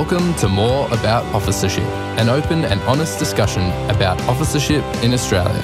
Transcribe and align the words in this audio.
Welcome 0.00 0.32
to 0.36 0.48
More 0.48 0.86
About 0.94 1.26
Officership, 1.34 1.84
an 2.18 2.30
open 2.30 2.64
and 2.64 2.80
honest 2.84 3.18
discussion 3.18 3.64
about 3.94 4.18
officership 4.22 4.82
in 5.04 5.12
Australia. 5.12 5.60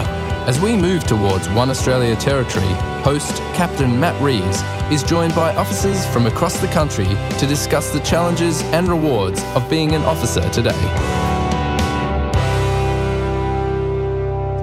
As 0.46 0.60
we 0.60 0.76
move 0.76 1.04
towards 1.04 1.48
One 1.48 1.70
Australia 1.70 2.14
territory, 2.16 2.66
host 3.02 3.34
Captain 3.54 3.98
Matt 3.98 4.20
Reeves 4.20 4.60
is 4.92 5.02
joined 5.02 5.34
by 5.34 5.56
officers 5.56 6.04
from 6.08 6.26
across 6.26 6.60
the 6.60 6.66
country 6.66 7.06
to 7.38 7.46
discuss 7.46 7.90
the 7.94 8.00
challenges 8.00 8.60
and 8.74 8.88
rewards 8.88 9.42
of 9.54 9.68
being 9.70 9.94
an 9.94 10.02
officer 10.02 10.46
today. 10.50 10.76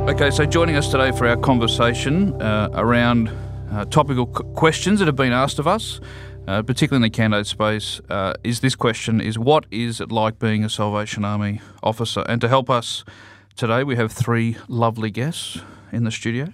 Okay, 0.08 0.30
so 0.30 0.46
joining 0.46 0.76
us 0.76 0.92
today 0.92 1.12
for 1.12 1.26
our 1.26 1.38
conversation 1.38 2.40
uh, 2.40 2.70
around 2.74 3.32
uh, 3.72 3.86
topical 3.86 4.28
c- 4.28 4.44
questions 4.54 5.00
that 5.00 5.08
have 5.08 5.16
been 5.16 5.34
asked 5.34 5.58
of 5.58 5.68
us, 5.68 6.00
uh, 6.48 6.62
particularly 6.62 7.06
in 7.06 7.12
the 7.12 7.16
candidate 7.16 7.48
space, 7.48 8.02
uh, 8.10 8.34
is 8.44 8.60
this 8.60 8.76
question: 8.76 9.22
Is 9.22 9.40
what 9.40 9.66
is 9.72 10.02
it 10.02 10.12
like 10.12 10.40
being 10.40 10.64
a 10.64 10.70
Salvation 10.70 11.24
Army 11.24 11.62
officer? 11.82 12.24
And 12.28 12.42
to 12.42 12.48
help 12.48 12.70
us 12.70 13.04
today, 13.56 13.84
we 13.84 13.96
have 13.96 14.12
three 14.12 14.58
lovely 14.68 15.10
guests 15.10 15.60
in 15.92 16.04
the 16.04 16.12
studio, 16.12 16.54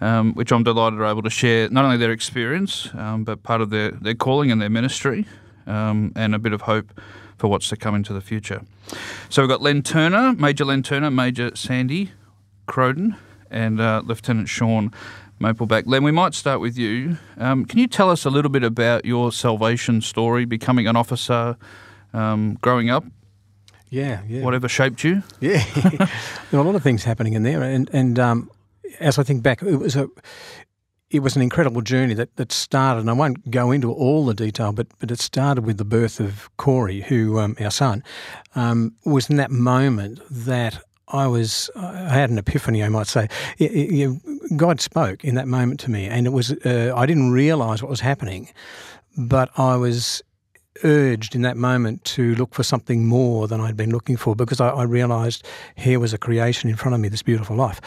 um, 0.00 0.34
which 0.34 0.52
I'm 0.52 0.62
delighted 0.62 1.00
are 1.00 1.06
able 1.06 1.22
to 1.22 1.30
share 1.30 1.68
not 1.68 1.84
only 1.84 1.96
their 1.96 2.12
experience, 2.12 2.88
um, 2.94 3.24
but 3.24 3.42
part 3.42 3.60
of 3.60 3.70
their, 3.70 3.90
their 3.90 4.14
calling 4.14 4.50
and 4.50 4.60
their 4.60 4.70
ministry, 4.70 5.26
um, 5.66 6.12
and 6.16 6.34
a 6.34 6.38
bit 6.38 6.52
of 6.52 6.62
hope 6.62 6.98
for 7.36 7.48
what's 7.48 7.68
to 7.70 7.76
come 7.76 7.94
into 7.94 8.12
the 8.12 8.20
future. 8.20 8.62
So 9.28 9.42
we've 9.42 9.48
got 9.48 9.62
Len 9.62 9.82
Turner, 9.82 10.34
Major 10.34 10.64
Len 10.64 10.82
Turner, 10.82 11.10
Major 11.10 11.54
Sandy 11.54 12.12
Crowden, 12.66 13.16
and 13.50 13.80
uh, 13.80 14.02
Lieutenant 14.04 14.48
Sean 14.48 14.92
Mapleback. 15.40 15.84
Len, 15.86 16.02
we 16.04 16.10
might 16.12 16.34
start 16.34 16.60
with 16.60 16.76
you. 16.76 17.16
Um, 17.38 17.64
can 17.64 17.78
you 17.78 17.86
tell 17.86 18.10
us 18.10 18.24
a 18.26 18.30
little 18.30 18.50
bit 18.50 18.62
about 18.62 19.04
your 19.06 19.32
salvation 19.32 20.02
story, 20.02 20.44
becoming 20.44 20.86
an 20.86 20.96
officer, 20.96 21.56
um, 22.12 22.58
growing 22.60 22.90
up, 22.90 23.04
Yeah, 23.88 24.20
yeah, 24.28 24.42
whatever 24.44 24.68
shaped 24.68 25.02
you? 25.02 25.22
yeah. 25.40 25.64
there 25.74 26.08
were 26.52 26.58
a 26.60 26.62
lot 26.62 26.74
of 26.74 26.82
things 26.82 27.04
happening 27.04 27.32
in 27.32 27.42
there, 27.42 27.62
and 27.62 27.88
and 27.92 28.18
um, 28.18 28.50
as 29.00 29.18
I 29.18 29.22
think 29.22 29.42
back, 29.42 29.62
it 29.62 29.76
was 29.76 29.96
a 29.96 30.08
it 31.10 31.20
was 31.20 31.34
an 31.34 31.42
incredible 31.42 31.80
journey 31.82 32.14
that, 32.14 32.36
that 32.36 32.52
started, 32.52 33.00
and 33.00 33.10
I 33.10 33.14
won't 33.14 33.50
go 33.50 33.72
into 33.72 33.90
all 33.92 34.26
the 34.26 34.34
detail, 34.34 34.72
but 34.72 34.88
but 34.98 35.10
it 35.10 35.20
started 35.20 35.64
with 35.64 35.78
the 35.78 35.84
birth 35.86 36.20
of 36.20 36.50
Corey, 36.58 37.00
who 37.00 37.38
um, 37.38 37.56
our 37.60 37.70
son 37.70 38.04
um, 38.54 38.92
was 39.06 39.30
in 39.30 39.36
that 39.36 39.50
moment 39.50 40.20
that 40.30 40.80
I 41.08 41.26
was 41.26 41.70
I 41.74 42.10
had 42.10 42.28
an 42.30 42.38
epiphany, 42.38 42.84
I 42.84 42.88
might 42.90 43.06
say. 43.08 43.26
It- 43.58 43.72
it- 43.72 44.20
God 44.56 44.80
spoke 44.80 45.24
in 45.24 45.34
that 45.36 45.48
moment 45.48 45.80
to 45.80 45.90
me, 45.90 46.06
and 46.06 46.26
it 46.26 46.30
was 46.30 46.52
uh, 46.52 46.92
I 46.96 47.06
didn't 47.06 47.30
realise 47.30 47.82
what 47.82 47.90
was 47.90 48.00
happening, 48.00 48.48
but 49.16 49.50
I 49.58 49.76
was 49.76 50.22
urged 50.84 51.34
in 51.34 51.42
that 51.42 51.56
moment 51.56 52.04
to 52.04 52.34
look 52.36 52.54
for 52.54 52.62
something 52.62 53.06
more 53.06 53.48
than 53.48 53.60
I'd 53.60 53.76
been 53.76 53.90
looking 53.90 54.16
for 54.16 54.34
because 54.34 54.60
I, 54.60 54.68
I 54.68 54.82
realised 54.84 55.46
here 55.76 56.00
was 56.00 56.12
a 56.12 56.18
creation 56.18 56.70
in 56.70 56.76
front 56.76 56.94
of 56.94 57.00
me, 57.00 57.08
this 57.08 57.22
beautiful 57.22 57.56
life. 57.56 57.80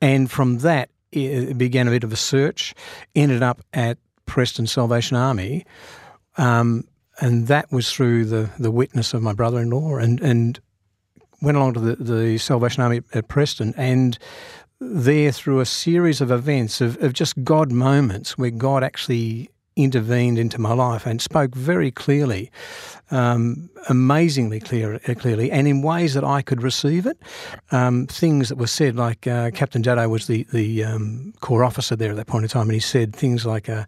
And 0.00 0.30
from 0.30 0.58
that, 0.58 0.90
it 1.12 1.56
began 1.56 1.88
a 1.88 1.90
bit 1.90 2.04
of 2.04 2.12
a 2.12 2.16
search, 2.16 2.74
ended 3.14 3.42
up 3.42 3.62
at 3.72 3.98
Preston 4.26 4.66
Salvation 4.66 5.16
Army. 5.16 5.64
Um, 6.36 6.84
and 7.20 7.46
that 7.46 7.72
was 7.72 7.90
through 7.90 8.26
the, 8.26 8.50
the 8.58 8.70
witness 8.70 9.14
of 9.14 9.22
my 9.22 9.32
brother 9.32 9.60
in 9.60 9.70
law 9.70 9.96
and, 9.96 10.20
and 10.20 10.60
went 11.40 11.56
along 11.56 11.74
to 11.74 11.80
the, 11.80 11.96
the 11.96 12.38
Salvation 12.38 12.82
Army 12.82 13.00
at 13.14 13.28
Preston. 13.28 13.72
And 13.76 14.18
there, 14.80 15.32
through 15.32 15.60
a 15.60 15.66
series 15.66 16.20
of 16.20 16.30
events, 16.30 16.80
of, 16.80 17.02
of 17.02 17.12
just 17.12 17.42
God 17.44 17.72
moments 17.72 18.36
where 18.36 18.50
God 18.50 18.84
actually 18.84 19.50
intervened 19.76 20.38
into 20.38 20.58
my 20.58 20.72
life 20.72 21.04
and 21.04 21.20
spoke 21.20 21.54
very 21.54 21.90
clearly, 21.90 22.50
um, 23.10 23.68
amazingly 23.90 24.58
clear, 24.58 24.94
uh, 24.94 25.14
clearly, 25.14 25.50
and 25.50 25.68
in 25.68 25.82
ways 25.82 26.14
that 26.14 26.24
I 26.24 26.40
could 26.40 26.62
receive 26.62 27.06
it. 27.06 27.18
Um, 27.70 28.06
things 28.06 28.48
that 28.48 28.56
were 28.56 28.66
said, 28.66 28.96
like 28.96 29.26
uh, 29.26 29.50
Captain 29.50 29.82
Dado 29.82 30.08
was 30.08 30.26
the 30.26 30.46
the 30.52 30.82
um, 30.84 31.34
corps 31.40 31.62
officer 31.62 31.94
there 31.94 32.10
at 32.10 32.16
that 32.16 32.26
point 32.26 32.44
in 32.44 32.48
time, 32.48 32.62
and 32.62 32.72
he 32.72 32.80
said 32.80 33.14
things 33.14 33.44
like, 33.44 33.68
uh, 33.68 33.84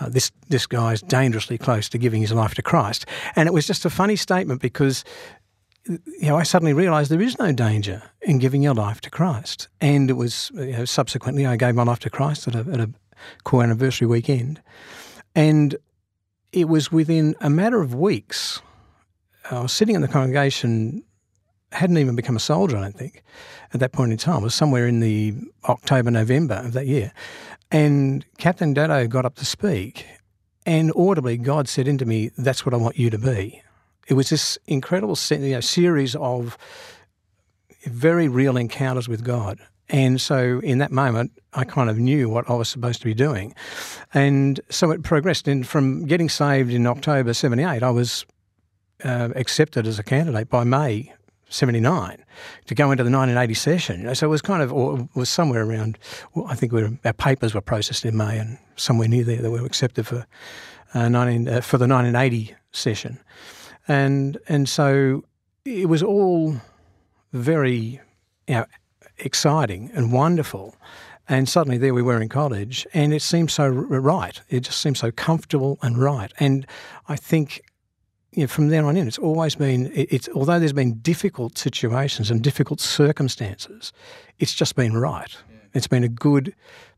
uh, 0.00 0.08
"This 0.10 0.30
this 0.48 0.66
guy's 0.66 1.00
dangerously 1.00 1.58
close 1.58 1.88
to 1.88 1.98
giving 1.98 2.20
his 2.20 2.32
life 2.32 2.54
to 2.54 2.62
Christ," 2.62 3.06
and 3.34 3.46
it 3.46 3.52
was 3.52 3.66
just 3.66 3.84
a 3.84 3.90
funny 3.90 4.16
statement 4.16 4.60
because 4.60 5.02
you 5.86 6.28
know, 6.28 6.36
I 6.36 6.42
suddenly 6.44 6.72
realised 6.72 7.10
there 7.10 7.20
is 7.20 7.38
no 7.38 7.52
danger 7.52 8.02
in 8.22 8.38
giving 8.38 8.62
your 8.62 8.74
life 8.74 9.00
to 9.02 9.10
Christ. 9.10 9.68
And 9.80 10.10
it 10.10 10.14
was, 10.14 10.50
you 10.54 10.72
know, 10.72 10.84
subsequently, 10.84 11.46
I 11.46 11.56
gave 11.56 11.74
my 11.74 11.82
life 11.82 11.98
to 12.00 12.10
Christ 12.10 12.46
at 12.48 12.54
a, 12.54 12.60
at 12.70 12.80
a 12.80 12.90
corps 13.44 13.64
anniversary 13.64 14.06
weekend. 14.06 14.60
And 15.34 15.76
it 16.52 16.68
was 16.68 16.92
within 16.92 17.34
a 17.40 17.50
matter 17.50 17.80
of 17.80 17.94
weeks, 17.94 18.60
I 19.50 19.60
was 19.60 19.72
sitting 19.72 19.94
in 19.94 20.02
the 20.02 20.08
congregation, 20.08 21.02
hadn't 21.72 21.98
even 21.98 22.14
become 22.14 22.36
a 22.36 22.40
soldier, 22.40 22.76
I 22.76 22.82
don't 22.82 22.96
think, 22.96 23.24
at 23.72 23.80
that 23.80 23.92
point 23.92 24.12
in 24.12 24.18
time. 24.18 24.40
It 24.40 24.44
was 24.44 24.54
somewhere 24.54 24.86
in 24.86 25.00
the 25.00 25.34
October, 25.64 26.10
November 26.10 26.54
of 26.54 26.74
that 26.74 26.86
year. 26.86 27.12
And 27.70 28.24
Captain 28.38 28.74
Dado 28.74 29.06
got 29.08 29.24
up 29.24 29.34
to 29.36 29.44
speak, 29.44 30.06
and 30.64 30.92
audibly, 30.94 31.38
God 31.38 31.68
said 31.68 31.88
into 31.88 32.04
me, 32.04 32.30
That's 32.36 32.64
what 32.64 32.74
I 32.74 32.76
want 32.76 32.98
you 32.98 33.10
to 33.10 33.18
be 33.18 33.62
it 34.08 34.14
was 34.14 34.30
this 34.30 34.58
incredible 34.66 35.16
you 35.30 35.38
know, 35.38 35.60
series 35.60 36.14
of 36.16 36.58
very 37.84 38.28
real 38.28 38.56
encounters 38.56 39.08
with 39.08 39.24
God. 39.24 39.58
And 39.88 40.20
so 40.20 40.60
in 40.60 40.78
that 40.78 40.90
moment, 40.90 41.32
I 41.52 41.64
kind 41.64 41.90
of 41.90 41.98
knew 41.98 42.28
what 42.28 42.48
I 42.48 42.54
was 42.54 42.68
supposed 42.68 43.00
to 43.00 43.04
be 43.04 43.14
doing. 43.14 43.54
And 44.14 44.60
so 44.70 44.90
it 44.90 45.02
progressed. 45.02 45.48
And 45.48 45.66
from 45.66 46.06
getting 46.06 46.28
saved 46.28 46.72
in 46.72 46.86
October 46.86 47.34
78, 47.34 47.82
I 47.82 47.90
was 47.90 48.24
uh, 49.04 49.30
accepted 49.34 49.86
as 49.86 49.98
a 49.98 50.02
candidate 50.02 50.48
by 50.48 50.64
May 50.64 51.12
79 51.50 52.24
to 52.66 52.74
go 52.74 52.90
into 52.90 53.04
the 53.04 53.10
1980 53.10 53.54
session. 53.54 54.00
You 54.00 54.06
know, 54.06 54.14
so 54.14 54.26
it 54.26 54.30
was 54.30 54.40
kind 54.40 54.62
of, 54.62 54.72
or 54.72 55.08
was 55.14 55.28
somewhere 55.28 55.62
around, 55.62 55.98
well, 56.34 56.46
I 56.48 56.54
think 56.54 56.72
we 56.72 56.82
were, 56.82 56.92
our 57.04 57.12
papers 57.12 57.54
were 57.54 57.60
processed 57.60 58.06
in 58.06 58.16
May 58.16 58.38
and 58.38 58.58
somewhere 58.76 59.08
near 59.08 59.24
there 59.24 59.42
that 59.42 59.50
we 59.50 59.60
were 59.60 59.66
accepted 59.66 60.06
for, 60.06 60.26
uh, 60.94 61.08
19, 61.08 61.48
uh, 61.48 61.60
for 61.60 61.76
the 61.76 61.86
1980 61.86 62.54
session 62.72 63.18
and 63.88 64.38
and 64.48 64.68
so 64.68 65.24
it 65.64 65.88
was 65.88 66.02
all 66.02 66.56
very 67.32 68.00
you 68.48 68.54
know, 68.54 68.66
exciting 69.18 69.90
and 69.94 70.12
wonderful. 70.12 70.74
And 71.28 71.48
suddenly 71.48 71.78
there 71.78 71.94
we 71.94 72.02
were 72.02 72.20
in 72.20 72.28
college, 72.28 72.86
and 72.92 73.14
it 73.14 73.22
seemed 73.22 73.50
so 73.50 73.68
right. 73.68 74.40
It 74.48 74.60
just 74.60 74.80
seemed 74.80 74.98
so 74.98 75.12
comfortable 75.12 75.78
and 75.80 75.96
right. 75.96 76.32
And 76.40 76.66
I 77.08 77.16
think 77.16 77.62
you 78.32 78.42
know, 78.42 78.46
from 78.48 78.68
then 78.68 78.84
on 78.84 78.96
in, 78.96 79.06
it's 79.06 79.18
always 79.18 79.54
been. 79.54 79.90
It's 79.94 80.28
although 80.34 80.58
there's 80.58 80.72
been 80.72 80.98
difficult 81.00 81.58
situations 81.58 82.30
and 82.30 82.42
difficult 82.42 82.80
circumstances, 82.80 83.92
it's 84.38 84.54
just 84.54 84.74
been 84.74 84.96
right. 84.96 85.36
It's 85.74 85.86
been 85.86 86.04
a 86.04 86.08
good 86.08 86.54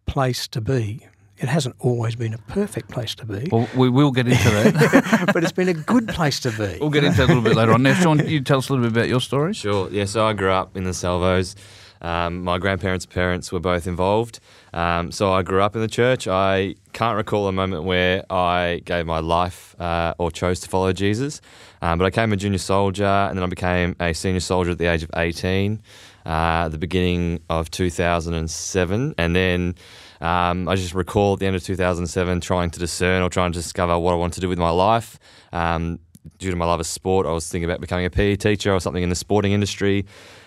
place 0.07 0.49
to 0.49 0.61
be. 0.61 1.07
It 1.39 1.49
hasn't 1.49 1.75
always 1.81 2.15
been 2.15 2.33
a 2.33 2.39
perfect 2.39 2.89
place 2.91 3.15
to 3.17 3.27
be, 3.27 3.49
Well, 3.51 3.69
we 3.77 3.91
will 3.91 4.13
get 4.13 4.29
into 4.29 4.51
that. 4.51 5.31
but 5.35 5.43
it's 5.43 5.53
been 5.53 5.69
a 5.69 5.75
good 5.75 6.09
place 6.09 6.39
to 6.41 6.51
be. 6.51 6.79
we'll 6.81 6.91
get 6.91 7.03
into 7.05 7.17
that 7.19 7.25
a 7.25 7.27
little 7.27 7.43
bit 7.43 7.57
later 7.57 7.73
on. 7.73 7.83
Now, 7.83 7.95
Sean, 7.95 8.27
you 8.27 8.41
tell 8.41 8.59
us 8.59 8.69
a 8.69 8.73
little 8.73 8.89
bit 8.89 8.97
about 8.97 9.09
your 9.09 9.21
story. 9.21 9.53
Sure. 9.53 9.89
Yeah. 9.91 10.05
So 10.05 10.25
I 10.25 10.33
grew 10.33 10.51
up 10.53 10.77
in 10.77 10.85
the 10.85 10.95
Salvos. 10.95 11.57
Um, 12.01 12.45
my 12.45 12.59
grandparents' 12.59 13.07
parents 13.07 13.51
were 13.51 13.61
both 13.61 13.87
involved. 13.87 14.39
Um, 14.75 15.13
so 15.13 15.33
I 15.33 15.43
grew 15.43 15.63
up 15.63 15.77
in 15.77 15.81
the 15.81 15.89
church. 15.89 16.27
I 16.27 16.75
can't 16.93 17.17
recall 17.17 17.47
a 17.47 17.53
moment 17.53 17.85
where 17.85 18.25
I 18.31 18.83
gave 18.85 19.07
my 19.07 19.21
life 19.21 19.77
uh, 19.81 20.15
or 20.19 20.33
chose 20.33 20.59
to 20.61 20.69
follow 20.69 20.93
Jesus. 20.93 21.41
Um, 21.81 21.99
but 21.99 22.07
I 22.07 22.09
became 22.09 22.33
a 22.33 22.37
junior 22.37 22.59
soldier 22.59 23.05
and 23.05 23.39
then 23.39 23.45
I 23.45 23.47
became 23.47 23.95
a 24.01 24.13
senior 24.13 24.41
soldier 24.41 24.73
at 24.73 24.79
the 24.79 24.87
age 24.87 25.05
of 25.05 25.11
18, 25.15 25.81
uh, 26.27 26.69
the 26.71 26.79
beginning 26.79 27.41
of 27.49 27.71
2007. 27.71 29.15
And 29.17 29.37
then 29.37 29.77
um, 30.21 30.69
I 30.69 30.75
just 30.75 30.93
recall 30.93 31.35
at 31.35 31.39
the 31.39 31.47
end 31.47 31.55
of 31.55 31.63
2007 31.63 32.41
trying 32.41 32.71
to 32.71 32.81
discern 32.81 33.23
or 33.23 33.29
trying 33.29 33.53
to 33.53 33.59
discover 33.59 33.97
what 33.97 34.13
I 34.13 34.17
wanted 34.17 34.35
to 34.35 34.41
do 34.41 34.49
with 34.49 34.59
my 34.59 34.71
life. 34.71 35.21
Um, 35.53 36.01
due 36.39 36.51
to 36.51 36.57
my 36.57 36.65
love 36.65 36.81
of 36.81 36.87
sport, 36.87 37.27
I 37.27 37.33
was 37.33 37.49
thinking 37.49 37.71
about 37.71 37.81
becoming 37.81 38.07
a 38.07 38.11
PE 38.11 38.37
teacher 38.37 38.73
or 38.73 38.81
something 38.81 39.05
in 39.05 39.09
the 39.09 39.15
sporting 39.15 39.53
industry. 39.53 40.05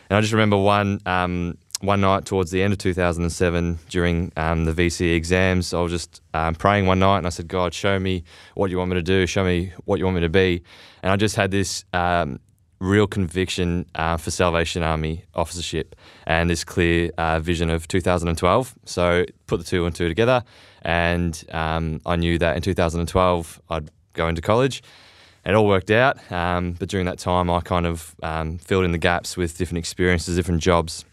And 0.10 0.18
I 0.18 0.22
just 0.22 0.34
remember 0.34 0.57
one 0.57 1.00
um, 1.06 1.57
one 1.81 2.01
night 2.01 2.25
towards 2.25 2.51
the 2.51 2.63
end 2.63 2.74
of 2.74 2.79
2007 2.79 3.79
during 3.89 4.31
um, 4.35 4.65
the 4.65 4.74
VCE 4.74 5.15
exams, 5.15 5.74
I 5.74 5.81
was 5.81 5.91
just 5.91 6.21
um, 6.33 6.56
praying 6.56 6.88
one 6.88 7.00
night 7.00 7.19
and 7.19 7.27
I 7.27 7.29
said, 7.29 7.47
God, 7.47 7.74
show 7.74 8.00
me 8.00 8.24
what 8.56 8.71
you 8.71 8.77
want 8.77 8.89
me 8.89 8.95
to 8.95 9.03
do, 9.03 9.27
show 9.27 9.44
me 9.44 9.74
what 9.85 10.00
you 10.00 10.06
want 10.06 10.15
me 10.15 10.21
to 10.21 10.29
be. 10.29 10.63
And 11.03 11.12
I 11.12 11.15
just 11.15 11.35
had 11.35 11.51
this 11.51 11.85
um, 11.94 12.39
real 12.79 13.07
conviction 13.07 13.85
uh, 13.95 14.18
for 14.18 14.31
Salvation 14.31 14.83
Army 14.83 15.24
officership 15.35 15.95
and 16.25 16.50
this 16.50 16.63
clear 16.63 17.12
uh, 17.18 17.39
vision 17.39 17.69
of 17.69 17.88
2012. 17.88 18.75
So 18.85 19.25
put 19.45 19.57
the 19.57 19.63
two 19.63 19.85
and 19.85 19.95
two 19.95 20.07
together, 20.07 20.44
and 20.81 21.44
um, 21.51 22.01
I 22.06 22.15
knew 22.15 22.38
that 22.39 22.56
in 22.56 22.62
2012 22.62 23.62
I'd 23.69 23.89
go 24.13 24.27
into 24.27 24.41
college. 24.41 24.83
It 25.45 25.56
all 25.56 25.68
worked 25.68 25.91
out, 25.91 26.29
um, 26.29 26.74
but 26.74 26.89
during 26.89 27.06
that 27.06 27.19
time 27.19 27.50
I 27.50 27.62
kind 27.62 27.85
of 27.85 28.15
um, 28.21 28.57
filled 28.57 28.83
in 28.83 28.91
the 28.91 28.97
gaps 28.97 29.38
with 29.38 29.57
different 29.57 29.77
experiences, 29.77 30.35
different 30.35 30.62
jobs, 30.62 31.06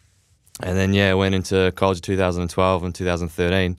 and 0.63 0.77
then 0.77 0.93
yeah, 0.95 1.15
went 1.15 1.35
into 1.35 1.73
college 1.77 1.99
in 1.99 2.03
2012 2.03 2.85
and 2.85 2.95
2013. 2.95 3.79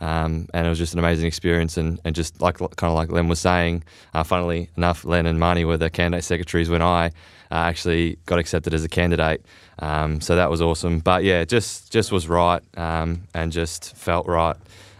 Um, 0.00 0.48
and 0.52 0.66
it 0.66 0.68
was 0.68 0.78
just 0.78 0.92
an 0.92 0.98
amazing 0.98 1.26
experience, 1.26 1.76
and, 1.76 1.98
and 2.04 2.14
just 2.14 2.40
like 2.40 2.58
kind 2.58 2.90
of 2.90 2.94
like 2.94 3.10
Len 3.10 3.28
was 3.28 3.40
saying, 3.40 3.84
uh, 4.12 4.22
funnily 4.22 4.68
enough, 4.76 5.04
Len 5.04 5.24
and 5.24 5.38
Marnie 5.38 5.64
were 5.64 5.76
the 5.78 5.88
candidate 5.88 6.24
secretaries 6.24 6.68
when 6.68 6.82
I 6.82 7.06
uh, 7.06 7.10
actually 7.54 8.18
got 8.26 8.38
accepted 8.38 8.74
as 8.74 8.84
a 8.84 8.88
candidate. 8.88 9.44
Um, 9.78 10.20
so 10.20 10.36
that 10.36 10.50
was 10.50 10.60
awesome. 10.60 10.98
But 10.98 11.24
yeah, 11.24 11.44
just 11.44 11.90
just 11.92 12.12
was 12.12 12.28
right, 12.28 12.60
um, 12.76 13.22
and 13.34 13.50
just 13.52 13.96
felt 13.96 14.26
right. 14.26 14.56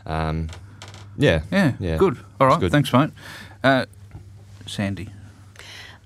Um, 0.06 0.48
yeah, 1.18 1.42
Yeah, 1.50 1.72
yeah, 1.80 1.96
good. 1.96 2.16
All 2.40 2.46
right, 2.46 2.60
good. 2.60 2.72
thanks, 2.72 2.92
mate. 2.92 3.10
Uh, 3.62 3.86
Sandy. 4.66 5.10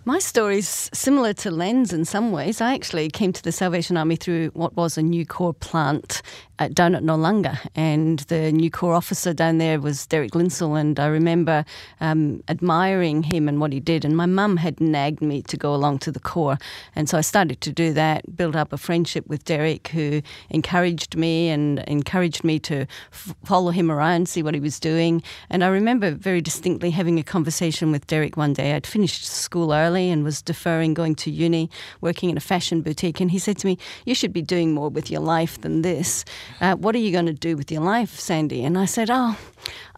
My 0.08 0.20
story's 0.20 0.88
similar 0.94 1.34
to 1.34 1.50
Len's 1.50 1.92
in 1.92 2.06
some 2.06 2.32
ways. 2.32 2.62
I 2.62 2.72
actually 2.72 3.10
came 3.10 3.30
to 3.34 3.42
the 3.42 3.52
Salvation 3.52 3.98
Army 3.98 4.16
through 4.16 4.48
what 4.54 4.74
was 4.74 4.96
a 4.96 5.02
new 5.02 5.26
corps 5.26 5.52
plant 5.52 6.22
at, 6.58 6.74
down 6.74 6.94
at 6.94 7.02
Noarlunga, 7.02 7.58
and 7.76 8.20
the 8.20 8.50
new 8.50 8.70
corps 8.70 8.94
officer 8.94 9.34
down 9.34 9.58
there 9.58 9.78
was 9.78 10.06
Derek 10.06 10.32
Linsell, 10.34 10.80
and 10.80 10.98
I 10.98 11.08
remember 11.08 11.62
um, 12.00 12.42
admiring 12.48 13.22
him 13.22 13.48
and 13.48 13.60
what 13.60 13.70
he 13.70 13.80
did. 13.80 14.02
And 14.02 14.16
my 14.16 14.24
mum 14.24 14.56
had 14.56 14.80
nagged 14.80 15.20
me 15.20 15.42
to 15.42 15.58
go 15.58 15.74
along 15.74 15.98
to 16.00 16.10
the 16.10 16.20
Corps, 16.20 16.56
and 16.96 17.06
so 17.06 17.18
I 17.18 17.20
started 17.20 17.60
to 17.60 17.70
do 17.70 17.92
that, 17.92 18.34
build 18.34 18.56
up 18.56 18.72
a 18.72 18.78
friendship 18.78 19.26
with 19.26 19.44
Derek, 19.44 19.88
who 19.88 20.22
encouraged 20.48 21.16
me 21.16 21.50
and 21.50 21.80
encouraged 21.80 22.44
me 22.44 22.58
to 22.60 22.86
f- 23.12 23.34
follow 23.44 23.72
him 23.72 23.90
around, 23.90 24.26
see 24.26 24.42
what 24.42 24.54
he 24.54 24.60
was 24.60 24.80
doing. 24.80 25.22
And 25.50 25.62
I 25.62 25.68
remember 25.68 26.12
very 26.12 26.40
distinctly 26.40 26.92
having 26.92 27.18
a 27.18 27.22
conversation 27.22 27.92
with 27.92 28.06
Derek 28.06 28.38
one 28.38 28.54
day. 28.54 28.74
I'd 28.74 28.86
finished 28.86 29.26
school 29.26 29.70
early 29.72 29.97
and 29.98 30.24
was 30.24 30.42
deferring 30.42 30.94
going 30.94 31.14
to 31.16 31.30
uni, 31.30 31.70
working 32.00 32.30
in 32.30 32.36
a 32.36 32.40
fashion 32.40 32.82
boutique. 32.82 33.20
And 33.20 33.30
he 33.30 33.38
said 33.38 33.58
to 33.58 33.66
me, 33.66 33.78
You 34.04 34.14
should 34.14 34.32
be 34.32 34.42
doing 34.42 34.72
more 34.72 34.88
with 34.88 35.10
your 35.10 35.20
life 35.20 35.60
than 35.60 35.82
this. 35.82 36.24
Uh, 36.60 36.76
what 36.76 36.94
are 36.94 36.98
you 36.98 37.12
going 37.12 37.26
to 37.26 37.32
do 37.32 37.56
with 37.56 37.70
your 37.70 37.82
life, 37.82 38.18
Sandy? 38.18 38.64
And 38.64 38.78
I 38.78 38.84
said, 38.84 39.08
Oh, 39.10 39.36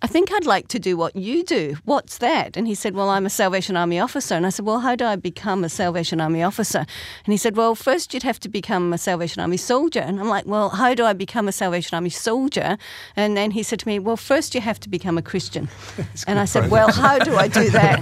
I 0.03 0.07
think 0.07 0.33
I'd 0.33 0.47
like 0.47 0.69
to 0.69 0.79
do 0.79 0.97
what 0.97 1.15
you 1.15 1.45
do. 1.45 1.77
What's 1.85 2.19
that? 2.19 2.57
And 2.57 2.67
he 2.67 2.75
said, 2.75 2.95
Well, 2.95 3.11
I'm 3.11 3.27
a 3.27 3.31
Salvation 3.31 3.77
Army 3.77 4.01
officer. 4.01 4.35
And 4.35 4.47
I 4.47 4.49
said, 4.49 4.65
Well, 4.65 4.81
how 4.81 4.97
do 4.97 5.05
I 5.05 5.17
become 5.17 5.63
a 5.63 5.69
Salvation 5.69 6.21
Army 6.21 6.43
officer? 6.43 6.79
And 6.79 7.33
he 7.33 7.37
said, 7.37 7.55
Well, 7.55 7.75
first 7.75 8.15
you'd 8.15 8.23
have 8.23 8.41
to 8.41 8.49
become 8.49 8.93
a 8.95 8.99
Salvation 8.99 9.43
Army 9.43 9.59
soldier. 9.59 10.01
And 10.01 10.19
I'm 10.19 10.29
like, 10.29 10.47
Well, 10.47 10.71
how 10.71 10.95
do 10.95 11.05
I 11.05 11.13
become 11.13 11.49
a 11.49 11.53
Salvation 11.53 11.95
Army 11.95 12.09
soldier? 12.09 12.79
And 13.15 13.37
then 13.37 13.51
he 13.51 13.63
said 13.63 13.79
to 13.81 13.89
me, 13.89 13.99
Well, 13.99 14.17
first 14.17 14.55
you 14.55 14.63
have 14.63 14.81
to 14.81 14.89
become 14.89 15.19
a 15.19 15.23
Christian. 15.23 15.69
and 16.27 16.39
I 16.39 16.47
said, 16.47 16.71
Well, 16.71 16.91
how 16.91 17.19
do 17.19 17.37
I 17.37 17.49
do 17.49 17.69
that? 17.71 18.01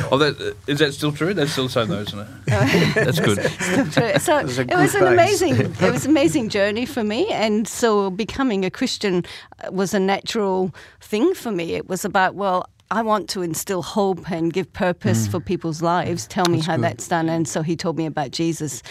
Oh, 0.12 0.18
that, 0.18 0.56
is 0.66 0.78
that 0.80 0.92
still 0.94 1.12
true? 1.12 1.34
That's 1.34 1.52
still 1.52 1.68
so, 1.68 1.84
though, 1.84 2.00
isn't 2.00 2.18
it? 2.18 2.28
That's 2.94 3.20
good. 3.20 3.38
so 4.20 4.42
was 4.42 4.58
it 4.58 4.74
was 4.74 4.94
an 4.94 5.00
base. 5.02 5.12
amazing 5.12 5.56
it 5.56 5.92
was 5.92 6.04
an 6.04 6.10
amazing 6.10 6.48
journey 6.48 6.86
for 6.86 7.04
me 7.04 7.28
and 7.30 7.68
so 7.68 8.10
becoming 8.10 8.64
a 8.64 8.70
christian 8.70 9.24
uh, 9.64 9.70
was 9.70 9.94
a 9.94 10.00
natural 10.00 10.74
thing 11.00 11.29
for 11.34 11.50
me 11.52 11.74
it 11.74 11.88
was 11.88 12.04
about 12.04 12.34
well 12.34 12.66
I 12.92 13.02
want 13.02 13.28
to 13.30 13.42
instill 13.42 13.82
hope 13.82 14.32
and 14.32 14.52
give 14.52 14.72
purpose 14.72 15.28
mm. 15.28 15.30
for 15.30 15.38
people's 15.38 15.80
lives. 15.80 16.26
Tell 16.26 16.46
me 16.46 16.58
how 16.58 16.76
that's 16.76 17.06
done. 17.06 17.28
And 17.28 17.46
so 17.46 17.62
he 17.62 17.76
told 17.76 17.96
me 17.96 18.04
about 18.04 18.32
Jesus. 18.32 18.82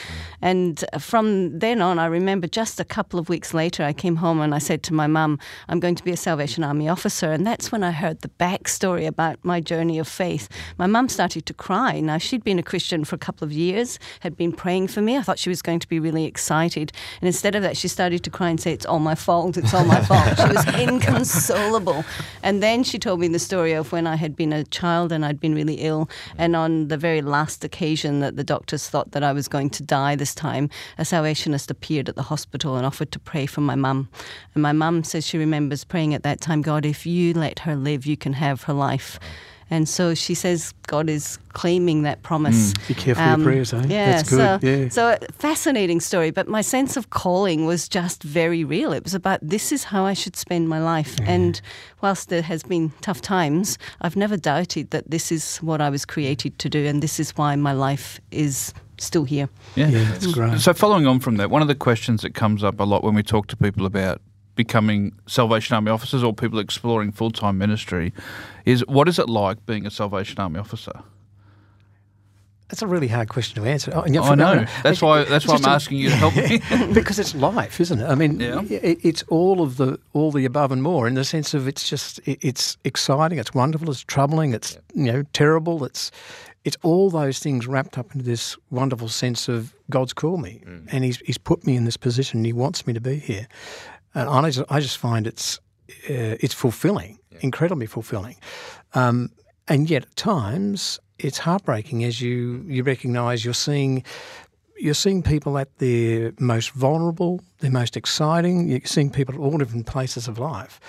And 0.41 0.85
from 0.99 1.59
then 1.59 1.81
on, 1.81 1.99
I 1.99 2.05
remember 2.05 2.47
just 2.47 2.79
a 2.79 2.85
couple 2.85 3.19
of 3.19 3.27
weeks 3.27 3.53
later, 3.53 3.83
I 3.83 3.91
came 3.91 4.15
home 4.15 4.39
and 4.39 4.55
I 4.55 4.59
said 4.59 4.83
to 4.83 4.93
my 4.93 5.07
mum, 5.07 5.37
I'm 5.67 5.81
going 5.81 5.95
to 5.95 6.03
be 6.03 6.11
a 6.11 6.17
Salvation 6.17 6.63
Army 6.63 6.87
officer. 6.87 7.33
And 7.33 7.45
that's 7.45 7.73
when 7.73 7.83
I 7.83 7.91
heard 7.91 8.21
the 8.21 8.29
backstory 8.39 9.05
about 9.05 9.37
my 9.43 9.59
journey 9.59 9.99
of 9.99 10.07
faith. 10.07 10.47
My 10.77 10.87
mum 10.87 11.09
started 11.09 11.45
to 11.47 11.53
cry. 11.53 11.99
Now, 11.99 12.19
she'd 12.19 12.45
been 12.45 12.57
a 12.57 12.63
Christian 12.63 13.03
for 13.03 13.15
a 13.15 13.19
couple 13.19 13.43
of 13.43 13.51
years, 13.51 13.99
had 14.21 14.37
been 14.37 14.53
praying 14.53 14.87
for 14.87 15.01
me. 15.01 15.17
I 15.17 15.23
thought 15.23 15.39
she 15.39 15.49
was 15.49 15.61
going 15.61 15.79
to 15.79 15.89
be 15.89 15.99
really 15.99 16.23
excited. 16.23 16.93
And 17.19 17.27
instead 17.27 17.53
of 17.53 17.63
that, 17.63 17.75
she 17.75 17.89
started 17.89 18.23
to 18.23 18.29
cry 18.29 18.49
and 18.49 18.61
say, 18.61 18.71
It's 18.71 18.85
all 18.85 18.99
my 18.99 19.15
fault. 19.15 19.57
It's 19.57 19.73
all 19.73 19.83
my 19.83 19.99
fault. 19.99 20.37
She 20.37 20.47
was 20.47 20.65
inconsolable. 20.79 22.05
And 22.43 22.63
then 22.63 22.83
she 22.83 22.97
told 22.97 23.19
me 23.19 23.27
the 23.27 23.39
story 23.39 23.73
of 23.73 23.88
when 23.91 24.07
I 24.07 24.15
had 24.15 24.35
been 24.35 24.53
a 24.53 24.63
child 24.65 25.11
and 25.11 25.25
I'd 25.25 25.39
been 25.39 25.55
really 25.55 25.75
ill. 25.75 26.05
Mm. 26.05 26.35
And 26.37 26.55
on 26.55 26.87
the 26.87 26.97
very 26.97 27.21
last 27.21 27.63
occasion 27.63 28.19
that 28.19 28.35
the 28.35 28.43
doctors 28.43 28.89
thought 28.89 29.11
that 29.11 29.23
I 29.23 29.33
was 29.33 29.47
going 29.47 29.69
to 29.71 29.83
die 29.83 30.15
this 30.15 30.35
time, 30.35 30.69
a 30.97 31.03
Salvationist 31.03 31.69
appeared 31.69 32.09
at 32.09 32.15
the 32.15 32.23
hospital 32.23 32.75
and 32.75 32.85
offered 32.85 33.11
to 33.11 33.19
pray 33.19 33.45
for 33.45 33.61
my 33.61 33.75
mum. 33.75 34.09
And 34.53 34.63
my 34.63 34.71
mum 34.71 35.03
says 35.03 35.25
she 35.25 35.37
remembers 35.37 35.83
praying 35.83 36.13
at 36.13 36.23
that 36.23 36.41
time, 36.41 36.61
God, 36.61 36.85
if 36.85 37.05
you 37.05 37.33
let 37.33 37.59
her 37.59 37.75
live, 37.75 38.05
you 38.05 38.17
can 38.17 38.33
have 38.33 38.63
her 38.63 38.73
life. 38.73 39.19
Mm. 39.21 39.25
And 39.69 39.87
so 39.87 40.13
she 40.15 40.33
says 40.33 40.73
God 40.87 41.09
is 41.09 41.37
claiming 41.53 42.03
that 42.03 42.23
promise. 42.23 42.73
Mm, 42.73 42.87
be 42.87 42.93
careful 42.93 43.23
your 43.23 43.33
um, 43.33 43.43
prayers, 43.43 43.73
eh? 43.73 43.83
Yeah, 43.87 44.11
That's 44.11 44.29
good, 44.29 44.61
So, 44.61 44.67
yeah. 44.67 44.89
so 44.89 45.17
fascinating 45.31 45.99
story. 45.99 46.31
But 46.31 46.47
my 46.47 46.61
sense 46.61 46.97
of 46.97 47.09
calling 47.09 47.65
was 47.65 47.87
just 47.87 48.23
very 48.23 48.63
real. 48.63 48.93
It 48.93 49.03
was 49.03 49.13
about 49.13 49.39
this 49.41 49.71
is 49.71 49.83
how 49.83 50.05
I 50.05 50.13
should 50.13 50.35
spend 50.35 50.69
my 50.69 50.79
life. 50.79 51.15
And 51.23 51.61
whilst 52.01 52.29
there 52.29 52.41
has 52.41 52.63
been 52.63 52.91
tough 53.01 53.21
times, 53.21 53.77
I've 54.01 54.15
never 54.15 54.37
doubted 54.37 54.91
that 54.91 55.09
this 55.09 55.31
is 55.31 55.57
what 55.57 55.81
I 55.81 55.89
was 55.89 56.05
created 56.05 56.57
to 56.59 56.69
do, 56.69 56.85
and 56.85 57.03
this 57.03 57.19
is 57.19 57.31
why 57.37 57.55
my 57.55 57.73
life 57.73 58.19
is 58.31 58.73
still 58.97 59.23
here. 59.23 59.49
Yeah. 59.75 59.89
Yeah, 59.89 60.03
that's 60.11 60.27
mm. 60.27 60.33
great. 60.33 60.59
So, 60.59 60.73
following 60.73 61.07
on 61.07 61.19
from 61.19 61.37
that, 61.37 61.49
one 61.49 61.61
of 61.61 61.67
the 61.67 61.75
questions 61.75 62.21
that 62.21 62.33
comes 62.33 62.63
up 62.63 62.79
a 62.79 62.83
lot 62.83 63.03
when 63.03 63.13
we 63.13 63.23
talk 63.23 63.47
to 63.47 63.57
people 63.57 63.85
about 63.85 64.21
becoming 64.59 65.13
Salvation 65.25 65.73
Army 65.73 65.89
officers 65.89 66.21
or 66.21 66.33
people 66.33 66.59
exploring 66.59 67.13
full 67.13 67.31
time 67.31 67.57
ministry 67.57 68.11
is 68.65 68.85
what 68.87 69.07
is 69.07 69.17
it 69.17 69.29
like 69.29 69.65
being 69.65 69.85
a 69.85 69.89
Salvation 69.89 70.37
Army 70.37 70.59
officer? 70.59 70.91
That's 72.67 72.81
a 72.81 72.87
really 72.87 73.07
hard 73.07 73.29
question 73.29 73.63
to 73.63 73.69
answer. 73.69 73.89
Oh, 73.95 74.01
I 74.01 74.09
know. 74.09 74.35
no. 74.35 74.65
That's 74.83 75.01
why. 75.01 75.23
That's 75.23 75.47
why 75.47 75.55
I'm 75.55 75.63
asking 75.63 75.99
you 75.99 76.09
to 76.09 76.15
help 76.17 76.35
me. 76.35 76.59
because 76.93 77.17
it's 77.19 77.33
life, 77.33 77.79
isn't 77.79 78.01
it? 78.01 78.05
I 78.05 78.15
mean, 78.15 78.41
Yeah. 78.41 78.61
it, 78.69 78.99
it's 79.01 79.23
all 79.29 79.61
of 79.61 79.77
the 79.77 79.97
all 80.11 80.29
the 80.33 80.43
above 80.43 80.73
and 80.73 80.83
more 80.83 81.07
in 81.07 81.13
the 81.13 81.23
sense 81.23 81.53
of 81.53 81.69
it's 81.69 81.87
just 81.89 82.19
it, 82.27 82.37
it's 82.41 82.77
exciting, 82.83 83.39
it's 83.39 83.53
wonderful, 83.53 83.89
it's 83.89 84.03
troubling, 84.03 84.53
it's 84.53 84.77
you 84.93 85.09
know 85.09 85.23
terrible, 85.31 85.85
it's 85.85 86.11
it's 86.65 86.75
all 86.83 87.09
those 87.09 87.39
things 87.39 87.65
wrapped 87.65 87.97
up 87.97 88.13
into 88.13 88.25
this 88.25 88.57
wonderful 88.71 89.07
sense 89.07 89.47
of 89.47 89.73
God's 89.89 90.11
called 90.11 90.41
me 90.41 90.61
mm. 90.65 90.85
and 90.91 91.05
he's 91.05 91.17
he's 91.19 91.37
put 91.37 91.65
me 91.65 91.77
in 91.77 91.85
this 91.85 91.97
position. 91.97 92.39
and 92.39 92.45
He 92.45 92.53
wants 92.53 92.85
me 92.85 92.91
to 92.93 93.01
be 93.01 93.15
here, 93.15 93.47
and 94.13 94.29
I 94.29 94.49
just, 94.49 94.71
I 94.71 94.79
just 94.79 94.97
find 94.97 95.27
it's 95.27 95.59
uh, 96.09 96.37
it's 96.39 96.53
fulfilling, 96.53 97.19
incredibly 97.41 97.87
fulfilling. 97.87 98.35
Um, 98.93 99.31
and 99.67 99.89
yet 99.89 100.03
at 100.03 100.15
times 100.15 100.99
it's 101.17 101.37
heartbreaking 101.37 102.03
as 102.03 102.21
you 102.21 102.63
you 102.67 102.83
recognise 102.83 103.45
you're 103.45 103.53
seeing 103.53 104.03
you're 104.77 104.93
seeing 104.93 105.21
people 105.21 105.57
at 105.57 105.77
their 105.79 106.31
most 106.39 106.71
vulnerable, 106.71 107.41
their 107.59 107.71
most 107.71 107.97
exciting. 107.97 108.69
You're 108.69 108.79
seeing 108.85 109.09
people 109.09 109.35
at 109.35 109.41
all 109.41 109.57
different 109.57 109.85
places 109.85 110.27
of 110.27 110.39
life, 110.39 110.79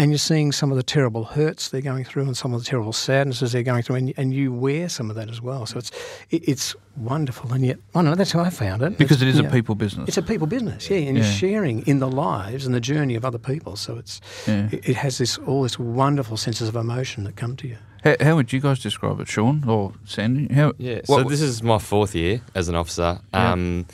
and 0.00 0.10
you're 0.10 0.18
seeing 0.18 0.50
some 0.50 0.70
of 0.72 0.76
the 0.76 0.82
terrible 0.82 1.24
hurts 1.24 1.68
they're 1.68 1.80
going 1.92 2.04
through 2.04 2.24
and 2.24 2.36
some 2.36 2.54
of 2.54 2.60
the 2.60 2.66
terrible 2.66 2.92
sadnesses 2.92 3.52
they're 3.52 3.62
going 3.62 3.82
through, 3.82 3.96
and, 3.96 4.14
and 4.16 4.32
you 4.34 4.52
wear 4.52 4.88
some 4.88 5.10
of 5.10 5.16
that 5.16 5.28
as 5.28 5.40
well. 5.42 5.66
So 5.66 5.78
it's 5.78 5.90
it, 6.30 6.48
it's 6.48 6.74
wonderful, 6.96 7.52
and 7.52 7.64
yet 7.64 7.78
I 7.94 7.98
don't 7.98 8.06
know 8.06 8.14
that's 8.14 8.32
how 8.32 8.40
I 8.40 8.50
found 8.50 8.82
it. 8.82 8.98
because 8.98 9.20
it 9.22 9.28
It's, 9.28 9.38
a 9.38 9.42
know, 9.42 9.50
people 9.50 9.74
business. 9.74 10.08
It's 10.08 10.16
a 10.18 10.22
people 10.22 10.46
business, 10.46 10.88
yeah, 10.90 10.96
and 10.98 11.16
Yeah. 11.18 11.24
you're 11.24 11.32
sharing 11.32 11.86
in 11.86 11.98
the 12.00 12.10
lives 12.10 12.66
and 12.66 12.74
the 12.74 12.80
journey 12.80 13.14
of 13.14 13.24
other 13.24 13.38
people. 13.38 13.76
So 13.76 13.98
it's 13.98 14.20
Yeah. 14.46 14.68
it, 14.72 14.88
it 14.88 14.96
has 14.96 15.18
this 15.18 15.38
all 15.38 15.62
this 15.62 15.78
wonderful 15.78 16.36
senses 16.36 16.68
of 16.68 16.76
emotion 16.76 17.24
that 17.24 17.36
come 17.36 17.54
to 17.56 17.68
you. 17.68 17.76
How, 18.02 18.16
how 18.20 18.36
would 18.36 18.50
you 18.50 18.60
guys 18.60 18.78
describe 18.78 19.20
it, 19.20 19.28
Sean 19.28 19.62
or 19.68 19.92
Sandy? 20.06 20.52
How, 20.54 20.72
Yeah, 20.78 21.00
what- 21.06 21.24
so 21.24 21.28
this 21.28 21.42
is 21.42 21.62
my 21.62 21.78
fourth 21.78 22.14
year 22.14 22.40
as 22.54 22.68
an 22.70 22.74
officer. 22.74 23.20
Yeah. 23.34 23.52
Um, 23.52 23.84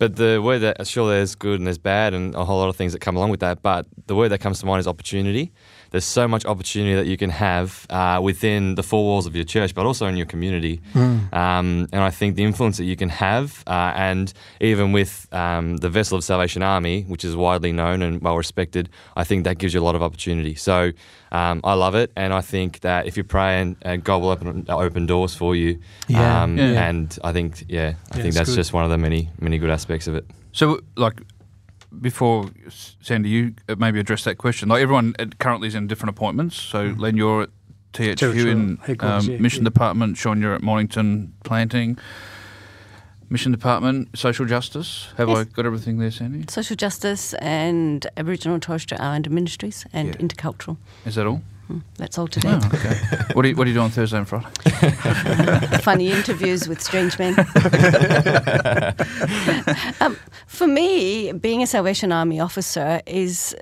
but 0.00 0.16
the 0.16 0.40
word 0.42 0.60
that, 0.60 0.86
sure, 0.86 1.10
there's 1.10 1.34
good 1.34 1.60
and 1.60 1.66
there's 1.66 1.76
bad 1.76 2.14
and 2.14 2.34
a 2.34 2.42
whole 2.42 2.58
lot 2.58 2.70
of 2.70 2.76
things 2.76 2.94
that 2.94 3.00
come 3.00 3.16
along 3.16 3.28
with 3.28 3.40
that. 3.40 3.60
But 3.60 3.86
the 4.06 4.16
word 4.16 4.30
that 4.30 4.40
comes 4.40 4.58
to 4.60 4.66
mind 4.66 4.80
is 4.80 4.88
opportunity. 4.88 5.52
There's 5.90 6.04
so 6.04 6.28
much 6.28 6.44
opportunity 6.46 6.94
that 6.94 7.06
you 7.06 7.16
can 7.16 7.30
have 7.30 7.86
uh, 7.90 8.20
within 8.22 8.76
the 8.76 8.82
four 8.82 9.02
walls 9.04 9.26
of 9.26 9.34
your 9.34 9.44
church, 9.44 9.74
but 9.74 9.86
also 9.86 10.06
in 10.06 10.16
your 10.16 10.26
community. 10.26 10.80
Um, 10.94 11.88
and 11.92 12.02
I 12.02 12.10
think 12.10 12.36
the 12.36 12.44
influence 12.44 12.76
that 12.76 12.84
you 12.84 12.96
can 12.96 13.08
have, 13.08 13.62
uh, 13.66 13.92
and 13.96 14.32
even 14.60 14.92
with 14.92 15.26
um, 15.32 15.78
the 15.78 15.88
Vessel 15.90 16.16
of 16.16 16.24
Salvation 16.24 16.62
Army, 16.62 17.02
which 17.02 17.24
is 17.24 17.34
widely 17.36 17.72
known 17.72 18.02
and 18.02 18.20
well 18.22 18.36
respected, 18.36 18.88
I 19.16 19.24
think 19.24 19.44
that 19.44 19.58
gives 19.58 19.74
you 19.74 19.80
a 19.80 19.86
lot 19.88 19.94
of 19.94 20.02
opportunity. 20.02 20.54
So 20.54 20.92
um, 21.32 21.60
I 21.64 21.74
love 21.74 21.94
it, 21.94 22.10
and 22.16 22.32
I 22.32 22.40
think 22.40 22.80
that 22.80 23.06
if 23.06 23.16
you 23.16 23.24
pray 23.24 23.60
and, 23.60 23.76
and 23.82 24.02
God 24.04 24.22
will 24.22 24.30
open 24.30 24.66
open 24.68 25.06
doors 25.06 25.34
for 25.34 25.54
you. 25.56 25.78
Yeah. 26.08 26.42
Um, 26.42 26.56
Yeah. 26.58 26.88
And 26.88 27.18
I 27.24 27.32
think, 27.32 27.64
yeah, 27.68 27.94
I 28.12 28.16
Yeah, 28.16 28.22
think 28.22 28.34
that's 28.34 28.50
good. 28.50 28.56
just 28.56 28.72
one 28.72 28.84
of 28.84 28.90
the 28.90 28.98
many 28.98 29.28
many 29.40 29.58
good 29.58 29.70
aspects 29.70 30.06
of 30.08 30.14
it. 30.14 30.24
So, 30.52 30.80
like, 30.96 31.20
before 32.00 32.50
Sandy, 33.00 33.28
you 33.28 33.54
uh, 33.68 33.76
maybe 33.78 33.98
address 34.00 34.24
that 34.24 34.36
question. 34.38 34.68
Like, 34.68 34.82
everyone 34.82 35.14
uh, 35.18 35.26
currently 35.38 35.68
is 35.68 35.74
in 35.74 35.86
different 35.86 36.10
appointments. 36.10 36.56
So, 36.56 36.94
Len, 36.98 37.16
you're 37.16 37.42
at 37.42 37.50
THQ 37.92 38.46
in 38.46 38.78
um, 39.00 39.28
yeah, 39.28 39.38
Mission 39.38 39.62
yeah. 39.62 39.70
Department. 39.70 40.16
Sean, 40.16 40.40
you're 40.40 40.54
at 40.54 40.62
Mornington 40.62 41.32
Planting. 41.44 41.98
Mission 43.32 43.52
Department, 43.52 44.08
Social 44.18 44.44
Justice. 44.44 45.08
Have 45.16 45.28
Yes. 45.28 45.38
I 45.38 45.44
got 45.44 45.64
everything 45.64 45.98
there, 45.98 46.10
Sandy? 46.10 46.44
Social 46.48 46.74
justice 46.74 47.32
and 47.34 48.04
Aboriginal 48.16 48.54
and 48.54 48.62
Torres 48.62 48.82
Strait 48.82 49.00
Islander 49.00 49.30
ministries 49.30 49.86
and 49.92 50.08
Yeah. 50.08 50.14
intercultural. 50.14 50.78
Is 51.06 51.14
that 51.14 51.26
all? 51.28 51.42
That's 51.96 52.18
all 52.18 52.28
today. 52.28 52.52
Oh, 52.52 52.70
okay. 52.74 52.94
what, 53.34 53.42
do 53.42 53.48
you, 53.48 53.56
what 53.56 53.64
do 53.64 53.70
you 53.70 53.76
do 53.76 53.80
on 53.80 53.90
Thursday 53.90 54.18
and 54.18 54.28
Friday? 54.28 54.48
Funny 55.82 56.10
interviews 56.10 56.68
with 56.68 56.80
strange 56.82 57.18
men. 57.18 57.38
um, 60.00 60.16
for 60.46 60.66
me, 60.66 61.32
being 61.32 61.62
a 61.62 61.66
Salvation 61.66 62.12
Army 62.12 62.40
officer 62.40 63.00
is 63.06 63.54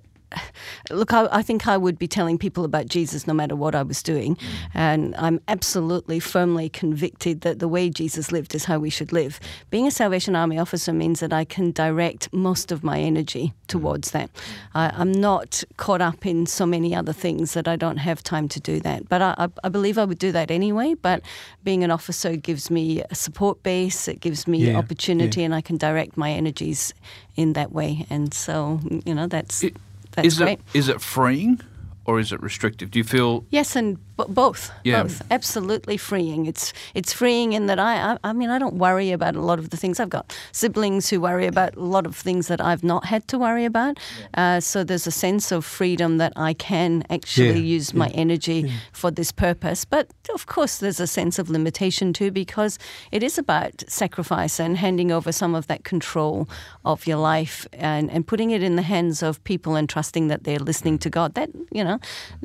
look, 0.90 1.12
I, 1.12 1.28
I, 1.30 1.42
think 1.42 1.66
I 1.66 1.76
would 1.76 1.98
be 1.98 2.08
telling 2.08 2.38
people 2.38 2.64
about 2.64 2.86
Jesus 2.86 3.26
no 3.26 3.34
matter 3.34 3.56
what 3.56 3.74
I 3.74 3.82
was 3.82 4.02
doing. 4.02 4.36
Mm. 4.36 4.40
And 4.74 5.16
I'm 5.16 5.40
absolutely 5.48 6.20
firmly 6.20 6.68
convicted 6.68 7.42
that 7.42 7.58
the 7.58 7.68
way 7.68 7.90
Jesus 7.90 8.32
lived 8.32 8.54
is 8.54 8.64
how 8.64 8.78
we 8.78 8.90
should 8.90 9.12
live. 9.12 9.40
Being 9.70 9.86
a 9.86 9.90
Salvation 9.90 10.36
Army 10.36 10.58
officer 10.58 10.92
means 10.92 11.20
that 11.20 11.32
I 11.32 11.44
can 11.44 11.72
direct 11.72 12.32
most 12.32 12.72
of 12.72 12.84
my 12.84 13.00
energy 13.00 13.54
towards 13.68 14.10
that. 14.12 14.30
I, 14.74 15.00
am 15.00 15.12
not 15.12 15.62
caught 15.76 16.00
up 16.00 16.26
in 16.26 16.46
so 16.46 16.66
many 16.66 16.94
other 16.94 17.12
things 17.12 17.54
that 17.54 17.68
I 17.68 17.76
don't 17.76 17.98
have 17.98 18.22
time 18.22 18.48
to 18.48 18.60
do 18.60 18.80
that. 18.80 19.08
But 19.08 19.22
I, 19.22 19.48
I 19.64 19.68
believe 19.68 19.98
I 19.98 20.04
would 20.04 20.18
do 20.18 20.32
that 20.32 20.50
anyway. 20.50 20.94
But 20.94 21.22
being 21.64 21.84
an 21.84 21.90
officer 21.90 22.36
gives 22.36 22.70
me 22.70 23.02
a 23.10 23.14
support 23.14 23.62
base, 23.62 24.08
it 24.08 24.20
gives 24.20 24.46
me 24.46 24.58
yeah, 24.70 24.76
opportunity, 24.76 25.40
yeah. 25.40 25.46
and 25.46 25.54
I 25.54 25.60
can 25.60 25.76
direct 25.76 26.16
my 26.16 26.30
energies 26.32 26.92
in 27.36 27.52
that 27.54 27.72
way. 27.72 28.06
And 28.10 28.34
so, 28.34 28.80
you 29.04 29.14
know, 29.14 29.26
that's. 29.26 29.64
It, 29.64 29.76
that's 30.22 30.34
is 30.34 30.38
great. 30.38 30.60
It, 30.74 30.78
is 30.78 30.88
it 30.88 31.00
freeing 31.00 31.60
or 32.04 32.18
is 32.18 32.32
it 32.32 32.42
restrictive? 32.42 32.90
Do 32.90 32.98
you 32.98 33.04
feel? 33.04 33.44
Yes, 33.50 33.76
and 33.76 33.98
B- 34.18 34.24
both, 34.28 34.70
yeah. 34.84 35.02
both, 35.02 35.22
absolutely 35.30 35.96
freeing. 35.96 36.46
It's 36.46 36.72
it's 36.94 37.12
freeing 37.12 37.52
in 37.52 37.66
that 37.66 37.78
I, 37.78 38.12
I, 38.12 38.18
I 38.24 38.32
mean 38.32 38.50
I 38.50 38.58
don't 38.58 38.74
worry 38.74 39.12
about 39.12 39.36
a 39.36 39.40
lot 39.40 39.58
of 39.58 39.70
the 39.70 39.76
things. 39.76 40.00
I've 40.00 40.10
got 40.10 40.36
siblings 40.52 41.08
who 41.08 41.20
worry 41.20 41.46
about 41.46 41.76
a 41.76 41.80
lot 41.80 42.04
of 42.04 42.16
things 42.16 42.48
that 42.48 42.60
I've 42.60 42.82
not 42.82 43.04
had 43.04 43.28
to 43.28 43.38
worry 43.38 43.64
about. 43.64 43.98
Yeah. 44.34 44.56
Uh, 44.56 44.60
so 44.60 44.84
there's 44.84 45.06
a 45.06 45.12
sense 45.12 45.52
of 45.52 45.64
freedom 45.64 46.18
that 46.18 46.32
I 46.34 46.52
can 46.54 47.04
actually 47.10 47.60
yeah. 47.60 47.76
use 47.76 47.94
my 47.94 48.08
energy 48.08 48.72
for 48.92 49.10
this 49.10 49.30
purpose. 49.32 49.84
But 49.84 50.10
of 50.34 50.46
course, 50.46 50.78
there's 50.78 51.00
a 51.00 51.06
sense 51.06 51.38
of 51.38 51.48
limitation 51.48 52.12
too 52.12 52.30
because 52.30 52.78
it 53.12 53.22
is 53.22 53.38
about 53.38 53.84
sacrifice 53.88 54.58
and 54.58 54.76
handing 54.76 55.12
over 55.12 55.30
some 55.32 55.54
of 55.54 55.68
that 55.68 55.84
control 55.84 56.48
of 56.84 57.06
your 57.06 57.18
life 57.18 57.66
and 57.72 58.10
and 58.10 58.26
putting 58.26 58.50
it 58.50 58.62
in 58.62 58.76
the 58.76 58.82
hands 58.82 59.22
of 59.22 59.42
people 59.44 59.76
and 59.76 59.88
trusting 59.88 60.28
that 60.28 60.42
they're 60.44 60.58
listening 60.58 60.98
to 60.98 61.10
God. 61.10 61.34
That 61.34 61.50
you 61.70 61.84
know, 61.84 62.00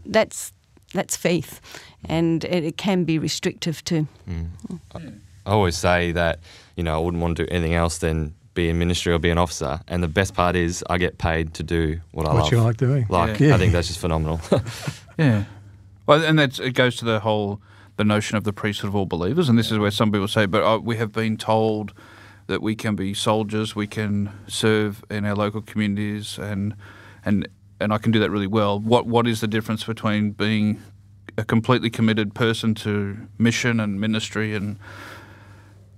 that's 0.06 0.54
that's 0.94 1.16
faith, 1.18 1.60
and 2.06 2.44
it, 2.46 2.64
it 2.64 2.78
can 2.78 3.04
be 3.04 3.20
restrictive 3.20 3.84
too. 3.84 4.08
Mm. 4.30 5.20
I 5.46 5.52
always 5.52 5.78
say 5.78 6.12
that 6.14 6.40
you 6.76 6.84
know 6.84 6.96
I 6.96 7.04
wouldn't 7.04 7.22
want 7.22 7.38
to 7.38 7.46
do 7.46 7.52
anything 7.52 7.74
else 7.74 7.98
than 7.98 8.34
be 8.54 8.70
in 8.70 8.78
ministry 8.78 9.14
or 9.14 9.20
be 9.20 9.30
an 9.30 9.38
officer. 9.38 9.82
And 9.88 10.04
the 10.04 10.08
best 10.08 10.34
part 10.34 10.56
is 10.56 10.84
I 10.90 10.98
get 10.98 11.18
paid 11.18 11.54
to 11.56 11.64
do 11.64 12.00
what 12.12 12.28
I 12.28 12.34
what 12.34 12.44
love. 12.44 12.52
you 12.52 12.62
like 12.62 12.78
doing. 12.78 13.06
Like 13.10 13.40
yeah. 13.40 13.56
I 13.56 13.58
think 13.58 13.74
that's 13.74 13.88
just 13.88 14.00
phenomenal. 14.00 14.40
yeah. 15.18 15.46
Well, 16.06 16.24
and 16.24 16.38
that's 16.38 16.60
it 16.60 16.74
goes 16.74 16.96
to 16.98 17.06
the 17.06 17.20
whole 17.20 17.62
the 17.98 18.04
notion 18.04 18.38
of 18.38 18.44
the 18.44 18.54
priesthood 18.54 18.90
of 18.90 18.96
all 18.96 19.06
believers, 19.06 19.50
and 19.50 19.58
this 19.58 19.72
is 19.72 19.78
where 19.78 19.92
some 19.92 20.12
people 20.12 20.28
say, 20.28 20.46
but 20.46 20.64
uh, 20.64 20.80
we 20.80 20.98
have 20.98 21.12
been 21.12 21.38
told 21.38 21.94
that 22.48 22.62
we 22.62 22.76
can 22.76 22.96
be 22.96 23.14
soldiers, 23.14 23.76
we 23.76 23.88
can 23.88 24.32
serve 24.48 25.04
in 25.10 25.26
our 25.26 25.36
local 25.36 25.62
communities, 25.62 26.38
and 26.38 26.76
and 27.26 27.48
and 27.84 27.94
I 27.94 27.98
can 27.98 28.12
do 28.12 28.20
that 28.20 28.32
really 28.32 28.48
well. 28.48 28.80
What 28.80 29.06
what 29.06 29.28
is 29.28 29.42
the 29.42 29.48
difference 29.48 29.84
between 29.84 30.32
being 30.32 30.82
a 31.38 31.44
completely 31.44 31.90
committed 31.90 32.34
person 32.34 32.76
to 32.76 33.18
mission 33.38 33.80
and 33.80 34.00
ministry 34.00 34.56
and 34.56 34.80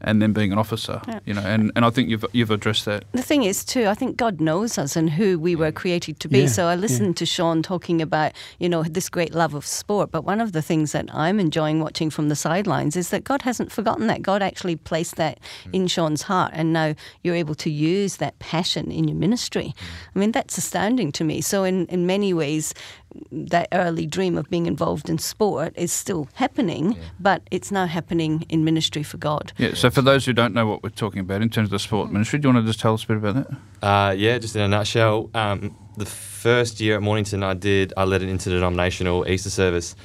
and 0.05 0.21
then 0.21 0.33
being 0.33 0.53
an 0.53 0.59
officer, 0.59 1.01
yeah. 1.07 1.19
you 1.25 1.33
know, 1.33 1.41
and, 1.41 1.71
and 1.75 1.83
I 1.83 1.89
think 1.89 2.09
you've 2.09 2.24
you've 2.31 2.51
addressed 2.51 2.85
that. 2.85 3.03
The 3.12 3.24
thing 3.24 3.43
is 3.43 3.65
too, 3.65 3.88
I 3.88 3.95
think 3.95 4.15
God 4.15 4.39
knows 4.39 4.77
us 4.77 4.95
and 4.95 5.09
who 5.09 5.39
we 5.39 5.55
were 5.55 5.71
created 5.71 6.19
to 6.21 6.29
be. 6.29 6.41
Yeah, 6.41 6.47
so 6.47 6.67
I 6.67 6.75
listened 6.75 7.15
yeah. 7.15 7.19
to 7.19 7.25
Sean 7.25 7.63
talking 7.63 8.01
about, 8.01 8.31
you 8.59 8.69
know, 8.69 8.83
this 8.83 9.09
great 9.09 9.33
love 9.33 9.55
of 9.55 9.65
sport, 9.65 10.12
but 10.12 10.24
one 10.24 10.39
of 10.39 10.51
the 10.51 10.62
things 10.62 10.91
that 10.91 11.09
I'm 11.12 11.39
enjoying 11.39 11.79
watching 11.79 12.12
from 12.12 12.29
the 12.29 12.35
sidelines 12.35 12.95
is 12.95 13.09
that 13.09 13.24
God 13.24 13.41
hasn't 13.41 13.71
forgotten 13.71 14.05
that. 14.07 14.21
God 14.21 14.43
actually 14.43 14.75
placed 14.75 15.15
that 15.15 15.39
mm. 15.65 15.74
in 15.74 15.88
Sean's 15.88 16.21
heart 16.21 16.51
and 16.53 16.71
now 16.71 16.93
you're 17.24 17.35
able 17.35 17.55
to 17.55 17.71
use 17.71 18.17
that 18.17 18.38
passion 18.38 18.91
in 18.91 19.07
your 19.07 19.17
ministry. 19.17 19.74
Mm. 19.75 19.83
I 20.15 20.19
mean, 20.19 20.31
that's 20.31 20.57
astounding 20.57 21.12
to 21.13 21.24
me. 21.24 21.41
So 21.41 21.63
in, 21.63 21.88
in 21.88 22.05
many 22.05 22.31
ways, 22.31 22.75
that 23.31 23.67
early 23.72 24.05
dream 24.05 24.38
of 24.38 24.50
being 24.50 24.65
involved 24.65 25.10
in 25.10 25.17
sport 25.17 25.74
is 25.75 25.91
still 25.91 26.27
happening, 26.34 26.93
yeah. 26.93 27.00
but 27.19 27.41
it's 27.51 27.72
now 27.72 27.86
happening 27.86 28.45
in 28.50 28.63
ministry 28.63 29.03
for 29.03 29.17
God. 29.17 29.53
Yeah. 29.57 29.74
So 29.74 29.89
for 29.89 30.01
those 30.01 30.25
who 30.25 30.34
don't 30.34 30.53
know 30.53 30.65
what 30.65 30.84
we're 30.84 30.89
talking 30.89 31.19
about 31.19 31.41
in 31.41 31.50
terms 31.50 31.67
of 31.67 31.72
the 31.72 31.79
sport 31.79 32.12
ministry, 32.12 32.39
do 32.39 32.48
you 32.48 32.53
want 32.53 32.65
to 32.65 32.69
just 32.69 32.79
tell 32.79 32.93
us 32.93 33.03
a 33.03 33.07
bit 33.07 33.17
about 33.17 33.36
that? 33.36 33.88
Uh, 33.88 34.12
yeah, 34.12 34.38
just 34.38 34.55
in 34.55 34.62
a 34.62 34.67
nutshell. 34.67 35.29
Um, 35.34 35.75
the 35.98 36.05
first 36.05 36.79
year 36.79 36.95
at 36.95 37.01
Mornington, 37.01 37.43
I 37.43 37.53
did 37.53 37.93
I 37.98 38.03
led 38.03 38.22
an 38.22 38.29
interdenominational 38.29 39.27
Easter 39.27 39.50
service. 39.50 39.95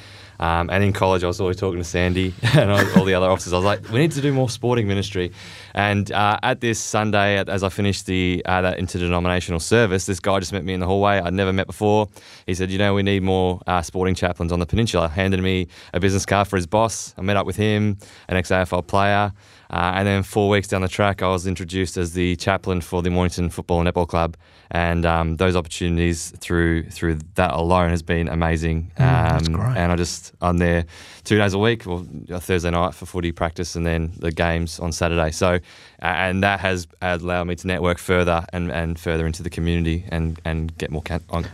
Um, 0.40 0.70
and 0.70 0.82
in 0.82 0.94
college, 0.94 1.22
I 1.22 1.26
was 1.26 1.40
always 1.40 1.58
talking 1.58 1.78
to 1.78 1.84
Sandy 1.84 2.34
and 2.54 2.70
all 2.70 3.04
the 3.04 3.14
other 3.14 3.26
officers. 3.26 3.52
I 3.52 3.56
was 3.56 3.64
like, 3.64 3.88
we 3.90 4.00
need 4.00 4.12
to 4.12 4.22
do 4.22 4.32
more 4.32 4.48
sporting 4.48 4.88
ministry. 4.88 5.32
And 5.74 6.10
uh, 6.10 6.38
at 6.42 6.60
this 6.60 6.80
Sunday, 6.80 7.36
as 7.36 7.62
I 7.62 7.68
finished 7.68 8.06
the 8.06 8.42
uh, 8.46 8.62
that 8.62 8.78
interdenominational 8.78 9.60
service, 9.60 10.06
this 10.06 10.18
guy 10.18 10.40
just 10.40 10.52
met 10.52 10.64
me 10.64 10.72
in 10.72 10.80
the 10.80 10.86
hallway. 10.86 11.20
I'd 11.20 11.34
never 11.34 11.52
met 11.52 11.66
before. 11.66 12.08
He 12.46 12.54
said, 12.54 12.70
you 12.70 12.78
know, 12.78 12.94
we 12.94 13.02
need 13.02 13.22
more 13.22 13.60
uh, 13.66 13.82
sporting 13.82 14.14
chaplains 14.14 14.50
on 14.50 14.60
the 14.60 14.66
peninsula. 14.66 15.08
Handed 15.08 15.40
me 15.40 15.68
a 15.92 16.00
business 16.00 16.24
card 16.24 16.48
for 16.48 16.56
his 16.56 16.66
boss. 16.66 17.14
I 17.18 17.22
met 17.22 17.36
up 17.36 17.46
with 17.46 17.56
him, 17.56 17.98
an 18.28 18.36
ex-AFL 18.36 18.86
player. 18.86 19.32
Uh, 19.70 19.92
and 19.94 20.06
then 20.06 20.22
four 20.22 20.48
weeks 20.48 20.66
down 20.66 20.82
the 20.82 20.88
track, 20.88 21.22
I 21.22 21.28
was 21.28 21.46
introduced 21.46 21.96
as 21.96 22.12
the 22.12 22.34
chaplain 22.36 22.80
for 22.80 23.02
the 23.02 23.10
Mornington 23.10 23.50
Football 23.50 23.80
and 23.80 23.88
Netball 23.88 24.08
Club, 24.08 24.36
and 24.72 25.06
um, 25.06 25.36
those 25.36 25.54
opportunities 25.54 26.32
through 26.38 26.84
through 26.90 27.18
that 27.36 27.52
alone 27.52 27.90
has 27.90 28.02
been 28.02 28.28
amazing. 28.28 28.90
Mm, 28.98 29.04
um, 29.04 29.28
that's 29.28 29.48
great. 29.48 29.76
And 29.76 29.92
I 29.92 29.96
just 29.96 30.32
I'm 30.40 30.58
there 30.58 30.86
two 31.22 31.38
days 31.38 31.54
a 31.54 31.58
week, 31.58 31.86
or 31.86 32.04
Thursday 32.40 32.70
night 32.70 32.94
for 32.94 33.06
footy 33.06 33.30
practice, 33.30 33.76
and 33.76 33.86
then 33.86 34.12
the 34.16 34.32
games 34.32 34.80
on 34.80 34.90
Saturday. 34.90 35.30
So 35.30 35.60
and 36.02 36.42
that 36.42 36.60
has 36.60 36.88
allowed 37.02 37.44
me 37.44 37.54
to 37.56 37.66
network 37.66 37.98
further 37.98 38.44
and, 38.52 38.70
and 38.72 38.98
further 38.98 39.26
into 39.26 39.42
the 39.42 39.50
community 39.50 40.04
and, 40.08 40.40
and 40.44 40.76
get 40.78 40.90
more 40.90 41.02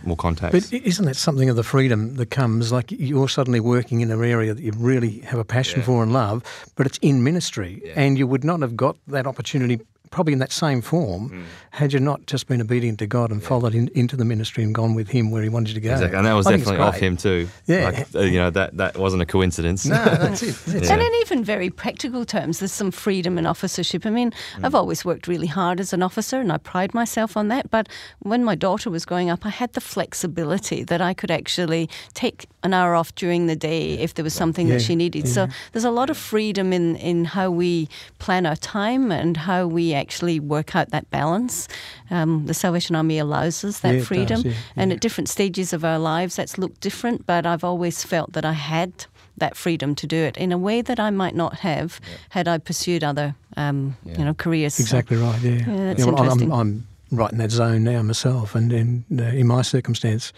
more 0.03 0.15
contacts. 0.15 0.69
But 0.69 0.81
isn't 0.81 1.05
that 1.05 1.15
something 1.15 1.49
of 1.49 1.57
the 1.57 1.63
freedom 1.63 2.15
that 2.15 2.27
comes? 2.27 2.71
Like 2.71 2.91
you're 2.91 3.27
suddenly 3.27 3.59
working 3.59 4.01
in 4.01 4.09
an 4.09 4.23
area 4.23 4.53
that 4.53 4.63
you 4.63 4.71
really 4.77 5.19
have 5.19 5.39
a 5.39 5.43
passion 5.43 5.79
yeah. 5.79 5.85
for 5.85 6.03
and 6.03 6.13
love, 6.13 6.43
but 6.75 6.85
it's 6.85 6.97
in 6.99 7.23
ministry, 7.23 7.81
yeah. 7.83 7.99
And 8.07 8.17
you 8.17 8.25
would 8.25 8.43
not 8.43 8.61
have 8.61 8.75
got 8.75 8.95
that 9.07 9.27
opportunity 9.27 9.79
probably 10.09 10.33
in 10.33 10.39
that 10.39 10.51
same 10.51 10.81
form, 10.81 11.29
mm. 11.29 11.43
Had 11.77 11.93
you 11.93 11.99
not 11.99 12.25
just 12.25 12.47
been 12.47 12.59
obedient 12.59 12.97
to 12.97 13.05
God 13.05 13.29
and 13.31 13.39
yeah. 13.39 13.47
followed 13.47 13.75
in, 13.75 13.87
into 13.89 14.15
the 14.15 14.25
ministry 14.25 14.63
and 14.63 14.73
gone 14.73 14.95
with 14.95 15.09
Him 15.09 15.29
where 15.29 15.43
He 15.43 15.49
wanted 15.49 15.69
you 15.69 15.73
to 15.75 15.79
go. 15.79 15.91
Exactly, 15.91 16.17
and 16.17 16.25
that 16.25 16.33
was 16.33 16.47
I 16.47 16.57
definitely 16.57 16.79
off 16.79 16.97
Him 16.97 17.15
too. 17.17 17.47
Yeah, 17.67 17.89
like, 17.89 18.15
uh, 18.15 18.21
you 18.21 18.39
know 18.39 18.49
that 18.49 18.77
that 18.77 18.97
wasn't 18.97 19.21
a 19.21 19.27
coincidence. 19.27 19.85
No, 19.85 19.95
that's 20.03 20.41
it. 20.41 20.55
That's 20.65 20.87
yeah. 20.87 20.93
And 20.93 21.03
in 21.03 21.13
even 21.21 21.43
very 21.43 21.69
practical 21.69 22.25
terms, 22.25 22.57
there's 22.57 22.71
some 22.71 22.89
freedom 22.89 23.37
in 23.37 23.45
officership. 23.45 24.07
I 24.07 24.09
mean, 24.09 24.31
mm. 24.31 24.65
I've 24.65 24.73
always 24.73 25.05
worked 25.05 25.27
really 25.27 25.45
hard 25.45 25.79
as 25.79 25.93
an 25.93 26.01
officer, 26.01 26.39
and 26.39 26.51
I 26.51 26.57
pride 26.57 26.95
myself 26.95 27.37
on 27.37 27.47
that. 27.49 27.69
But 27.69 27.87
when 28.19 28.43
my 28.43 28.55
daughter 28.55 28.89
was 28.89 29.05
growing 29.05 29.29
up, 29.29 29.45
I 29.45 29.49
had 29.49 29.73
the 29.73 29.81
flexibility 29.81 30.83
that 30.83 30.99
I 30.99 31.13
could 31.13 31.29
actually 31.29 31.91
take 32.15 32.47
an 32.63 32.73
hour 32.73 32.95
off 32.95 33.13
during 33.13 33.45
the 33.45 33.55
day 33.55 33.99
if 33.99 34.15
there 34.15 34.23
was 34.23 34.33
something 34.33 34.67
yeah. 34.67 34.73
that 34.73 34.81
she 34.81 34.95
needed. 34.95 35.27
So 35.27 35.47
there's 35.73 35.85
a 35.85 35.91
lot 35.91 36.09
of 36.09 36.17
freedom 36.17 36.73
in 36.73 36.95
in 36.95 37.25
how 37.25 37.51
we 37.51 37.87
plan 38.17 38.47
our 38.47 38.55
time 38.55 39.11
and 39.11 39.37
how 39.37 39.67
we 39.67 39.93
actually 39.93 40.39
work 40.39 40.75
out 40.75 40.89
that 40.89 41.07
balance. 41.11 41.66
Um, 42.09 42.45
the 42.45 42.53
Salvation 42.53 42.95
Army 42.95 43.17
allows 43.19 43.63
us 43.63 43.79
that 43.81 43.95
yeah, 43.95 44.01
freedom, 44.01 44.41
does, 44.41 44.45
yeah, 44.45 44.59
and 44.75 44.91
at 44.91 44.99
different 44.99 45.29
stages 45.29 45.73
of 45.73 45.83
our 45.83 45.99
lives, 45.99 46.35
that's 46.35 46.57
looked 46.57 46.81
different. 46.81 47.25
But 47.25 47.45
I've 47.45 47.63
always 47.63 48.03
felt 48.03 48.33
that 48.33 48.45
I 48.45 48.53
had 48.53 49.05
that 49.37 49.55
freedom 49.55 49.95
to 49.95 50.07
do 50.07 50.17
it 50.17 50.35
in 50.37 50.51
a 50.51 50.57
way 50.57 50.81
that 50.81 50.99
I 50.99 51.09
might 51.11 51.35
not 51.35 51.59
have 51.59 51.99
had 52.29 52.47
I 52.47 52.57
pursued 52.57 53.03
other, 53.03 53.35
um, 53.55 53.95
you 54.05 54.25
know, 54.25 54.33
careers. 54.33 54.79
Exactly 54.79 55.17
so, 55.17 55.23
right. 55.23 55.41
Yeah. 55.41 55.65
that's 55.65 56.05
well, 56.05 56.17
interesting. 56.17 56.51
I'm, 56.51 56.59
I'm, 56.59 56.87
right 57.11 57.31
in 57.31 57.37
that 57.37 57.51
zone 57.51 57.83
now 57.83 58.01
myself, 58.01 58.55
and 58.55 58.73
in, 58.73 59.05
uh, 59.17 59.23
in 59.23 59.47
my 59.47 59.61
circumstance, 59.61 60.33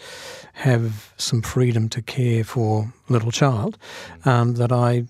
have 0.54 1.14
some 1.18 1.42
freedom 1.42 1.90
to 1.90 2.02
care 2.02 2.44
for 2.44 2.94
a 3.10 3.14
little 3.14 3.32
child 3.32 3.78
um, 4.26 4.56
that 4.56 4.72
I 4.72 5.06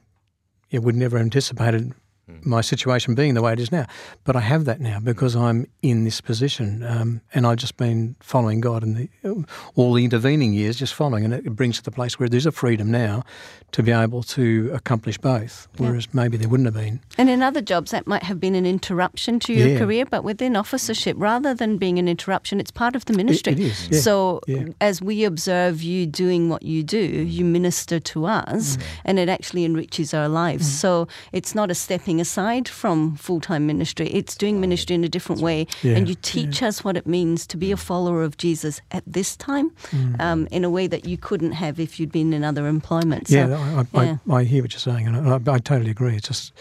yeah, 0.69 0.79
would 0.79 0.95
never 0.95 1.17
anticipated 1.17 1.93
my 2.43 2.61
situation 2.61 3.15
being 3.15 3.33
the 3.33 3.41
way 3.41 3.53
it 3.53 3.59
is 3.59 3.71
now. 3.71 3.85
But 4.23 4.35
I 4.35 4.41
have 4.41 4.65
that 4.65 4.79
now 4.79 4.99
because 4.99 5.35
I'm 5.35 5.67
in 5.81 6.03
this 6.03 6.21
position, 6.21 6.83
um, 6.83 7.21
and 7.33 7.45
I've 7.45 7.57
just 7.57 7.77
been 7.77 8.15
following 8.19 8.61
God 8.61 8.83
in 8.83 8.93
the, 8.93 9.45
all 9.75 9.93
the 9.93 10.03
intervening 10.03 10.53
years, 10.53 10.77
just 10.77 10.93
following, 10.93 11.25
and 11.25 11.33
it 11.33 11.55
brings 11.55 11.77
to 11.77 11.83
the 11.83 11.91
place 11.91 12.19
where 12.19 12.29
there's 12.29 12.45
a 12.45 12.51
freedom 12.51 12.91
now 12.91 13.23
to 13.71 13.83
be 13.83 13.91
able 13.91 14.23
to 14.23 14.71
accomplish 14.73 15.17
both, 15.17 15.67
whereas 15.77 16.05
yeah. 16.05 16.11
maybe 16.13 16.37
there 16.37 16.49
wouldn't 16.49 16.65
have 16.65 16.73
been. 16.73 16.99
And 17.17 17.29
in 17.29 17.43
other 17.43 17.61
jobs, 17.61 17.91
that 17.91 18.07
might 18.07 18.23
have 18.23 18.39
been 18.39 18.55
an 18.55 18.65
interruption 18.65 19.39
to 19.41 19.53
your 19.53 19.67
yeah. 19.69 19.79
career, 19.79 20.05
but 20.05 20.23
within 20.23 20.55
officership, 20.55 21.15
rather 21.19 21.53
than 21.53 21.77
being 21.77 21.99
an 21.99 22.07
interruption, 22.07 22.59
it's 22.59 22.71
part 22.71 22.95
of 22.95 23.05
the 23.05 23.13
ministry. 23.13 23.53
it, 23.53 23.59
it 23.59 23.65
is. 23.65 23.89
Yeah. 23.89 23.99
So 23.99 24.41
as 24.81 25.01
we 25.01 25.23
observe 25.23 25.83
you 25.83 26.05
doing 26.05 26.49
what 26.49 26.63
you 26.63 26.83
do, 26.83 26.99
you 26.99 27.45
minister 27.45 27.99
to 27.99 28.25
us, 28.25 28.77
mm. 28.77 28.83
and 29.05 29.19
it 29.19 29.29
actually 29.29 29.65
enriches 29.65 30.13
our 30.13 30.27
lives. 30.27 30.67
Mm. 30.67 30.81
So 30.81 31.07
it's 31.31 31.53
not 31.53 31.69
a 31.69 31.75
stepping 31.75 32.18
aside 32.19 32.67
from 32.67 33.15
full 33.15 33.39
time 33.39 33.65
ministry, 33.67 34.07
it's 34.09 34.35
doing 34.35 34.59
ministry 34.59 34.95
in 34.95 35.03
a 35.03 35.09
different 35.09 35.41
way. 35.41 35.67
And 35.83 36.07
you 36.07 36.15
teach 36.15 36.61
us 36.63 36.83
what 36.83 36.97
it 36.97 37.07
means 37.07 37.47
to 37.47 37.57
be 37.57 37.71
a 37.71 37.77
follower 37.77 38.23
of 38.23 38.37
Jesus 38.37 38.81
at 38.91 39.03
this 39.05 39.35
time 39.35 39.71
mm. 39.91 40.19
um, 40.19 40.47
in 40.51 40.63
a 40.63 40.69
way 40.69 40.87
that 40.87 41.05
you 41.05 41.17
couldn't 41.17 41.53
have 41.53 41.79
if 41.79 41.99
you'd 41.99 42.11
been 42.11 42.33
in 42.33 42.43
other 42.43 42.67
employment. 42.67 43.27
So, 43.27 43.35
yeah, 43.35 43.85
I, 43.93 43.99
I, 43.99 44.03
yeah. 44.03 44.17
I, 44.29 44.35
I, 44.35 44.43
hear 44.43 44.63
what 44.63 44.73
you're 44.73 44.79
saying, 44.79 45.07
and 45.07 45.29
I, 45.29 45.35
I, 45.35 45.59
totally 45.59 45.91
agree. 45.91 46.15
It's 46.15 46.27
just, 46.27 46.53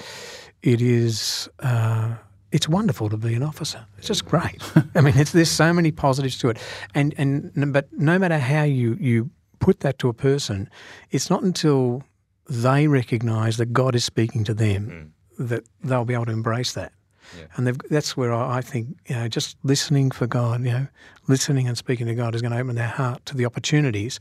it 0.62 0.80
is, 0.80 1.48
uh, 1.60 2.14
it's 2.52 2.68
wonderful 2.68 3.08
to 3.10 3.16
be 3.16 3.34
an 3.34 3.42
officer. 3.42 3.84
It's 3.98 4.06
just 4.06 4.24
great. 4.24 4.62
I 4.94 5.00
mean, 5.00 5.16
it's, 5.16 5.32
there's 5.32 5.50
so 5.50 5.72
many 5.72 5.90
positives 5.90 6.38
to 6.38 6.50
it, 6.50 6.58
and 6.94 7.14
and 7.18 7.72
but 7.72 7.92
no 7.92 8.18
matter 8.18 8.38
how 8.38 8.62
you 8.62 8.96
you 9.00 9.30
put 9.58 9.80
that 9.80 9.98
to 9.98 10.08
a 10.08 10.14
person, 10.14 10.70
it's 11.10 11.28
not 11.28 11.42
until 11.42 12.02
they 12.48 12.86
recognise 12.86 13.58
that 13.58 13.72
God 13.72 13.94
is 13.94 14.04
speaking 14.04 14.44
to 14.44 14.54
them 14.54 14.86
mm. 14.90 15.17
That 15.38 15.64
they'll 15.82 16.04
be 16.04 16.14
able 16.14 16.26
to 16.26 16.32
embrace 16.32 16.72
that. 16.72 16.92
Yeah. 17.36 17.44
And 17.56 17.66
that's 17.90 18.16
where 18.16 18.32
I 18.32 18.62
think 18.62 18.96
you 19.06 19.14
know 19.14 19.28
just 19.28 19.56
listening 19.62 20.10
for 20.10 20.26
God, 20.26 20.64
you 20.64 20.72
know, 20.72 20.86
listening 21.26 21.68
and 21.68 21.76
speaking 21.76 22.06
to 22.06 22.14
God 22.14 22.34
is 22.34 22.40
going 22.40 22.52
to 22.52 22.58
open 22.58 22.74
their 22.74 22.88
heart 22.88 23.24
to 23.26 23.36
the 23.36 23.44
opportunities 23.44 24.18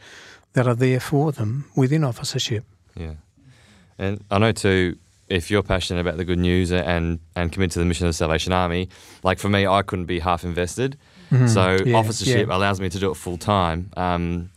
that 0.53 0.67
are 0.67 0.75
there 0.75 0.99
for 0.99 1.31
them 1.31 1.69
within 1.75 2.03
officership. 2.03 2.65
Yeah, 2.95 3.13
and 3.97 4.23
I 4.29 4.39
know 4.39 4.51
too 4.51 4.97
if 5.29 5.51
you're 5.51 5.63
passionate 5.63 6.01
about 6.01 6.17
the 6.17 6.25
good 6.25 6.39
news 6.39 6.71
and 6.71 7.19
and 7.35 7.51
committed 7.51 7.71
to 7.73 7.79
the 7.79 7.85
mission 7.85 8.07
of 8.07 8.09
the 8.09 8.17
Salvation 8.17 8.53
Army, 8.53 8.89
like 9.23 9.39
for 9.39 9.49
me, 9.49 9.67
I 9.67 9.81
couldn't 9.81 10.05
be 10.05 10.19
half 10.19 10.43
invested. 10.43 10.97
Mm-hmm. 11.31 11.47
So 11.47 11.77
yeah, 11.85 11.95
officership 11.95 12.47
yeah. 12.47 12.55
allows 12.55 12.79
me 12.79 12.89
to 12.89 12.99
do 12.99 13.11
it 13.11 13.15
full 13.15 13.37
time. 13.37 13.91
Um, 13.97 14.49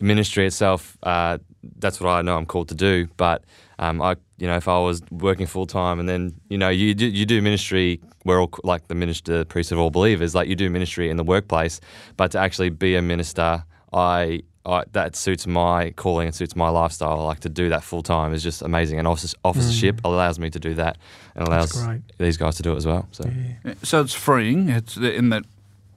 ministry 0.00 0.46
itself, 0.46 0.96
uh, 1.02 1.38
that's 1.78 2.00
what 2.00 2.10
I 2.10 2.22
know 2.22 2.36
I'm 2.36 2.46
called 2.46 2.68
to 2.68 2.74
do. 2.74 3.08
But 3.16 3.44
um, 3.78 4.00
I, 4.00 4.16
you 4.38 4.46
know, 4.46 4.56
if 4.56 4.68
I 4.68 4.78
was 4.78 5.02
working 5.10 5.46
full 5.46 5.66
time 5.66 6.00
and 6.00 6.08
then 6.08 6.34
you 6.48 6.58
know 6.58 6.68
you 6.68 6.94
do, 6.94 7.06
you 7.06 7.26
do 7.26 7.40
ministry, 7.42 8.00
we're 8.24 8.40
all 8.40 8.50
like 8.62 8.88
the 8.88 8.94
minister, 8.94 9.44
priest 9.44 9.72
of 9.72 9.78
all 9.78 9.90
believers, 9.90 10.34
like 10.34 10.48
you 10.48 10.56
do 10.56 10.70
ministry 10.70 11.10
in 11.10 11.16
the 11.16 11.24
workplace, 11.24 11.80
but 12.16 12.30
to 12.32 12.38
actually 12.38 12.70
be 12.70 12.96
a 12.96 13.02
minister, 13.02 13.64
I 13.92 14.42
I, 14.66 14.84
that 14.92 15.14
suits 15.14 15.46
my 15.46 15.90
calling 15.90 16.26
and 16.26 16.34
suits 16.34 16.56
my 16.56 16.70
lifestyle. 16.70 17.22
Like 17.24 17.40
to 17.40 17.50
do 17.50 17.68
that 17.68 17.82
full 17.82 18.02
time 18.02 18.32
is 18.32 18.42
just 18.42 18.62
amazing, 18.62 18.98
and 18.98 19.06
office, 19.06 19.34
officership 19.44 19.96
mm. 19.96 20.00
allows 20.04 20.38
me 20.38 20.48
to 20.50 20.58
do 20.58 20.74
that, 20.74 20.96
and 21.34 21.46
allows 21.46 21.86
these 22.18 22.36
guys 22.38 22.56
to 22.56 22.62
do 22.62 22.72
it 22.72 22.76
as 22.76 22.86
well. 22.86 23.06
So, 23.12 23.28
yeah. 23.64 23.74
so 23.82 24.00
it's 24.00 24.14
freeing. 24.14 24.70
It's 24.70 24.96
in 24.96 25.28
that 25.30 25.44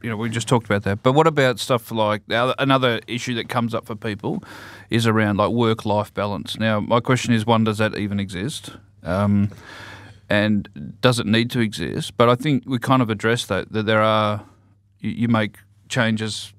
you 0.02 0.10
know 0.10 0.18
we 0.18 0.30
just 0.30 0.48
talked 0.48 0.66
about 0.66 0.84
that. 0.84 1.04
But 1.04 1.14
what 1.14 1.28
about 1.28 1.60
stuff 1.60 1.92
like 1.92 2.22
another 2.28 3.00
issue 3.08 3.36
that 3.36 3.50
comes 3.50 3.74
up 3.74 3.86
for 3.86 3.96
people 3.96 4.44
is 4.90 5.08
around 5.08 5.38
like 5.38 5.52
work 5.52 5.86
life 5.86 6.14
balance. 6.14 6.58
Now, 6.58 6.80
my 6.80 7.00
question 7.00 7.34
is: 7.34 7.46
one, 7.46 7.64
does 7.64 7.78
that 7.78 7.98
even 7.98 8.20
exist? 8.20 8.72
Um, 9.04 9.52
and 10.30 10.98
does 11.02 11.20
it 11.20 11.26
need 11.26 11.50
to 11.52 11.60
exist? 11.60 12.18
But 12.18 12.30
I 12.30 12.36
think 12.36 12.64
we 12.66 12.80
kind 12.80 13.02
of 13.02 13.10
address 13.10 13.46
that 13.46 13.72
that 13.72 13.86
there 13.86 14.02
are 14.02 14.46
you, 15.00 15.12
you 15.12 15.28
make 15.28 15.58
changes, 15.90 16.54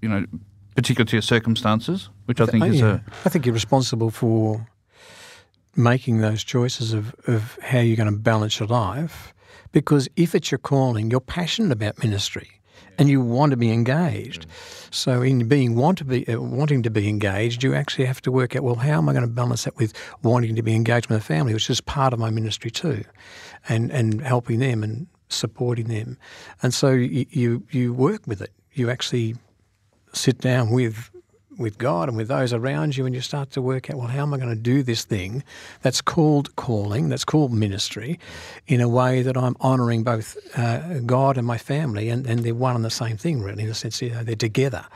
you 0.00 0.08
know 0.08 0.26
particular 0.74 1.04
to 1.04 1.16
your 1.16 1.22
circumstances, 1.22 2.08
which 2.26 2.40
I 2.40 2.46
think 2.46 2.64
is 2.64 2.80
yeah. 2.80 3.00
a. 3.06 3.26
I 3.26 3.28
think 3.28 3.46
you're 3.46 3.52
responsible 3.52 4.10
for 4.10 4.66
making 5.76 6.18
those 6.18 6.42
choices 6.42 6.92
of, 6.92 7.14
of 7.26 7.58
how 7.62 7.78
you're 7.78 7.96
going 7.96 8.10
to 8.10 8.18
balance 8.18 8.58
your 8.58 8.68
life. 8.68 9.32
Because 9.72 10.08
if 10.16 10.34
it's 10.34 10.50
your 10.50 10.58
calling, 10.58 11.10
you're 11.10 11.20
passionate 11.20 11.72
about 11.72 12.02
ministry 12.02 12.60
and 12.98 13.08
you 13.08 13.20
want 13.20 13.50
to 13.50 13.56
be 13.56 13.72
engaged. 13.72 14.46
So, 14.90 15.22
in 15.22 15.48
being 15.48 15.74
want 15.74 15.98
to 15.98 16.04
be 16.04 16.26
uh, 16.28 16.40
wanting 16.40 16.82
to 16.82 16.90
be 16.90 17.08
engaged, 17.08 17.62
you 17.62 17.74
actually 17.74 18.06
have 18.06 18.20
to 18.22 18.32
work 18.32 18.56
out 18.56 18.62
well, 18.62 18.74
how 18.74 18.98
am 18.98 19.08
I 19.08 19.12
going 19.12 19.24
to 19.24 19.30
balance 19.30 19.64
that 19.64 19.76
with 19.76 19.92
wanting 20.22 20.56
to 20.56 20.62
be 20.62 20.74
engaged 20.74 21.08
with 21.08 21.18
the 21.18 21.24
family, 21.24 21.54
which 21.54 21.70
is 21.70 21.80
part 21.80 22.12
of 22.12 22.18
my 22.18 22.30
ministry 22.30 22.70
too, 22.70 23.04
and 23.68 23.90
and 23.90 24.20
helping 24.20 24.58
them 24.58 24.82
and 24.82 25.06
supporting 25.28 25.86
them, 25.86 26.18
and 26.62 26.74
so 26.74 26.90
you 26.90 27.26
you, 27.30 27.62
you 27.70 27.92
work 27.92 28.26
with 28.26 28.42
it. 28.42 28.52
You 28.72 28.90
actually 28.90 29.36
sit 30.12 30.38
down 30.38 30.70
with 30.70 31.10
with 31.60 31.78
God 31.78 32.08
and 32.08 32.16
with 32.16 32.28
those 32.28 32.52
around 32.52 32.96
you, 32.96 33.06
and 33.06 33.14
you 33.14 33.20
start 33.20 33.50
to 33.52 33.62
work 33.62 33.90
out, 33.90 33.96
well, 33.96 34.08
how 34.08 34.22
am 34.22 34.34
I 34.34 34.38
going 34.38 34.48
to 34.48 34.56
do 34.56 34.82
this 34.82 35.04
thing 35.04 35.44
that's 35.82 36.00
called 36.00 36.56
calling, 36.56 37.08
that's 37.10 37.24
called 37.24 37.52
ministry, 37.52 38.18
in 38.66 38.80
a 38.80 38.88
way 38.88 39.22
that 39.22 39.36
I'm 39.36 39.56
honouring 39.60 40.02
both 40.02 40.36
uh, 40.56 41.00
God 41.00 41.36
and 41.36 41.46
my 41.46 41.58
family, 41.58 42.08
and, 42.08 42.26
and 42.26 42.40
they're 42.40 42.54
one 42.54 42.74
and 42.74 42.84
the 42.84 42.90
same 42.90 43.16
thing, 43.16 43.42
really, 43.42 43.64
in 43.64 43.70
a 43.70 43.74
sense, 43.74 44.00
you 44.02 44.10
know, 44.10 44.24
they're 44.24 44.34
together. 44.34 44.86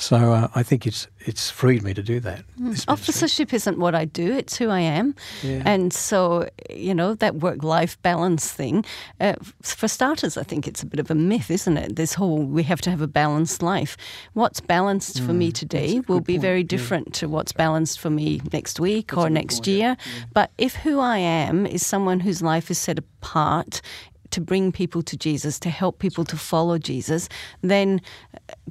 So 0.00 0.32
uh, 0.32 0.48
I 0.54 0.62
think 0.62 0.86
it's 0.86 1.06
it's 1.26 1.50
freed 1.50 1.82
me 1.82 1.92
to 1.92 2.02
do 2.02 2.20
that. 2.20 2.44
Mm. 2.58 2.84
Officership 2.88 3.52
isn't 3.52 3.78
what 3.78 3.94
I 3.94 4.06
do; 4.06 4.32
it's 4.32 4.56
who 4.56 4.70
I 4.70 4.80
am, 4.80 5.14
yeah. 5.42 5.62
and 5.66 5.92
so 5.92 6.48
you 6.70 6.94
know 6.94 7.14
that 7.16 7.36
work-life 7.36 8.00
balance 8.00 8.50
thing. 8.50 8.84
Uh, 9.20 9.34
for 9.62 9.88
starters, 9.88 10.38
I 10.38 10.42
think 10.42 10.66
it's 10.66 10.82
a 10.82 10.86
bit 10.86 11.00
of 11.00 11.10
a 11.10 11.14
myth, 11.14 11.50
isn't 11.50 11.76
it? 11.76 11.96
This 11.96 12.14
whole 12.14 12.42
we 12.42 12.62
have 12.62 12.80
to 12.80 12.90
have 12.90 13.02
a 13.02 13.06
balanced 13.06 13.62
life. 13.62 13.98
What's 14.32 14.60
balanced 14.60 15.20
mm. 15.20 15.26
for 15.26 15.34
me 15.34 15.50
mm, 15.50 15.54
today 15.54 16.00
will 16.08 16.20
be 16.20 16.34
point. 16.34 16.42
very 16.42 16.64
different 16.64 17.08
yeah. 17.08 17.20
to 17.20 17.28
what's 17.28 17.52
balanced 17.52 18.00
for 18.00 18.08
me 18.08 18.40
next 18.54 18.80
week 18.80 19.08
that's 19.08 19.18
or 19.18 19.28
next 19.28 19.56
point, 19.56 19.66
year. 19.66 19.96
Yeah. 19.98 20.24
But 20.32 20.50
if 20.56 20.76
who 20.76 20.98
I 20.98 21.18
am 21.18 21.66
is 21.66 21.84
someone 21.84 22.20
whose 22.20 22.40
life 22.40 22.70
is 22.70 22.78
set 22.78 22.98
apart 22.98 23.82
to 24.30 24.40
bring 24.40 24.72
people 24.72 25.02
to 25.02 25.16
Jesus, 25.16 25.58
to 25.60 25.70
help 25.70 25.98
people 25.98 26.24
to 26.24 26.36
follow 26.36 26.78
Jesus, 26.78 27.28
then 27.62 28.00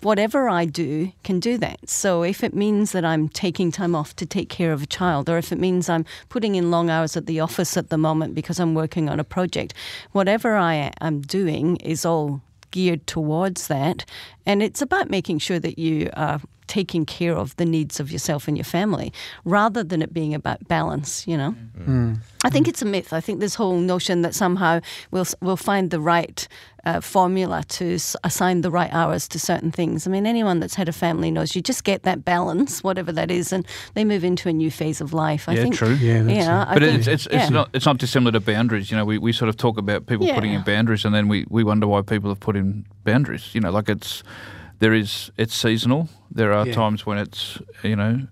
whatever 0.02 0.50
I 0.50 0.66
do 0.66 1.12
can 1.24 1.40
do 1.40 1.58
that. 1.58 1.90
So 1.90 2.24
if 2.24 2.44
it 2.44 2.54
means 2.54 2.92
that 2.92 3.06
I'm 3.06 3.30
taking 3.30 3.72
time 3.72 3.96
off 3.96 4.16
to 4.18 4.26
take 4.26 4.50
care 4.50 4.72
of 4.72 4.84
a 4.84 4.88
child, 4.88 5.30
or 5.30 5.38
if 5.38 5.52
it 5.52 5.60
means 5.60 5.90
I'm 5.90 6.06
putting 6.30 6.56
in 6.56 6.72
long 6.72 6.90
hours 6.90 7.18
at 7.18 7.26
the 7.26 7.40
office 7.40 7.78
at 7.78 7.90
the 7.90 7.98
moment 7.98 8.36
because 8.36 8.60
I'm 8.60 8.74
working 8.74 9.10
on 9.10 9.20
a 9.20 9.24
project, 9.24 9.74
whatever 10.12 10.56
I 10.56 10.92
am 11.02 11.22
doing 11.22 11.78
is 11.78 12.06
all 12.06 12.42
geared 12.72 13.06
towards 13.08 13.68
that. 13.68 14.06
And 14.46 14.62
it's 14.62 14.82
about 14.82 15.10
making 15.10 15.40
sure 15.40 15.60
that 15.60 15.80
you 15.80 16.10
are 16.14 16.40
taking 16.70 17.04
care 17.04 17.36
of 17.36 17.56
the 17.58 17.66
needs 17.66 18.00
of 18.00 18.12
yourself 18.12 18.48
and 18.48 18.56
your 18.56 18.64
family 18.64 19.12
rather 19.44 19.84
than 19.84 20.02
it 20.02 20.14
being 20.14 20.34
about 20.34 20.66
balance, 20.68 21.28
you 21.28 21.36
know. 21.36 21.56
Mm. 21.78 22.20
I 22.46 22.50
think 22.50 22.68
it's 22.68 22.82
a 22.82 22.86
myth. 22.86 23.12
I 23.12 23.20
think 23.20 23.42
this 23.42 23.56
whole 23.56 23.80
notion 23.80 24.22
that 24.22 24.34
somehow 24.34 24.80
we'll, 25.12 25.26
we'll 25.42 25.58
find 25.58 25.90
the 25.90 26.00
right 26.00 26.48
uh, 26.86 27.02
formula 27.02 27.64
to 27.68 27.96
s- 27.96 28.16
assign 28.24 28.62
the 28.62 28.72
right 28.72 28.94
hours 28.94 29.28
to 29.30 29.40
certain 29.40 29.72
things. 29.72 30.08
I 30.08 30.12
mean, 30.12 30.26
anyone 30.26 30.60
that's 30.60 30.76
had 30.76 30.88
a 30.88 30.94
family 30.94 31.32
knows 31.32 31.56
you 31.56 31.62
just 31.62 31.84
get 31.84 32.04
that 32.04 32.24
balance, 32.24 32.84
whatever 32.84 33.12
that 33.12 33.32
is, 33.32 33.52
and 33.52 33.68
they 33.96 34.06
move 34.06 34.24
into 34.24 34.48
a 34.48 34.54
new 34.54 34.72
phase 34.72 35.02
of 35.02 35.12
life. 35.12 35.50
I 35.50 35.54
yeah, 35.54 35.62
think, 35.64 35.76
true. 35.76 35.96
Yeah, 35.96 36.22
that's 36.22 36.38
you 36.38 36.46
know, 36.46 36.66
but 36.72 36.84
think, 36.84 37.00
it's, 37.00 37.08
it's, 37.08 37.28
yeah. 37.30 37.42
it's, 37.42 37.52
not, 37.52 37.70
it's 37.74 37.86
not 37.86 37.98
dissimilar 37.98 38.32
to 38.34 38.40
boundaries. 38.40 38.92
You 38.92 38.98
know, 38.98 39.06
we, 39.06 39.18
we 39.18 39.34
sort 39.34 39.50
of 39.50 39.58
talk 39.58 39.78
about 39.78 40.06
people 40.06 40.28
yeah. 40.28 40.36
putting 40.36 40.54
in 40.54 40.62
boundaries 40.62 41.04
and 41.04 41.14
then 41.14 41.28
we, 41.28 41.46
we 41.50 41.64
wonder 41.64 41.88
why 41.88 42.04
people 42.04 42.30
have 42.30 42.40
put 42.40 42.56
in 42.56 42.86
boundaries. 43.04 43.54
You 43.54 43.62
know, 43.62 43.72
like 43.72 43.90
it's 43.90 44.24
there 44.80 44.94
is 44.94 45.32
it's 45.38 45.54
seasonal. 45.54 46.10
There 46.32 46.54
are 46.54 46.68
yeah. 46.68 46.74
times 46.74 47.06
when 47.06 47.18
it's 47.18 47.60
you 47.84 47.96
know 47.96 48.28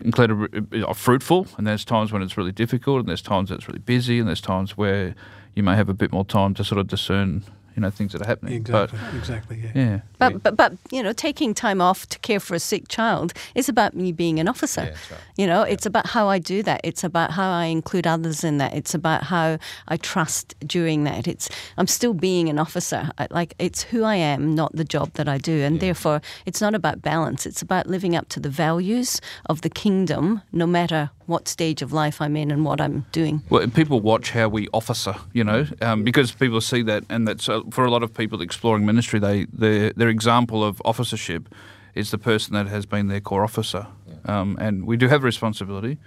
incredibly 0.00 0.82
uh, 0.82 0.92
fruitful, 0.92 1.46
and 1.56 1.66
there's 1.66 1.84
times 1.84 2.12
when 2.12 2.22
it's 2.22 2.36
really 2.36 2.52
difficult, 2.52 3.00
and 3.00 3.08
there's 3.08 3.22
times 3.22 3.50
it's 3.50 3.68
really 3.68 3.80
busy, 3.80 4.18
and 4.18 4.28
there's 4.28 4.40
times 4.40 4.76
where 4.76 5.14
you 5.54 5.62
may 5.62 5.76
have 5.76 5.88
a 5.88 5.94
bit 5.94 6.12
more 6.12 6.24
time 6.24 6.54
to 6.54 6.64
sort 6.64 6.80
of 6.80 6.86
discern 6.86 7.44
you 7.76 7.80
know 7.80 7.90
things 7.90 8.12
that 8.12 8.22
are 8.22 8.26
happening. 8.26 8.54
Exactly. 8.54 8.98
But, 8.98 9.16
exactly. 9.16 9.62
Yeah. 9.64 9.72
yeah. 9.74 10.00
But 10.18 10.42
but 10.42 10.56
but 10.56 10.72
you 10.90 11.02
know, 11.02 11.12
taking 11.12 11.54
time 11.54 11.80
off 11.80 12.06
to 12.08 12.18
care 12.20 12.40
for 12.40 12.54
a 12.54 12.60
sick 12.60 12.88
child 12.88 13.32
is 13.54 13.68
about 13.68 13.94
me 13.94 14.12
being 14.12 14.38
an 14.38 14.48
officer. 14.48 14.82
Yeah, 14.82 14.90
right. 15.10 15.20
You 15.36 15.46
know, 15.46 15.64
yeah. 15.64 15.72
it's 15.72 15.86
about 15.86 16.06
how 16.06 16.28
I 16.28 16.38
do 16.38 16.62
that. 16.62 16.80
It's 16.84 17.04
about 17.04 17.32
how 17.32 17.50
I 17.50 17.66
include 17.66 18.06
others 18.06 18.44
in 18.44 18.58
that. 18.58 18.74
It's 18.74 18.94
about 18.94 19.24
how 19.24 19.58
I 19.88 19.96
trust 19.96 20.54
during 20.66 21.04
that. 21.04 21.26
It's 21.26 21.48
I'm 21.76 21.86
still 21.86 22.14
being 22.14 22.48
an 22.48 22.58
officer. 22.58 23.10
like 23.30 23.54
it's 23.58 23.82
who 23.82 24.04
I 24.04 24.16
am, 24.16 24.54
not 24.54 24.74
the 24.74 24.84
job 24.84 25.12
that 25.14 25.28
I 25.28 25.38
do, 25.38 25.62
and 25.62 25.76
yeah. 25.76 25.80
therefore 25.80 26.22
it's 26.46 26.60
not 26.60 26.74
about 26.74 27.02
balance. 27.02 27.46
It's 27.46 27.62
about 27.62 27.86
living 27.86 28.14
up 28.14 28.28
to 28.30 28.40
the 28.40 28.48
values 28.50 29.20
of 29.46 29.62
the 29.62 29.70
kingdom, 29.70 30.42
no 30.52 30.66
matter 30.66 31.10
what 31.26 31.48
stage 31.48 31.82
of 31.82 31.92
life 31.92 32.20
I'm 32.20 32.36
in 32.36 32.50
and 32.50 32.64
what 32.64 32.80
I'm 32.80 33.06
doing. 33.12 33.42
Well, 33.50 33.66
people 33.68 34.00
watch 34.00 34.30
how 34.30 34.48
we 34.48 34.68
officer, 34.72 35.14
you 35.32 35.44
know, 35.44 35.66
um, 35.80 36.04
because 36.04 36.32
people 36.32 36.60
see 36.60 36.82
that, 36.82 37.04
and 37.08 37.26
that's 37.26 37.48
uh, 37.48 37.62
for 37.70 37.84
a 37.84 37.90
lot 37.90 38.02
of 38.02 38.12
people 38.12 38.40
exploring 38.42 38.84
ministry. 38.84 39.18
They 39.20 39.46
their 39.52 39.90
their 39.90 40.08
example 40.08 40.62
of 40.62 40.80
officership 40.84 41.48
is 41.94 42.10
the 42.10 42.18
person 42.18 42.54
that 42.54 42.66
has 42.66 42.86
been 42.86 43.08
their 43.08 43.20
corps 43.20 43.44
officer, 43.44 43.86
yeah. 44.06 44.40
um, 44.40 44.56
and 44.60 44.86
we 44.86 44.96
do 44.96 45.08
have 45.08 45.22
a 45.22 45.26
responsibility, 45.26 45.98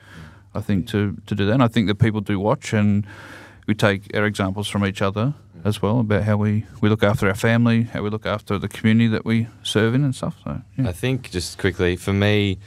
I 0.53 0.61
think, 0.61 0.87
to 0.87 1.17
to 1.25 1.35
do 1.35 1.45
that. 1.45 1.53
And 1.53 1.63
I 1.63 1.67
think 1.67 1.87
that 1.87 1.95
people 1.95 2.21
do 2.21 2.39
watch, 2.39 2.73
and 2.73 3.05
we 3.67 3.73
take 3.73 4.15
our 4.15 4.25
examples 4.25 4.67
from 4.67 4.85
each 4.85 5.01
other 5.01 5.33
as 5.65 5.81
well 5.81 5.99
about 5.99 6.23
how 6.23 6.37
we, 6.37 6.65
we 6.81 6.87
look 6.87 7.03
after 7.03 7.27
our 7.27 7.35
family, 7.35 7.83
how 7.83 8.01
we 8.01 8.09
look 8.09 8.25
after 8.25 8.57
the 8.59 8.67
community 8.67 9.07
that 9.07 9.25
we 9.25 9.47
serve 9.63 9.95
in 9.95 10.03
and 10.03 10.15
stuff. 10.15 10.35
So 10.43 10.61
yeah. 10.77 10.87
I 10.87 10.93
think 10.93 11.31
just 11.31 11.57
quickly 11.57 11.95
for 11.95 12.13
me. 12.13 12.59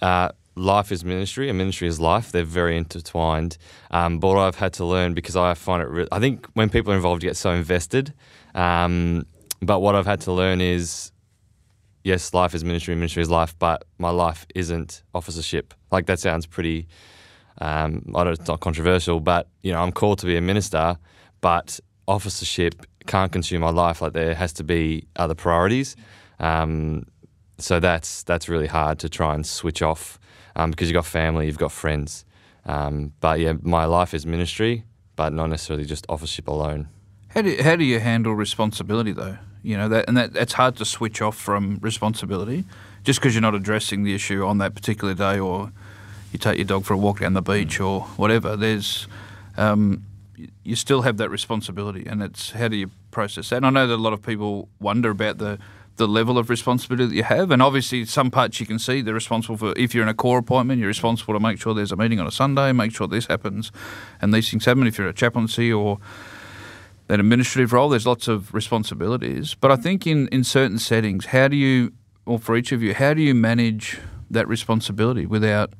Uh, 0.00 0.30
life 0.54 0.92
is 0.92 1.04
ministry 1.04 1.48
and 1.48 1.56
ministry 1.56 1.88
is 1.88 1.98
life. 1.98 2.32
They're 2.32 2.44
very 2.44 2.76
intertwined. 2.76 3.56
Um, 3.90 4.18
but 4.18 4.38
I've 4.38 4.56
had 4.56 4.72
to 4.74 4.84
learn 4.84 5.14
because 5.14 5.36
I 5.36 5.54
find 5.54 5.82
it, 5.82 5.88
re- 5.88 6.08
I 6.12 6.18
think 6.18 6.46
when 6.54 6.68
people 6.68 6.92
are 6.92 6.96
involved, 6.96 7.22
you 7.22 7.28
get 7.28 7.36
so 7.36 7.52
invested. 7.52 8.12
Um, 8.54 9.26
but 9.60 9.80
what 9.80 9.94
I've 9.94 10.06
had 10.06 10.20
to 10.22 10.32
learn 10.32 10.60
is, 10.60 11.12
yes, 12.04 12.34
life 12.34 12.54
is 12.54 12.64
ministry, 12.64 12.94
ministry 12.94 13.22
is 13.22 13.30
life, 13.30 13.56
but 13.58 13.84
my 13.98 14.10
life 14.10 14.46
isn't 14.54 15.02
officership. 15.14 15.74
Like 15.90 16.06
that 16.06 16.18
sounds 16.18 16.46
pretty. 16.46 16.88
Um, 17.60 18.12
I 18.14 18.24
don't, 18.24 18.32
it's 18.32 18.48
not 18.48 18.60
controversial, 18.60 19.20
but 19.20 19.48
you 19.62 19.72
know, 19.72 19.80
I'm 19.80 19.92
called 19.92 20.18
to 20.20 20.26
be 20.26 20.36
a 20.36 20.40
minister, 20.40 20.98
but 21.40 21.78
officership 22.08 22.86
can't 23.06 23.32
consume 23.32 23.62
my 23.62 23.70
life. 23.70 24.02
Like 24.02 24.12
there 24.12 24.34
has 24.34 24.52
to 24.54 24.64
be 24.64 25.06
other 25.16 25.34
priorities. 25.34 25.96
Um, 26.40 27.06
so 27.58 27.78
that's 27.78 28.24
that's 28.24 28.48
really 28.48 28.66
hard 28.66 28.98
to 29.00 29.08
try 29.08 29.34
and 29.34 29.46
switch 29.46 29.82
off 29.82 30.18
um, 30.56 30.70
because 30.70 30.88
you've 30.88 30.94
got 30.94 31.06
family, 31.06 31.46
you've 31.46 31.58
got 31.58 31.72
friends. 31.72 32.24
Um, 32.64 33.12
but 33.20 33.40
yeah, 33.40 33.54
my 33.62 33.84
life 33.84 34.14
is 34.14 34.24
ministry, 34.24 34.84
but 35.16 35.32
not 35.32 35.48
necessarily 35.48 35.84
just 35.84 36.06
officership 36.08 36.48
alone. 36.48 36.88
How 37.28 37.42
do 37.42 37.50
you, 37.50 37.62
how 37.62 37.76
do 37.76 37.84
you 37.84 37.98
handle 37.98 38.34
responsibility 38.34 39.12
though? 39.12 39.38
You 39.62 39.76
know 39.76 39.88
that 39.88 40.06
and 40.08 40.16
that 40.16 40.32
that's 40.32 40.54
hard 40.54 40.76
to 40.76 40.84
switch 40.84 41.22
off 41.22 41.36
from 41.36 41.78
responsibility 41.80 42.64
just 43.04 43.20
because 43.20 43.34
you're 43.34 43.42
not 43.42 43.54
addressing 43.54 44.02
the 44.02 44.12
issue 44.14 44.44
on 44.44 44.58
that 44.58 44.74
particular 44.74 45.14
day 45.14 45.38
or 45.38 45.72
you 46.32 46.38
take 46.38 46.56
your 46.56 46.64
dog 46.64 46.84
for 46.84 46.94
a 46.94 46.98
walk 46.98 47.20
down 47.20 47.34
the 47.34 47.42
beach 47.42 47.78
or 47.78 48.00
whatever. 48.16 48.56
There's 48.56 49.06
um, 49.56 50.04
you 50.64 50.76
still 50.76 51.02
have 51.02 51.18
that 51.18 51.30
responsibility, 51.30 52.06
and 52.06 52.22
it's 52.22 52.50
how 52.50 52.68
do 52.68 52.76
you 52.76 52.90
process 53.10 53.50
that? 53.50 53.56
And 53.56 53.66
I 53.66 53.70
know 53.70 53.86
that 53.86 53.94
a 53.94 53.96
lot 53.96 54.12
of 54.12 54.22
people 54.22 54.68
wonder 54.80 55.10
about 55.10 55.38
the 55.38 55.58
the 55.96 56.08
level 56.08 56.38
of 56.38 56.48
responsibility 56.48 57.06
that 57.06 57.14
you 57.14 57.22
have, 57.22 57.50
and 57.50 57.62
obviously 57.62 58.04
some 58.04 58.30
parts 58.30 58.60
you 58.60 58.66
can 58.66 58.78
see 58.78 59.02
they're 59.02 59.14
responsible 59.14 59.56
for. 59.56 59.74
If 59.76 59.94
you're 59.94 60.02
in 60.02 60.08
a 60.08 60.14
corps 60.14 60.38
appointment, 60.38 60.78
you're 60.78 60.88
responsible 60.88 61.34
to 61.34 61.40
make 61.40 61.60
sure 61.60 61.74
there's 61.74 61.92
a 61.92 61.96
meeting 61.96 62.18
on 62.18 62.26
a 62.26 62.30
Sunday, 62.30 62.72
make 62.72 62.94
sure 62.94 63.06
this 63.06 63.26
happens, 63.26 63.70
and 64.20 64.32
these 64.32 64.50
things 64.50 64.64
happen. 64.64 64.86
If 64.86 64.98
you're 64.98 65.08
a 65.08 65.12
chaplaincy 65.12 65.72
or 65.72 65.98
an 67.08 67.20
administrative 67.20 67.72
role, 67.72 67.90
there's 67.90 68.06
lots 68.06 68.26
of 68.26 68.52
responsibilities. 68.54 69.54
But 69.54 69.70
I 69.70 69.76
think 69.76 70.06
in, 70.06 70.28
in 70.28 70.44
certain 70.44 70.78
settings, 70.78 71.26
how 71.26 71.48
do 71.48 71.56
you, 71.56 71.92
or 72.24 72.38
for 72.38 72.56
each 72.56 72.72
of 72.72 72.82
you, 72.82 72.94
how 72.94 73.12
do 73.12 73.20
you 73.20 73.34
manage 73.34 73.98
that 74.30 74.48
responsibility 74.48 75.26
without 75.26 75.74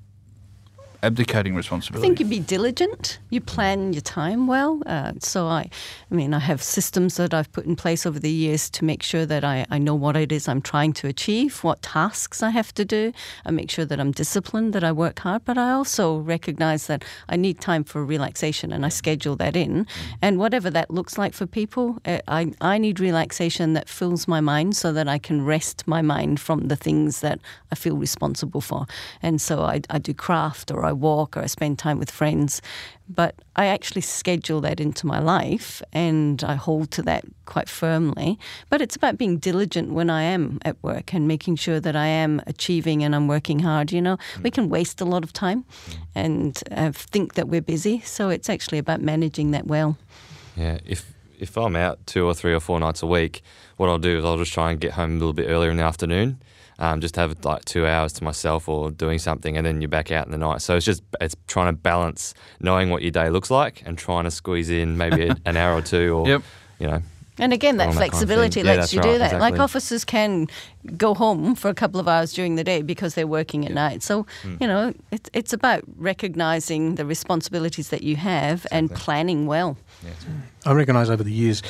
abdicating 1.02 1.54
responsibility? 1.54 2.06
I 2.06 2.08
think 2.08 2.20
you 2.20 2.26
be 2.26 2.38
diligent. 2.38 3.18
You 3.30 3.40
plan 3.40 3.92
your 3.92 4.02
time 4.02 4.46
well. 4.46 4.80
Uh, 4.86 5.12
so 5.20 5.46
I, 5.46 5.68
I 6.10 6.14
mean, 6.14 6.32
I 6.34 6.38
have 6.38 6.62
systems 6.62 7.16
that 7.16 7.34
I've 7.34 7.50
put 7.52 7.66
in 7.66 7.76
place 7.76 8.06
over 8.06 8.18
the 8.18 8.30
years 8.30 8.70
to 8.70 8.84
make 8.84 9.02
sure 9.02 9.26
that 9.26 9.44
I, 9.44 9.66
I 9.70 9.78
know 9.78 9.94
what 9.94 10.16
it 10.16 10.32
is 10.32 10.48
I'm 10.48 10.62
trying 10.62 10.92
to 10.94 11.08
achieve, 11.08 11.64
what 11.64 11.82
tasks 11.82 12.42
I 12.42 12.50
have 12.50 12.72
to 12.74 12.84
do. 12.84 13.12
I 13.44 13.50
make 13.50 13.70
sure 13.70 13.84
that 13.84 13.98
I'm 13.98 14.12
disciplined, 14.12 14.72
that 14.74 14.84
I 14.84 14.92
work 14.92 15.18
hard, 15.20 15.44
but 15.44 15.58
I 15.58 15.72
also 15.72 16.18
recognize 16.18 16.86
that 16.86 17.04
I 17.28 17.36
need 17.36 17.60
time 17.60 17.84
for 17.84 18.04
relaxation 18.04 18.72
and 18.72 18.86
I 18.86 18.88
schedule 18.88 19.36
that 19.36 19.56
in. 19.56 19.86
And 20.20 20.38
whatever 20.38 20.70
that 20.70 20.90
looks 20.90 21.18
like 21.18 21.34
for 21.34 21.46
people, 21.46 21.98
uh, 22.04 22.18
I, 22.28 22.52
I 22.60 22.78
need 22.78 23.00
relaxation 23.00 23.72
that 23.72 23.88
fills 23.88 24.28
my 24.28 24.40
mind 24.40 24.76
so 24.76 24.92
that 24.92 25.08
I 25.08 25.18
can 25.18 25.44
rest 25.44 25.86
my 25.86 26.02
mind 26.02 26.40
from 26.40 26.68
the 26.68 26.76
things 26.76 27.20
that 27.20 27.40
I 27.70 27.74
feel 27.74 27.96
responsible 27.96 28.60
for. 28.60 28.86
And 29.22 29.40
so 29.40 29.62
I, 29.62 29.80
I 29.90 29.98
do 29.98 30.14
craft 30.14 30.70
or 30.70 30.84
I 30.84 30.91
I 30.92 30.94
walk 30.94 31.36
or 31.36 31.40
I 31.40 31.46
spend 31.46 31.78
time 31.78 31.98
with 31.98 32.10
friends. 32.10 32.60
But 33.08 33.34
I 33.56 33.66
actually 33.66 34.02
schedule 34.02 34.60
that 34.60 34.80
into 34.80 35.06
my 35.06 35.18
life 35.18 35.82
and 35.92 36.42
I 36.44 36.54
hold 36.54 36.90
to 36.92 37.02
that 37.02 37.24
quite 37.46 37.68
firmly. 37.68 38.38
But 38.70 38.80
it's 38.80 38.96
about 38.96 39.18
being 39.18 39.38
diligent 39.38 39.92
when 39.92 40.10
I 40.10 40.22
am 40.22 40.58
at 40.64 40.76
work 40.82 41.14
and 41.14 41.26
making 41.26 41.56
sure 41.56 41.80
that 41.80 41.96
I 41.96 42.06
am 42.06 42.40
achieving 42.46 43.02
and 43.04 43.14
I'm 43.14 43.28
working 43.28 43.60
hard. 43.60 43.92
You 43.92 44.02
know, 44.02 44.16
we 44.42 44.50
can 44.50 44.68
waste 44.68 45.00
a 45.00 45.04
lot 45.04 45.24
of 45.24 45.32
time 45.32 45.64
and 46.14 46.62
uh, 46.70 46.92
think 46.92 47.34
that 47.34 47.48
we're 47.48 47.62
busy. 47.62 48.00
So 48.00 48.28
it's 48.28 48.48
actually 48.48 48.78
about 48.78 49.00
managing 49.00 49.50
that 49.52 49.66
well. 49.66 49.96
Yeah, 50.56 50.78
if 50.84 51.12
if 51.38 51.56
I'm 51.56 51.74
out 51.74 52.06
two 52.06 52.24
or 52.24 52.34
three 52.34 52.54
or 52.54 52.60
four 52.60 52.78
nights 52.78 53.02
a 53.02 53.06
week, 53.06 53.42
what 53.76 53.88
I'll 53.88 53.98
do 53.98 54.18
is 54.18 54.24
I'll 54.24 54.38
just 54.38 54.52
try 54.52 54.70
and 54.70 54.80
get 54.80 54.92
home 54.92 55.12
a 55.12 55.18
little 55.18 55.32
bit 55.32 55.48
earlier 55.48 55.70
in 55.70 55.76
the 55.76 55.82
afternoon 55.82 56.38
um, 56.82 57.00
just 57.00 57.14
have 57.14 57.44
like 57.44 57.64
two 57.64 57.86
hours 57.86 58.12
to 58.14 58.24
myself 58.24 58.68
or 58.68 58.90
doing 58.90 59.20
something, 59.20 59.56
and 59.56 59.64
then 59.64 59.80
you're 59.80 59.88
back 59.88 60.10
out 60.10 60.26
in 60.26 60.32
the 60.32 60.38
night. 60.38 60.62
So 60.62 60.74
it's 60.74 60.84
just 60.84 61.00
it's 61.20 61.36
trying 61.46 61.68
to 61.68 61.72
balance 61.72 62.34
knowing 62.58 62.90
what 62.90 63.02
your 63.02 63.12
day 63.12 63.30
looks 63.30 63.52
like 63.52 63.84
and 63.86 63.96
trying 63.96 64.24
to 64.24 64.32
squeeze 64.32 64.68
in 64.68 64.96
maybe 64.96 65.30
an 65.46 65.56
hour 65.56 65.76
or 65.76 65.82
two, 65.82 66.12
or 66.16 66.28
yep. 66.28 66.42
you 66.80 66.88
know. 66.88 67.00
And 67.42 67.52
again, 67.52 67.76
that 67.78 67.92
flexibility 67.92 68.60
kind 68.60 68.70
of 68.70 68.76
lets 68.76 68.92
yeah, 68.92 69.00
you 69.00 69.02
right, 69.02 69.12
do 69.12 69.18
that. 69.18 69.24
exactly. 69.26 69.50
Like 69.50 69.60
officers 69.60 70.04
can 70.04 70.46
go 70.96 71.12
home 71.12 71.56
for 71.56 71.68
a 71.68 71.74
couple 71.74 71.98
of 71.98 72.06
hours 72.06 72.32
during 72.32 72.54
the 72.54 72.62
day 72.62 72.82
because 72.82 73.14
they're 73.14 73.26
working 73.26 73.64
at 73.64 73.70
yeah. 73.70 73.74
night. 73.74 74.02
So, 74.02 74.26
mm. 74.42 74.60
you 74.60 74.66
know, 74.68 74.94
it, 75.10 75.28
it's 75.32 75.52
about 75.52 75.82
recognizing 75.96 76.94
the 76.94 77.04
responsibilities 77.04 77.88
that 77.88 78.02
you 78.02 78.14
have 78.14 78.60
exactly. 78.60 78.78
and 78.78 78.94
planning 78.94 79.46
well. 79.46 79.76
Yeah. 80.04 80.10
I 80.64 80.72
recognise 80.72 81.10
over 81.10 81.24
the 81.24 81.32
years, 81.32 81.62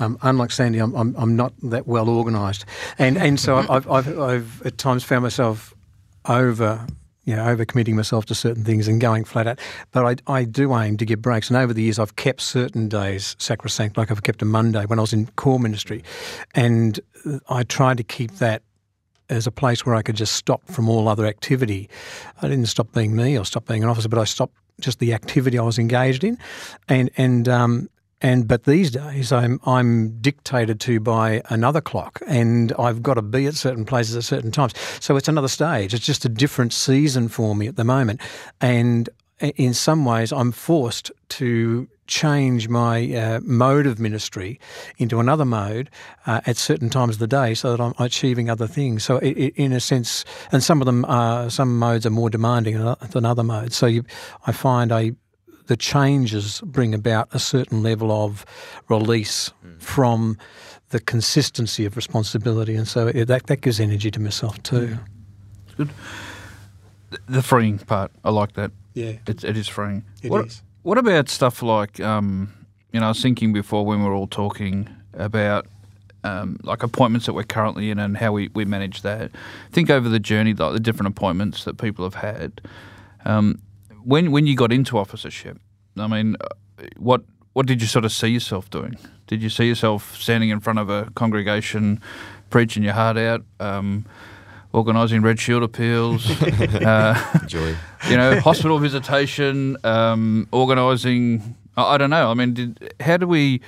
um, 0.00 0.16
unlike 0.22 0.50
Sandy, 0.50 0.78
I'm, 0.78 0.94
I'm, 0.94 1.14
I'm, 1.18 1.36
not 1.36 1.52
that 1.62 1.86
well 1.86 2.08
organised. 2.08 2.64
And, 2.98 3.18
and 3.18 3.38
so 3.38 3.56
I've, 3.68 3.88
I've, 3.90 4.18
I've 4.18 4.66
at 4.66 4.78
times 4.78 5.04
found 5.04 5.22
myself 5.22 5.74
over 6.24 6.86
you 7.28 7.36
know, 7.36 7.44
overcommitting 7.44 7.92
myself 7.92 8.24
to 8.24 8.34
certain 8.34 8.64
things 8.64 8.88
and 8.88 9.02
going 9.02 9.22
flat 9.22 9.46
out. 9.46 9.58
But 9.92 10.22
I, 10.26 10.32
I 10.32 10.44
do 10.44 10.74
aim 10.74 10.96
to 10.96 11.04
give 11.04 11.20
breaks. 11.20 11.50
And 11.50 11.58
over 11.58 11.74
the 11.74 11.82
years, 11.82 11.98
I've 11.98 12.16
kept 12.16 12.40
certain 12.40 12.88
days 12.88 13.36
sacrosanct, 13.38 13.98
like 13.98 14.10
I've 14.10 14.22
kept 14.22 14.40
a 14.40 14.46
Monday 14.46 14.86
when 14.86 14.98
I 14.98 15.02
was 15.02 15.12
in 15.12 15.26
corps 15.36 15.60
ministry. 15.60 16.02
And 16.54 16.98
I 17.50 17.64
tried 17.64 17.98
to 17.98 18.02
keep 18.02 18.36
that 18.36 18.62
as 19.28 19.46
a 19.46 19.50
place 19.50 19.84
where 19.84 19.94
I 19.94 20.00
could 20.00 20.16
just 20.16 20.36
stop 20.36 20.66
from 20.68 20.88
all 20.88 21.06
other 21.06 21.26
activity. 21.26 21.90
I 22.40 22.48
didn't 22.48 22.64
stop 22.64 22.92
being 22.92 23.14
me 23.14 23.36
or 23.36 23.44
stop 23.44 23.66
being 23.66 23.82
an 23.82 23.90
officer, 23.90 24.08
but 24.08 24.18
I 24.18 24.24
stopped 24.24 24.56
just 24.80 24.98
the 24.98 25.12
activity 25.12 25.58
I 25.58 25.64
was 25.64 25.78
engaged 25.78 26.24
in. 26.24 26.38
And, 26.88 27.10
and, 27.18 27.46
um, 27.46 27.90
and 28.20 28.48
but 28.48 28.64
these 28.64 28.90
days 28.90 29.32
I'm 29.32 29.60
I'm 29.64 30.20
dictated 30.20 30.80
to 30.80 31.00
by 31.00 31.42
another 31.50 31.80
clock, 31.80 32.20
and 32.26 32.72
I've 32.78 33.02
got 33.02 33.14
to 33.14 33.22
be 33.22 33.46
at 33.46 33.54
certain 33.54 33.84
places 33.84 34.16
at 34.16 34.24
certain 34.24 34.50
times. 34.50 34.74
So 35.00 35.16
it's 35.16 35.28
another 35.28 35.48
stage. 35.48 35.94
It's 35.94 36.06
just 36.06 36.24
a 36.24 36.28
different 36.28 36.72
season 36.72 37.28
for 37.28 37.54
me 37.54 37.68
at 37.68 37.76
the 37.76 37.84
moment, 37.84 38.20
and 38.60 39.08
in 39.40 39.74
some 39.74 40.04
ways 40.04 40.32
I'm 40.32 40.52
forced 40.52 41.12
to 41.28 41.88
change 42.08 42.68
my 42.68 43.14
uh, 43.14 43.40
mode 43.44 43.86
of 43.86 44.00
ministry 44.00 44.58
into 44.96 45.20
another 45.20 45.44
mode 45.44 45.90
uh, 46.26 46.40
at 46.46 46.56
certain 46.56 46.90
times 46.90 47.16
of 47.16 47.20
the 47.20 47.26
day 47.26 47.54
so 47.54 47.70
that 47.76 47.82
I'm 47.82 47.92
achieving 47.98 48.50
other 48.50 48.66
things. 48.66 49.04
So, 49.04 49.18
it, 49.18 49.36
it, 49.36 49.54
in 49.56 49.72
a 49.72 49.80
sense, 49.80 50.24
and 50.50 50.62
some 50.62 50.80
of 50.80 50.86
them, 50.86 51.04
are, 51.04 51.50
some 51.50 51.78
modes 51.78 52.06
are 52.06 52.10
more 52.10 52.30
demanding 52.30 52.76
than 53.10 53.24
other 53.24 53.44
modes. 53.44 53.76
So, 53.76 53.86
you, 53.86 54.04
I 54.46 54.52
find 54.52 54.90
I 54.90 55.12
the 55.68 55.76
changes 55.76 56.60
bring 56.62 56.94
about 56.94 57.28
a 57.32 57.38
certain 57.38 57.82
level 57.82 58.10
of 58.10 58.44
release 58.88 59.52
mm. 59.64 59.80
from 59.80 60.36
the 60.90 60.98
consistency 60.98 61.84
of 61.84 61.96
responsibility, 61.96 62.74
and 62.74 62.88
so 62.88 63.06
it, 63.06 63.26
that 63.26 63.46
that 63.46 63.60
gives 63.60 63.78
energy 63.78 64.10
to 64.10 64.20
myself 64.20 64.62
too. 64.62 64.88
Yeah. 64.88 64.96
Good. 65.76 65.90
The 67.28 67.42
freeing 67.42 67.78
part, 67.78 68.10
I 68.24 68.30
like 68.30 68.54
that. 68.54 68.70
Yeah, 68.94 69.12
it, 69.26 69.44
it 69.44 69.56
is 69.56 69.68
freeing. 69.68 70.04
It 70.22 70.30
what, 70.30 70.46
is. 70.46 70.62
What 70.82 70.98
about 70.98 71.28
stuff 71.28 71.62
like, 71.62 72.00
um, 72.00 72.52
you 72.92 73.00
know, 73.00 73.06
I 73.06 73.08
was 73.10 73.22
thinking 73.22 73.52
before 73.52 73.86
when 73.86 74.02
we 74.02 74.08
were 74.08 74.14
all 74.14 74.26
talking 74.26 74.88
about 75.14 75.66
um, 76.24 76.58
like 76.62 76.82
appointments 76.82 77.26
that 77.26 77.34
we're 77.34 77.44
currently 77.44 77.90
in 77.90 77.98
and 77.98 78.16
how 78.16 78.32
we, 78.32 78.48
we 78.54 78.64
manage 78.64 79.02
that. 79.02 79.30
Think 79.70 79.90
over 79.90 80.08
the 80.08 80.18
journey, 80.18 80.52
like 80.52 80.72
the 80.72 80.80
different 80.80 81.08
appointments 81.08 81.64
that 81.64 81.78
people 81.78 82.04
have 82.04 82.14
had. 82.14 82.60
Um, 83.24 83.60
when 84.04 84.30
when 84.30 84.46
you 84.46 84.56
got 84.56 84.72
into 84.72 84.98
officership, 84.98 85.58
I 85.96 86.06
mean, 86.06 86.36
uh, 86.40 86.84
what 86.96 87.22
what 87.52 87.66
did 87.66 87.80
you 87.80 87.88
sort 87.88 88.04
of 88.04 88.12
see 88.12 88.28
yourself 88.28 88.70
doing? 88.70 88.96
Did 89.26 89.42
you 89.42 89.50
see 89.50 89.66
yourself 89.66 90.16
standing 90.16 90.50
in 90.50 90.60
front 90.60 90.78
of 90.78 90.88
a 90.88 91.10
congregation, 91.14 92.00
preaching 92.50 92.82
your 92.82 92.94
heart 92.94 93.18
out, 93.18 93.44
um, 93.60 94.06
organising 94.72 95.22
Red 95.22 95.40
Shield 95.40 95.62
appeals, 95.62 96.30
uh, 96.42 97.38
Joy, 97.46 97.74
you 98.08 98.16
know, 98.16 98.40
hospital 98.40 98.78
visitation, 98.78 99.76
um, 99.84 100.48
organising? 100.52 101.56
I, 101.76 101.94
I, 101.94 101.98
don't 101.98 102.10
know. 102.10 102.30
I 102.30 102.34
mean, 102.34 102.54
did, 102.54 102.94
how 103.00 103.16
do 103.16 103.26
we? 103.26 103.60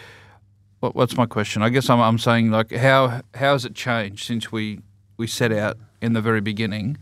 What, 0.80 0.94
what's 0.94 1.16
my 1.16 1.26
question? 1.26 1.62
I 1.62 1.68
guess 1.68 1.90
I'm, 1.90 2.00
I'm 2.00 2.18
saying 2.18 2.50
like 2.50 2.72
how 2.72 3.22
how 3.34 3.52
has 3.52 3.64
it 3.64 3.74
changed 3.74 4.24
since 4.24 4.50
we 4.50 4.80
we 5.16 5.26
set 5.26 5.52
out 5.52 5.76
in 6.00 6.12
the 6.12 6.22
very 6.22 6.40
beginning? 6.40 6.96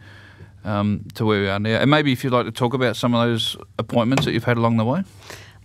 Um, 0.64 1.04
to 1.14 1.24
where 1.24 1.40
we 1.40 1.48
are 1.48 1.58
now. 1.58 1.80
And 1.80 1.90
maybe 1.90 2.12
if 2.12 2.24
you'd 2.24 2.32
like 2.32 2.46
to 2.46 2.52
talk 2.52 2.74
about 2.74 2.96
some 2.96 3.14
of 3.14 3.26
those 3.26 3.56
appointments 3.78 4.24
that 4.24 4.32
you've 4.32 4.44
had 4.44 4.56
along 4.56 4.76
the 4.76 4.84
way. 4.84 5.04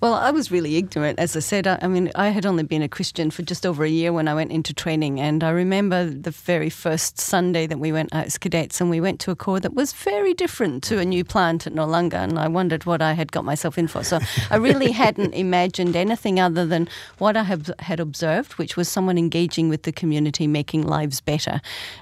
Well, 0.03 0.15
I 0.15 0.31
was 0.31 0.51
really 0.51 0.75
ignorant, 0.75 1.17
as 1.17 1.33
I 1.33 1.39
said. 1.39 1.65
I, 1.65 1.79
I, 1.81 1.87
mean, 1.87 2.11
I 2.13 2.27
had 2.27 2.45
only 2.45 2.63
been 2.63 2.81
a 2.81 2.89
Christian 2.89 3.31
for 3.31 3.41
just 3.41 3.65
over 3.65 3.85
a 3.85 3.89
year 3.89 4.11
when 4.11 4.27
I 4.27 4.35
went 4.35 4.51
into 4.51 4.73
training, 4.73 5.21
and 5.21 5.45
I 5.45 5.49
remember 5.51 6.09
the 6.09 6.31
very 6.31 6.69
first 6.69 7.21
Sunday 7.21 7.67
that 7.67 7.79
we 7.79 7.93
went 7.93 8.13
out 8.13 8.25
as 8.25 8.37
cadets, 8.37 8.81
and 8.81 8.89
we 8.89 8.99
went 8.99 9.21
to 9.21 9.31
a 9.31 9.35
corps 9.37 9.61
that 9.61 9.73
was 9.73 9.93
very 9.93 10.33
different 10.33 10.83
to 10.83 10.99
a 10.99 11.05
new 11.05 11.23
plant 11.23 11.65
at 11.65 11.71
Noarlunga, 11.71 12.15
and 12.15 12.37
I 12.37 12.49
wondered 12.49 12.85
what 12.85 13.01
I 13.01 13.13
had 13.13 13.31
got 13.31 13.45
myself 13.45 13.77
in 13.77 13.87
for. 13.87 14.03
So 14.03 14.19
I 14.51 14.57
really 14.57 14.91
hadn't 15.03 15.33
imagined 15.35 15.95
anything 15.95 16.37
other 16.37 16.65
than 16.65 16.89
what 17.19 17.37
I 17.37 17.43
have, 17.43 17.71
had 17.79 18.01
observed, 18.01 18.55
which 18.55 18.75
was 18.75 18.89
someone 18.89 19.17
engaging 19.17 19.69
with 19.69 19.83
the 19.83 19.93
community, 19.93 20.47
making 20.47 20.85
lives 20.85 21.21
better. 21.21 21.61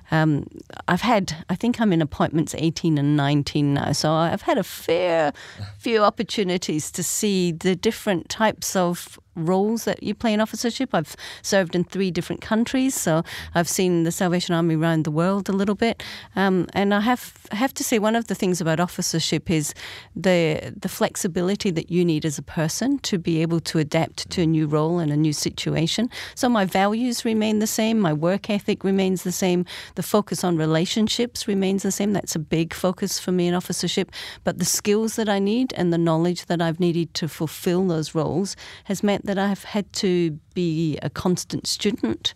Um, 0.10 0.48
I've 0.88 1.02
had, 1.02 1.46
I 1.52 1.56
think 1.56 1.80
I'm 1.80 1.94
in 1.94 2.02
appointments 2.02 2.56
18 2.58 2.98
and 2.98 3.16
19 3.16 3.76
now, 3.76 3.92
so 3.92 4.12
I've 4.12 4.42
had 4.42 4.58
a 4.58 4.64
fair 4.64 5.34
few 5.78 6.02
opportunities 6.02 6.90
to 6.94 7.04
see 7.04 7.52
the 7.52 7.76
different 7.76 7.91
types 8.30 8.76
of 8.76 9.20
roles 9.36 9.86
that 9.86 10.04
you 10.04 10.14
play 10.14 10.34
in 10.34 10.42
officership. 10.42 10.94
I've 10.94 11.16
served 11.42 11.76
in 11.76 11.84
three 11.84 12.12
different 12.12 12.42
countries, 12.42 12.94
so 12.96 13.24
I've 13.56 13.70
seen 13.70 14.04
the 14.04 14.12
Salvation 14.12 14.56
Army 14.56 14.76
around 14.76 15.04
the 15.04 15.12
world 15.12 15.50
a 15.50 15.54
little 15.54 15.76
bit. 15.76 16.04
Um, 16.36 16.68
and 16.74 16.94
I 16.94 17.00
have 17.02 17.34
have 17.52 17.74
to 17.76 17.84
say, 17.84 18.00
one 18.00 18.16
of 18.16 18.28
the 18.28 18.36
things 18.36 18.62
about 18.62 18.80
officership 18.80 19.50
is 19.50 19.74
the 20.16 20.74
the 20.80 20.90
flexibility 20.90 21.72
that 21.72 21.92
you 21.92 22.04
need 22.06 22.26
as 22.26 22.38
a 22.38 22.44
person 22.44 23.00
to 23.00 23.18
be 23.18 23.42
able 23.42 23.60
to 23.62 23.80
adapt 23.80 24.30
to 24.32 24.42
a 24.42 24.46
new 24.46 24.68
role 24.68 25.00
and 25.00 25.12
a 25.12 25.18
new 25.18 25.34
situation. 25.34 26.10
So 26.36 26.50
my 26.50 26.66
values 26.66 27.26
remain 27.26 27.60
the 27.60 27.68
same, 27.68 28.00
my 28.00 28.14
work 28.14 28.50
ethic 28.50 28.84
remains 28.84 29.24
the 29.24 29.32
same, 29.32 29.66
the 29.96 30.04
focus 30.04 30.44
on 30.44 30.58
relationships 30.58 31.48
remains 31.48 31.84
the 31.84 31.92
same. 31.92 32.14
That's 32.14 32.36
a 32.36 32.40
big 32.40 32.74
focus 32.74 33.20
for 33.20 33.32
me 33.32 33.48
in 33.48 33.54
officership. 33.54 34.12
But 34.44 34.60
the 34.60 34.66
skills 34.66 35.16
that 35.16 35.30
I 35.30 35.40
need 35.40 35.74
and 35.74 35.92
the 35.92 35.98
knowledge 35.98 36.46
that 36.46 36.62
I've 36.62 36.80
needed 36.80 37.14
to 37.16 37.28
fulfill 37.28 37.88
those 37.88 38.16
roles 38.16 38.56
has 38.86 39.04
meant 39.04 39.21
that 39.24 39.38
I've 39.38 39.64
had 39.64 39.92
to 39.94 40.40
be 40.54 40.98
a 41.02 41.10
constant 41.10 41.68
student 41.68 42.34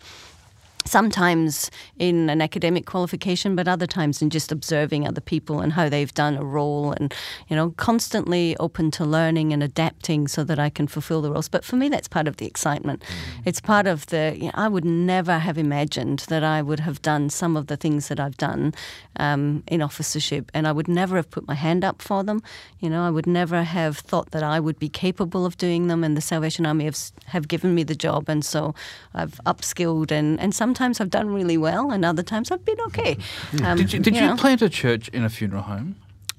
sometimes 0.86 1.72
in 1.98 2.30
an 2.30 2.42
academic 2.42 2.86
qualification, 2.86 3.56
but 3.56 3.68
other 3.68 3.88
times 3.88 4.22
in 4.22 4.30
just 4.30 4.52
observing 4.52 5.08
other 5.08 5.22
people 5.22 5.60
and 5.60 5.74
how 5.74 5.90
they've 5.90 6.14
done 6.14 6.38
a 6.38 6.44
role 6.44 6.92
and, 6.92 7.14
you 7.48 7.56
know, 7.56 7.72
constantly 7.72 8.56
open 8.58 8.92
to 8.92 9.04
learning 9.04 9.52
and 9.52 9.64
adapting 9.64 10.28
so 10.28 10.44
that 10.44 10.60
I 10.60 10.70
can 10.70 10.88
fulfill 10.88 11.22
the 11.22 11.32
roles. 11.32 11.50
But 11.50 11.66
for 11.66 11.76
me, 11.76 11.90
that's 11.90 12.08
part 12.08 12.28
of 12.28 12.38
the 12.38 12.46
excitement. 12.46 13.02
Mm. 13.02 13.42
It's 13.46 13.60
part 13.60 13.88
of 13.88 14.06
the, 14.08 14.36
you 14.38 14.46
know, 14.46 14.52
I 14.54 14.68
would 14.68 14.86
never 14.86 15.40
have 15.40 15.58
imagined 15.58 16.20
that 16.30 16.44
I 16.44 16.62
would 16.62 16.82
have 16.82 17.02
done 17.02 17.30
some 17.30 17.58
of 17.58 17.68
the 17.68 17.78
things 17.78 18.08
that 18.10 18.20
I've 18.20 18.38
done 18.38 18.74
um, 19.18 19.64
in 19.68 19.82
officership 19.82 20.52
and 20.54 20.68
I 20.68 20.72
would 20.72 20.88
never 20.88 21.16
have 21.16 21.32
put 21.32 21.48
my 21.48 21.56
hand 21.56 21.84
up 21.84 22.02
for 22.02 22.24
them. 22.24 22.44
You 22.80 22.90
know, 22.90 23.04
I 23.04 23.10
would 23.10 23.28
never 23.28 23.64
have 23.64 23.98
thought 23.98 24.32
that 24.32 24.44
I 24.44 24.60
would 24.60 24.78
be 24.78 24.90
capable 24.90 25.46
of 25.46 25.58
doing 25.58 25.88
them 25.88 26.04
and 26.04 26.16
the 26.16 26.22
Salvation 26.22 26.66
Army 26.66 26.86
have, 26.86 26.98
have 27.26 27.48
given 27.48 27.74
me 27.74 27.84
the 27.84 27.96
job 27.96 28.30
and 28.30 28.46
so 28.46 28.76
I've 29.16 29.40
upskilled 29.46 30.12
and, 30.12 30.40
and 30.40 30.54
some 30.54 30.75
sometimes 30.76 31.00
I've 31.00 31.10
done 31.10 31.30
really 31.34 31.58
well, 31.58 31.90
and 31.90 32.04
other 32.04 32.22
times 32.22 32.52
I've 32.52 32.66
been 32.66 32.82
okay. 32.88 33.18
Um, 33.64 33.78
did 33.78 33.94
you, 33.94 34.00
did 34.00 34.16
you, 34.16 34.26
you 34.26 34.36
plant 34.36 34.62
a 34.62 34.70
church 34.70 35.08
in 35.10 35.24
a 35.24 35.30
funeral 35.30 35.64
home? 35.64 35.96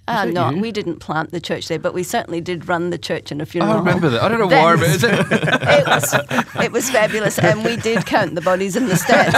Uh, 0.06 0.26
no, 0.26 0.50
you? 0.50 0.60
we 0.60 0.70
didn't 0.70 0.98
plant 0.98 1.30
the 1.30 1.40
church 1.40 1.68
there, 1.68 1.78
but 1.78 1.94
we 1.94 2.02
certainly 2.02 2.40
did 2.40 2.68
run 2.68 2.90
the 2.90 2.98
church 2.98 3.32
in 3.32 3.40
a 3.40 3.46
funeral. 3.46 3.72
Home. 3.72 3.88
I 3.88 3.92
remember 3.92 4.10
home. 4.10 4.14
that. 4.14 4.22
I 4.22 4.28
don't 4.28 4.38
know 4.38 4.46
why, 4.46 4.76
but 4.76 4.88
it? 4.88 5.02
it 5.02 5.86
was 5.86 6.14
it 6.64 6.72
was 6.72 6.90
fabulous, 6.90 7.38
and 7.38 7.64
we 7.64 7.76
did 7.76 8.04
count 8.04 8.34
the 8.34 8.42
bodies 8.42 8.76
in 8.76 8.86
the 8.86 8.94
stats. 8.94 9.32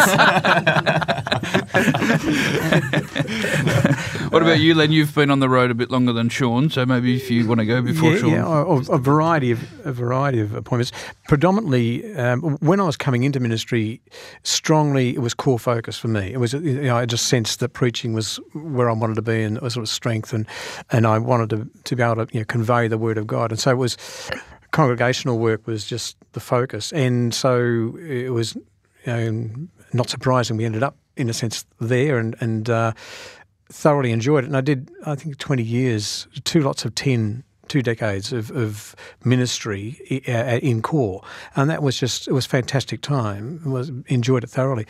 what 4.30 4.42
about 4.42 4.60
you, 4.60 4.74
Len? 4.74 4.92
You've 4.92 5.14
been 5.14 5.30
on 5.30 5.40
the 5.40 5.48
road 5.48 5.70
a 5.70 5.74
bit 5.74 5.90
longer 5.90 6.12
than 6.12 6.28
Sean, 6.28 6.70
so 6.70 6.84
maybe 6.86 7.16
if 7.16 7.30
you 7.30 7.46
want 7.46 7.60
to 7.60 7.66
go 7.66 7.82
before 7.82 8.12
yeah, 8.12 8.18
Sean. 8.18 8.30
Yeah, 8.30 8.44
a, 8.44 8.94
a, 8.94 8.98
variety 8.98 9.50
of 9.50 9.86
a 9.86 9.92
variety 9.92 10.40
of 10.40 10.54
appointments. 10.54 10.92
Predominantly, 11.28 12.14
um, 12.16 12.56
when 12.60 12.80
I 12.80 12.84
was 12.84 12.96
coming 12.96 13.24
into 13.24 13.40
ministry, 13.40 14.00
strongly 14.42 15.10
it 15.10 15.20
was 15.20 15.34
corps 15.34 15.58
focus 15.58 15.98
for 15.98 16.08
me. 16.08 16.32
It 16.32 16.38
was 16.38 16.52
you 16.52 16.82
know 16.82 16.96
I 16.96 17.06
just 17.06 17.26
sensed 17.26 17.60
that 17.60 17.70
preaching 17.70 18.12
was 18.12 18.38
where 18.54 18.88
I 18.88 18.92
wanted 18.92 19.16
to 19.16 19.22
be 19.22 19.42
and 19.42 19.58
a 19.58 19.70
sort 19.70 19.82
of 19.82 19.88
strength 19.88 20.32
and 20.32 20.46
and 20.90 21.06
I 21.06 21.18
wanted 21.18 21.50
to, 21.50 21.68
to 21.84 21.96
be 21.96 22.02
able 22.02 22.26
to 22.26 22.34
you 22.34 22.40
know, 22.40 22.46
convey 22.46 22.88
the 22.88 22.98
word 22.98 23.18
of 23.18 23.26
God. 23.26 23.50
And 23.50 23.60
so 23.60 23.70
it 23.70 23.78
was 23.78 23.96
congregational 24.70 25.38
work 25.38 25.66
was 25.66 25.84
just 25.84 26.16
the 26.32 26.40
focus, 26.40 26.92
and 26.92 27.34
so 27.34 27.96
it 27.98 28.30
was 28.30 28.54
you 28.54 28.62
know, 29.06 29.50
not 29.92 30.10
surprising 30.10 30.56
we 30.56 30.64
ended 30.64 30.82
up 30.82 30.96
in 31.16 31.28
a 31.28 31.32
sense 31.32 31.66
there 31.80 32.18
and 32.18 32.36
and 32.40 32.70
uh, 32.70 32.92
thoroughly 33.70 34.12
enjoyed 34.12 34.44
it. 34.44 34.48
And 34.48 34.57
I 34.57 34.61
did 34.61 34.90
I 35.07 35.14
think 35.14 35.38
twenty 35.38 35.62
years, 35.62 36.26
two 36.44 36.61
lots 36.61 36.85
of 36.85 36.94
ten 36.94 37.44
two 37.68 37.83
decades 37.83 38.33
of, 38.33 38.50
of 38.50 38.96
ministry 39.24 40.22
uh, 40.26 40.59
in 40.62 40.81
corps, 40.83 41.22
and 41.54 41.68
that 41.70 41.83
was 41.83 41.98
just 41.98 42.26
it 42.28 42.33
was 42.33 42.46
fantastic 42.46 43.00
time. 43.00 43.61
It 43.64 43.68
was 43.68 43.90
enjoyed 44.07 44.44
it 44.44 44.50
thoroughly. 44.50 44.87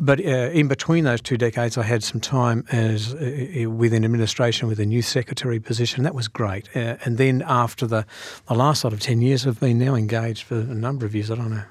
But 0.00 0.18
uh, 0.20 0.50
in 0.50 0.66
between 0.66 1.04
those 1.04 1.20
two 1.20 1.36
decades, 1.36 1.78
I 1.78 1.84
had 1.84 2.02
some 2.02 2.20
time 2.20 2.64
as 2.72 3.14
uh, 3.14 3.70
within 3.70 4.04
administration 4.04 4.66
with 4.66 4.80
a 4.80 4.86
new 4.86 5.02
secretary 5.02 5.60
position. 5.60 6.02
That 6.02 6.16
was 6.16 6.26
great. 6.26 6.68
Uh, 6.74 6.96
and 7.04 7.16
then 7.16 7.44
after 7.46 7.86
the, 7.86 8.04
the 8.48 8.54
last 8.54 8.80
sort 8.80 8.92
of 8.92 8.98
10 8.98 9.22
years, 9.22 9.46
I've 9.46 9.60
been 9.60 9.78
now 9.78 9.94
engaged 9.94 10.42
for 10.42 10.56
a 10.56 10.64
number 10.64 11.06
of 11.06 11.14
years. 11.14 11.30
I 11.30 11.36
don't 11.36 11.50
know. 11.50 11.62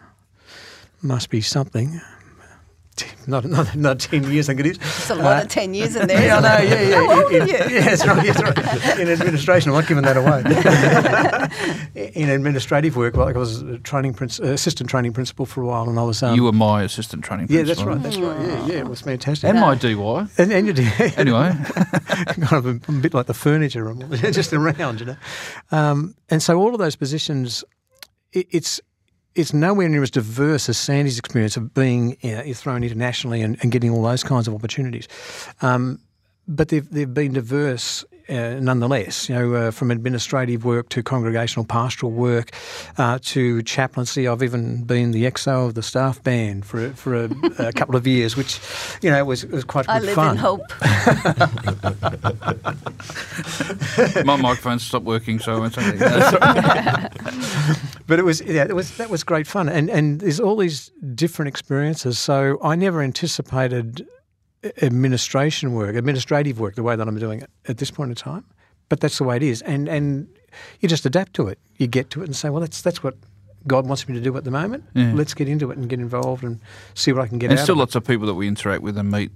Must 1.02 1.30
be 1.30 1.42
something 1.42 2.00
not 3.28 3.46
not 3.46 3.76
not 3.76 4.00
ten 4.00 4.24
years. 4.32 4.50
I 4.50 4.54
think 4.54 4.68
it 4.68 4.72
is. 4.72 4.78
It's 4.78 5.10
a 5.10 5.16
lot 5.16 5.38
uh, 5.38 5.42
of 5.44 5.48
ten 5.48 5.74
years 5.74 5.96
in 5.96 6.08
there. 6.08 6.26
Yeah, 6.26 6.38
I 6.38 6.42
know. 6.42 6.64
Yeah, 6.64 6.82
yeah. 6.82 6.96
How 6.96 7.24
old 7.24 7.32
in, 7.32 7.42
are 7.42 7.48
you? 7.48 7.54
Yeah, 7.54 7.82
that's 7.82 8.06
right. 8.06 8.26
That's 8.26 8.42
right. 8.42 9.00
In 9.00 9.08
administration, 9.10 9.72
I'm 9.72 9.76
not 9.76 9.88
giving 9.88 10.04
that 10.04 10.18
away. 10.18 10.44
in 12.16 12.30
administrative 12.30 12.96
work, 12.96 13.16
like 13.16 13.36
I 13.36 13.40
was 13.40 13.64
training 13.84 14.16
uh, 14.22 14.26
assistant 14.26 14.90
training 14.90 15.14
principal 15.14 15.46
for 15.46 15.62
a 15.62 15.66
while, 15.66 15.90
and 15.90 15.98
I 16.00 16.04
was. 16.04 16.22
Um, 16.22 16.36
you 16.36 16.44
were 16.44 16.52
my 16.52 16.84
assistant 16.84 17.24
training 17.24 17.48
principal. 17.48 17.68
Yeah, 17.68 17.76
that's 17.76 17.84
right. 17.84 18.04
That's 18.04 18.18
right. 18.18 18.48
Yeah, 18.48 18.66
yeah. 18.68 18.80
It 18.80 18.88
was 18.88 19.02
fantastic. 19.02 19.50
And 19.50 19.60
my 19.60 19.76
DY. 19.76 20.28
And, 20.38 20.52
and 20.52 20.68
you 20.68 20.74
did. 20.74 20.92
anyway, 21.18 21.52
kind 22.08 22.54
of 22.54 22.66
a, 22.66 22.80
a, 22.88 22.92
bit 23.02 23.14
like 23.14 23.28
the 23.28 23.34
furniture, 23.34 23.94
just 24.32 24.54
around, 24.54 25.00
you 25.00 25.06
know. 25.06 25.18
Um, 25.72 26.16
and 26.30 26.42
so 26.42 26.60
all 26.60 26.74
of 26.74 26.80
those 26.80 26.96
positions, 26.96 27.64
it, 28.32 28.48
it's 28.52 28.82
it's 29.36 29.54
nowhere 29.54 29.90
near 29.90 30.04
as 30.04 30.12
diverse 30.12 30.70
as 30.70 30.78
Sandy's 30.78 31.18
experience 31.18 31.58
of 31.58 31.74
being 31.74 32.18
you 32.22 32.36
know, 32.36 32.54
thrown 32.54 32.84
internationally 32.84 33.42
and, 33.42 33.58
and, 33.62 33.72
getting 33.72 33.90
all 33.90 34.04
those 34.04 34.24
kinds 34.24 34.48
of 34.48 34.54
opportunities. 34.54 35.08
Um, 35.62 36.00
but 36.48 36.70
they've, 36.70 36.88
they've 36.90 37.14
been 37.14 37.34
diverse 37.34 38.06
uh, 38.30 38.60
nonetheless, 38.60 39.30
you 39.30 39.36
know, 39.36 39.54
uh, 39.54 39.72
from 39.72 39.92
administrative 39.92 40.66
work 40.66 40.90
to 40.90 41.04
congregational 41.04 41.66
pastoral 41.66 42.12
work 42.12 42.52
uh, 42.98 43.20
to 43.22 43.62
chaplaincy. 43.64 44.28
I've 44.28 44.44
even 44.44 44.84
been 44.84 45.12
the 45.12 45.24
XO 45.26 45.68
of 45.68 45.76
the 45.76 45.84
staff 45.84 46.22
band 46.24 46.66
for 46.66 46.90
for 46.92 47.26
a, 47.26 47.30
a 47.60 47.74
couple 47.74 47.96
of 47.96 48.08
years, 48.08 48.36
which, 48.36 48.60
you 49.02 49.10
know, 49.10 49.24
was 49.26 49.46
was 49.46 49.64
quite 49.64 49.88
I 49.90 50.00
good 50.00 50.08
live 50.08 50.16
fun. 50.16 50.32
in 50.32 50.38
hope. 50.38 50.62
My 54.26 54.36
microphone 54.36 54.80
stopped 54.80 55.06
working, 55.06 55.40
so 55.40 55.56
I 55.56 55.60
went 55.60 55.74
something. 55.74 56.00
but 58.08 58.20
it 58.20 58.26
was 58.26 58.42
yeah, 58.42 58.64
it 58.64 58.76
was 58.76 58.98
that 58.98 59.10
was 59.10 59.24
great 59.24 59.48
fun, 59.48 59.70
and 59.70 59.90
and 59.90 60.22
there's 60.22 60.40
all 60.40 60.58
these 60.58 60.92
different 61.16 61.50
experiences. 61.50 62.20
So 62.20 62.60
I 62.64 62.76
never 62.76 63.02
anticipated 63.02 64.06
administration 64.82 65.74
work, 65.74 65.96
administrative 65.96 66.60
work, 66.60 66.76
the 66.76 66.84
way 66.84 66.96
that 66.96 67.08
I'm 67.08 67.20
doing 67.20 67.42
it 67.42 67.50
at 67.68 67.78
this 67.78 67.92
point 67.92 68.12
in 68.12 68.16
time. 68.16 68.46
But 68.90 69.00
that's 69.00 69.18
the 69.18 69.24
way 69.24 69.38
it 69.38 69.44
is, 69.44 69.62
and 69.64 69.88
and 69.88 70.28
you 70.80 70.90
just 70.90 71.06
adapt 71.06 71.34
to 71.36 71.48
it. 71.48 71.60
You 71.78 71.88
get 71.88 72.10
to 72.12 72.22
it 72.22 72.26
and 72.26 72.36
say, 72.36 72.50
well, 72.50 72.62
that's 72.62 72.82
that's 72.82 73.04
what 73.04 73.16
God 73.66 73.88
wants 73.88 74.08
me 74.08 74.16
to 74.16 74.22
do 74.22 74.36
at 74.36 74.44
the 74.44 74.52
moment. 74.52 74.84
Yeah. 74.94 75.14
Let's 75.14 75.34
get 75.34 75.48
into 75.48 75.72
it 75.72 75.78
and 75.78 75.90
get 75.90 76.00
involved 76.00 76.44
and 76.44 76.60
see 76.94 77.12
what 77.14 77.24
I 77.24 77.28
can 77.28 77.40
get. 77.40 77.50
And 77.50 77.60
still, 77.60 77.74
of 77.74 77.80
lots 77.80 77.96
of 77.96 78.06
people 78.06 78.28
that 78.28 78.34
we 78.34 78.48
interact 78.48 78.84
with 78.84 78.98
and 78.98 79.10
meet. 79.10 79.32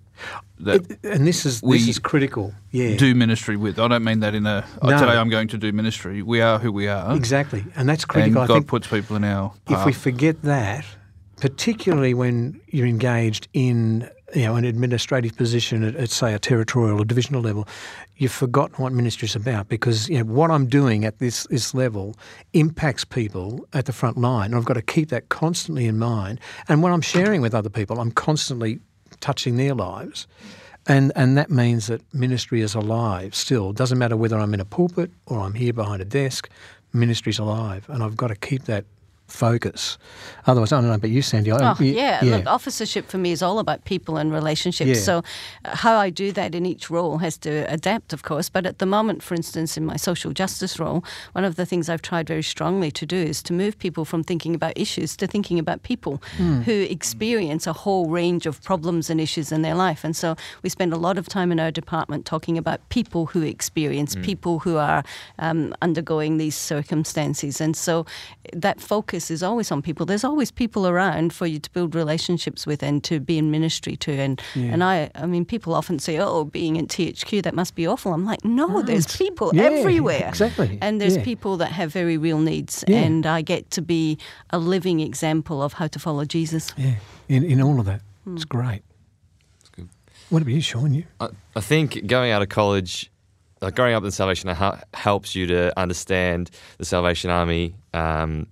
That 0.60 0.92
it, 0.92 1.00
and 1.04 1.26
this 1.26 1.46
is 1.46 1.62
this 1.62 1.88
is 1.88 2.00
critical. 2.00 2.54
Yeah, 2.72 2.98
do 2.98 3.16
ministry 3.16 3.56
with. 3.56 3.80
I 3.80 3.88
don't 3.88 4.04
mean 4.04 4.20
that 4.20 4.36
in 4.36 4.46
a 4.46 4.66
oh, 4.82 4.90
no. 4.90 5.00
today 5.00 5.14
I'm 5.14 5.30
going 5.30 5.48
to 5.50 5.58
do 5.58 5.72
ministry. 5.72 6.22
We 6.22 6.42
are 6.42 6.60
who 6.60 6.72
we 6.72 6.88
are. 6.88 7.16
Exactly, 7.16 7.64
and 7.76 7.88
that's 7.88 8.06
critical. 8.06 8.42
And 8.42 8.48
God 8.48 8.68
puts 8.68 8.88
people 8.88 9.16
in 9.16 9.24
our. 9.24 9.54
Path. 9.66 9.80
If 9.80 9.86
we 9.86 9.94
forget 9.94 10.42
that, 10.42 10.86
particularly 11.38 12.14
when 12.14 12.60
you're 12.68 12.88
engaged 12.88 13.48
in 13.54 14.10
you 14.36 14.44
know, 14.44 14.56
an 14.56 14.66
administrative 14.66 15.36
position 15.38 15.84
at, 15.84 15.96
at, 15.96 16.10
say, 16.10 16.34
a 16.34 16.40
territorial 16.40 17.02
or 17.02 17.06
divisional 17.06 17.42
level, 17.42 17.68
you've 18.18 18.32
forgotten 18.32 18.76
what 18.84 18.92
ministry 18.92 19.26
is 19.26 19.36
about 19.36 19.70
because 19.70 20.10
you 20.10 20.18
know, 20.18 20.26
what 20.26 20.52
I'm 20.52 20.68
doing 20.68 21.06
at 21.06 21.20
this, 21.20 21.48
this 21.50 21.74
level 21.74 22.16
impacts 22.54 23.06
people 23.06 23.66
at 23.74 23.86
the 23.86 23.94
front 23.94 24.18
line. 24.18 24.48
And 24.48 24.56
I've 24.56 24.66
got 24.66 24.74
to 24.74 24.82
keep 24.82 25.10
that 25.10 25.30
constantly 25.30 25.86
in 25.86 25.98
mind. 25.98 26.40
And 26.68 26.84
when 26.84 26.92
I'm 26.92 27.02
sharing 27.02 27.42
with 27.42 27.56
other 27.56 27.70
people, 27.70 28.00
I'm 28.00 28.12
constantly 28.12 28.80
touching 29.22 29.56
their 29.56 29.74
lives. 29.74 30.28
And, 30.88 31.12
and 31.16 31.38
that 31.38 31.50
means 31.50 31.88
that 31.88 32.02
ministry 32.14 32.62
is 32.62 32.76
alive 32.76 33.36
still. 33.36 33.74
Doesn't 33.74 33.98
matter 33.98 34.18
whether 34.18 34.38
I'm 34.38 34.54
in 34.54 34.60
a 34.60 34.66
pulpit 34.66 35.12
or 35.26 35.40
I'm 35.40 35.54
here 35.54 35.74
behind 35.74 36.02
a 36.02 36.06
desk, 36.06 36.50
ministry's 36.94 37.40
alive. 37.40 37.86
And 37.90 38.04
I've 38.04 38.18
got 38.18 38.28
to 38.28 38.36
keep 38.36 38.64
that 38.64 38.86
focus. 39.28 39.98
Otherwise, 40.46 40.72
I 40.72 40.78
don't 40.78 40.90
know 40.90 40.96
about 40.96 41.12
you, 41.12 41.22
Sandy. 41.22 41.52
Oh, 41.52 41.76
you, 41.80 41.94
yeah. 41.94 42.24
yeah. 42.24 42.38
Look, 42.38 42.48
officership 42.48 43.08
for 43.08 43.18
me 43.18 43.32
is 43.32 43.42
all 43.42 43.60
about 43.60 43.84
people 43.84 44.16
and 44.16 44.32
relationships. 44.32 44.88
Yeah. 44.88 44.96
So, 44.96 45.24
uh, 45.66 45.76
how 45.76 45.98
I 45.98 46.10
do 46.10 46.32
that 46.32 46.56
in 46.56 46.66
each 46.66 46.90
role 46.90 47.18
has 47.18 47.38
to 47.40 47.72
adapt, 47.72 48.14
of 48.14 48.24
course. 48.24 48.50
But 48.50 48.66
at 48.66 48.80
the 48.80 48.86
moment, 48.86 49.22
for 49.22 49.36
instance, 49.36 49.76
in 49.76 49.86
my 49.86 49.98
social 49.98 50.32
justice 50.32 50.80
role, 50.80 51.04
one 51.34 51.44
of 51.44 51.58
the 51.58 51.66
things 51.66 51.90
I've 51.90 52.02
tried 52.02 52.28
very 52.28 52.44
strongly 52.44 52.92
to 52.92 53.06
do 53.06 53.18
is 53.18 53.44
to 53.44 53.54
move 53.54 53.78
people 53.78 54.06
from 54.06 54.24
thinking 54.24 54.56
about 54.56 54.78
issues 54.78 55.18
to 55.18 55.28
thinking 55.28 55.60
about 55.60 55.84
people 55.84 56.22
mm. 56.38 56.64
who 56.64 56.88
experience 56.90 57.68
a 57.68 57.74
whole 57.74 58.10
range 58.10 58.46
of 58.46 58.64
problems 58.64 59.10
and 59.10 59.20
issues 59.20 59.52
in 59.52 59.62
their 59.62 59.76
life. 59.76 60.06
And 60.06 60.16
so, 60.16 60.38
we 60.64 60.70
spend 60.70 60.94
a 60.94 60.98
lot 60.98 61.18
of 61.18 61.28
time 61.28 61.52
in 61.52 61.60
our 61.60 61.72
department 61.72 62.26
talking 62.26 62.58
about 62.58 62.88
people 62.88 63.26
who 63.26 63.42
experience, 63.42 64.16
mm. 64.16 64.24
people 64.24 64.60
who 64.60 64.78
are 64.78 65.04
um, 65.40 65.76
undergoing 65.82 66.38
these 66.38 66.56
circumstances. 66.56 67.60
And 67.60 67.76
so, 67.76 68.06
that 68.54 68.80
focus 68.80 69.17
focus 69.18 69.32
is 69.32 69.44
always 69.44 69.72
on 69.72 69.82
people. 69.82 70.06
There's 70.06 70.24
always 70.24 70.52
people 70.52 70.88
around 70.88 71.34
for 71.34 71.48
you 71.48 71.60
to 71.60 71.70
build 71.72 71.96
relationships 71.96 72.68
with 72.68 72.84
and 72.84 73.04
to 73.04 73.20
be 73.20 73.38
in 73.38 73.52
ministry 73.52 73.96
to. 73.98 74.12
And 74.12 74.42
yeah. 74.56 74.74
and 74.74 74.84
I, 74.84 75.10
I 75.16 75.26
mean, 75.26 75.46
people 75.46 75.74
often 75.74 76.00
say, 76.00 76.20
"Oh, 76.20 76.46
being 76.46 76.76
in 76.76 76.88
THQ 76.88 77.42
that 77.44 77.54
must 77.54 77.76
be 77.76 77.88
awful." 77.88 78.14
I'm 78.14 78.26
like, 78.26 78.44
no, 78.44 78.68
no 78.68 78.82
there's 78.82 79.18
people 79.18 79.52
yeah, 79.54 79.64
everywhere, 79.64 80.28
exactly, 80.28 80.78
and 80.82 81.00
there's 81.02 81.18
yeah. 81.18 81.24
people 81.24 81.58
that 81.58 81.72
have 81.72 81.92
very 81.92 82.18
real 82.18 82.40
needs, 82.40 82.84
and 82.88 83.26
I 83.26 83.42
get 83.44 83.72
to 83.72 83.82
be 83.82 84.18
a 84.50 84.58
living 84.58 85.00
example 85.00 85.62
of 85.62 85.74
how 85.74 85.88
to 85.88 86.00
follow 86.00 86.26
Jesus. 86.26 86.74
Yeah, 86.78 86.96
in 87.28 87.44
in 87.44 87.62
all 87.62 87.80
of 87.80 87.86
that, 87.86 88.02
mm. 88.26 88.36
it's 88.36 88.46
great. 88.46 88.82
It's 89.62 89.70
good. 89.70 89.90
What 90.30 90.42
about 90.42 90.54
you, 90.54 90.62
Sean? 90.62 90.94
You? 90.94 91.04
I, 91.20 91.30
I 91.56 91.62
think 91.62 92.06
going 92.08 92.32
out 92.32 92.42
of 92.42 92.50
college 92.50 93.12
like 93.60 93.76
growing 93.76 93.96
up 93.96 94.04
in 94.04 94.06
the 94.06 94.12
Salvation 94.12 94.50
Army 94.50 94.82
helps 94.94 95.34
you 95.34 95.48
to 95.48 95.74
understand 95.80 96.52
the 96.78 96.86
Salvation 96.86 97.32
Army 97.32 97.74
um, 97.92 98.46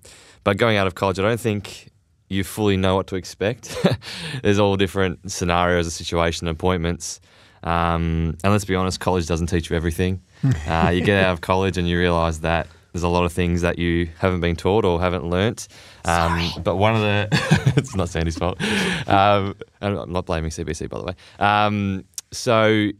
but 0.46 0.58
going 0.58 0.78
out 0.78 0.88
of 0.88 0.96
college, 0.96 1.20
I 1.20 1.24
don't 1.24 1.40
think 1.40 1.92
you 2.30 2.46
fully 2.46 2.78
know 2.78 2.96
what 2.96 3.08
to 3.08 3.16
expect. 3.16 3.76
There's 4.44 4.60
all 4.60 4.78
different 4.78 5.30
scenarios, 5.30 5.88
of 5.88 5.94
situation, 5.94 6.48
appointments. 6.48 7.20
Um, 7.64 8.38
and 8.44 8.54
let's 8.54 8.64
be 8.64 8.76
honest, 8.76 9.00
college 9.00 9.28
doesn't 9.28 9.48
teach 9.48 9.70
you 9.70 9.76
everything. 9.76 10.22
uh, 10.68 10.92
you 10.94 11.02
get 11.02 11.24
out 11.24 11.34
of 11.34 11.42
college 11.42 11.78
and 11.78 11.90
you 11.90 11.98
realise 11.98 12.38
that 12.40 12.68
there's 12.94 13.04
a 13.04 13.10
lot 13.10 13.26
of 13.26 13.34
things 13.34 13.62
that 13.62 13.78
you 13.78 14.08
haven't 14.20 14.40
been 14.40 14.56
taught 14.56 14.86
or 14.86 15.02
haven't 15.02 15.30
learnt. 15.30 15.68
Um, 16.06 16.50
but 16.64 16.78
one 16.78 16.96
of 16.96 17.02
the 17.02 17.74
it's 17.76 17.96
not 17.96 18.08
Sandy's 18.08 18.38
fault. 18.38 18.62
Um, 19.08 19.56
I'm 19.82 20.12
not 20.14 20.26
blaming 20.26 20.52
CBC 20.52 20.90
by 20.90 21.00
the 21.00 21.04
way. 21.04 21.16
Um, 21.40 22.06
so 22.32 22.92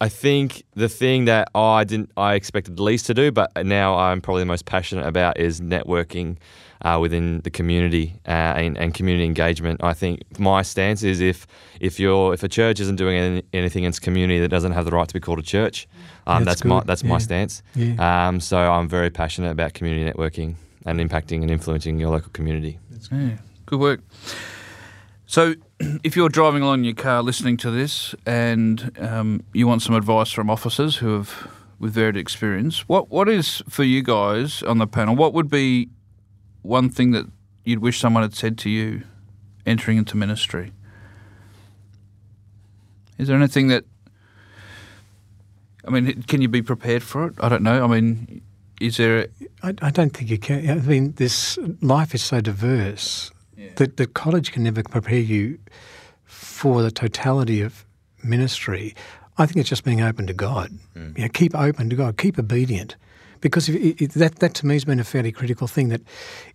I 0.00 0.08
think 0.08 0.64
the 0.74 0.88
thing 0.88 1.26
that 1.26 1.48
I 1.54 1.84
didn't 1.84 2.10
I 2.16 2.34
expected 2.34 2.80
least 2.80 3.06
to 3.06 3.14
do, 3.14 3.30
but 3.30 3.50
now 3.64 3.96
I'm 3.96 4.20
probably 4.20 4.42
the 4.42 4.46
most 4.46 4.64
passionate 4.64 5.06
about 5.06 5.38
is 5.38 5.60
networking 5.60 6.38
uh, 6.82 6.98
within 7.00 7.40
the 7.42 7.50
community 7.50 8.18
uh, 8.26 8.30
and, 8.30 8.78
and, 8.78 8.94
community 8.94 9.26
engagement. 9.26 9.84
I 9.84 9.92
think 9.92 10.22
my 10.38 10.62
stance 10.62 11.02
is 11.02 11.20
if 11.20 11.46
if 11.78 12.00
you're 12.00 12.32
if 12.32 12.42
a 12.42 12.48
church 12.48 12.80
isn't 12.80 12.96
doing 12.96 13.18
any, 13.18 13.42
anything 13.52 13.84
in 13.84 13.90
its 13.90 13.98
community 13.98 14.40
that 14.40 14.48
doesn't 14.48 14.72
have 14.72 14.86
the 14.86 14.90
right 14.90 15.06
to 15.06 15.12
be 15.12 15.20
called 15.20 15.38
a 15.38 15.42
church, 15.42 15.86
um, 16.26 16.44
that's, 16.44 16.62
that's 16.62 16.64
my 16.64 16.82
that's 16.84 17.02
yeah. 17.02 17.08
my 17.08 17.18
stance. 17.18 17.62
Yeah. 17.74 18.28
Um, 18.28 18.40
so 18.40 18.56
I'm 18.58 18.88
very 18.88 19.10
passionate 19.10 19.50
about 19.50 19.74
community 19.74 20.10
networking 20.10 20.54
and 20.86 20.98
impacting 20.98 21.42
and 21.42 21.50
influencing 21.50 21.98
your 21.98 22.10
local 22.10 22.30
community. 22.30 22.78
Yeah, 23.12 23.36
good 23.66 23.80
work. 23.80 24.00
So, 25.26 25.54
if 26.04 26.16
you're 26.16 26.28
driving 26.28 26.62
along 26.62 26.80
in 26.80 26.84
your 26.84 26.94
car 26.94 27.22
listening 27.22 27.56
to 27.58 27.70
this 27.70 28.14
and 28.26 28.96
um, 28.98 29.42
you 29.52 29.66
want 29.66 29.82
some 29.82 29.94
advice 29.94 30.30
from 30.30 30.50
officers 30.50 30.96
who 30.96 31.14
have 31.14 31.48
with 31.78 31.92
varied 31.92 32.16
experience, 32.16 32.88
what 32.88 33.10
what 33.10 33.28
is 33.28 33.62
for 33.68 33.84
you 33.84 34.02
guys 34.02 34.62
on 34.62 34.78
the 34.78 34.86
panel? 34.86 35.16
What 35.16 35.32
would 35.32 35.48
be 35.48 35.88
one 36.62 36.90
thing 36.90 37.12
that 37.12 37.26
you'd 37.64 37.78
wish 37.78 37.98
someone 37.98 38.22
had 38.22 38.34
said 38.34 38.58
to 38.58 38.70
you 38.70 39.02
entering 39.64 39.96
into 39.96 40.16
ministry? 40.16 40.72
Is 43.16 43.28
there 43.28 43.36
anything 43.36 43.68
that 43.68 43.84
I 45.86 45.90
mean, 45.90 46.22
can 46.24 46.42
you 46.42 46.48
be 46.48 46.62
prepared 46.62 47.02
for 47.02 47.26
it? 47.26 47.34
I 47.40 47.48
don't 47.48 47.62
know. 47.62 47.82
I 47.82 47.86
mean, 47.86 48.42
is 48.80 48.98
there? 48.98 49.28
I, 49.62 49.74
I 49.80 49.90
don't 49.90 50.10
think 50.10 50.30
you 50.30 50.38
can. 50.38 50.68
I 50.68 50.74
mean, 50.74 51.12
this 51.12 51.58
life 51.80 52.14
is 52.14 52.22
so 52.22 52.42
diverse 52.42 53.30
yeah. 53.60 53.68
that 53.76 53.96
the 53.96 54.06
college 54.06 54.52
can 54.52 54.62
never 54.62 54.82
prepare 54.82 55.18
you 55.18 55.58
for 56.24 56.82
the 56.82 56.90
totality 56.90 57.60
of 57.60 57.84
ministry. 58.22 58.94
I 59.38 59.46
think 59.46 59.58
it's 59.58 59.68
just 59.68 59.84
being 59.84 60.00
open 60.00 60.26
to 60.26 60.32
God. 60.34 60.70
Mm. 60.96 61.16
You 61.16 61.24
know, 61.24 61.30
keep 61.30 61.54
open 61.54 61.90
to 61.90 61.96
God. 61.96 62.16
Keep 62.16 62.38
obedient, 62.38 62.96
because 63.40 63.68
if, 63.68 64.00
if 64.00 64.14
that 64.14 64.36
that 64.40 64.54
to 64.54 64.66
me 64.66 64.74
has 64.74 64.84
been 64.84 65.00
a 65.00 65.04
fairly 65.04 65.32
critical 65.32 65.66
thing. 65.66 65.88
That 65.88 66.02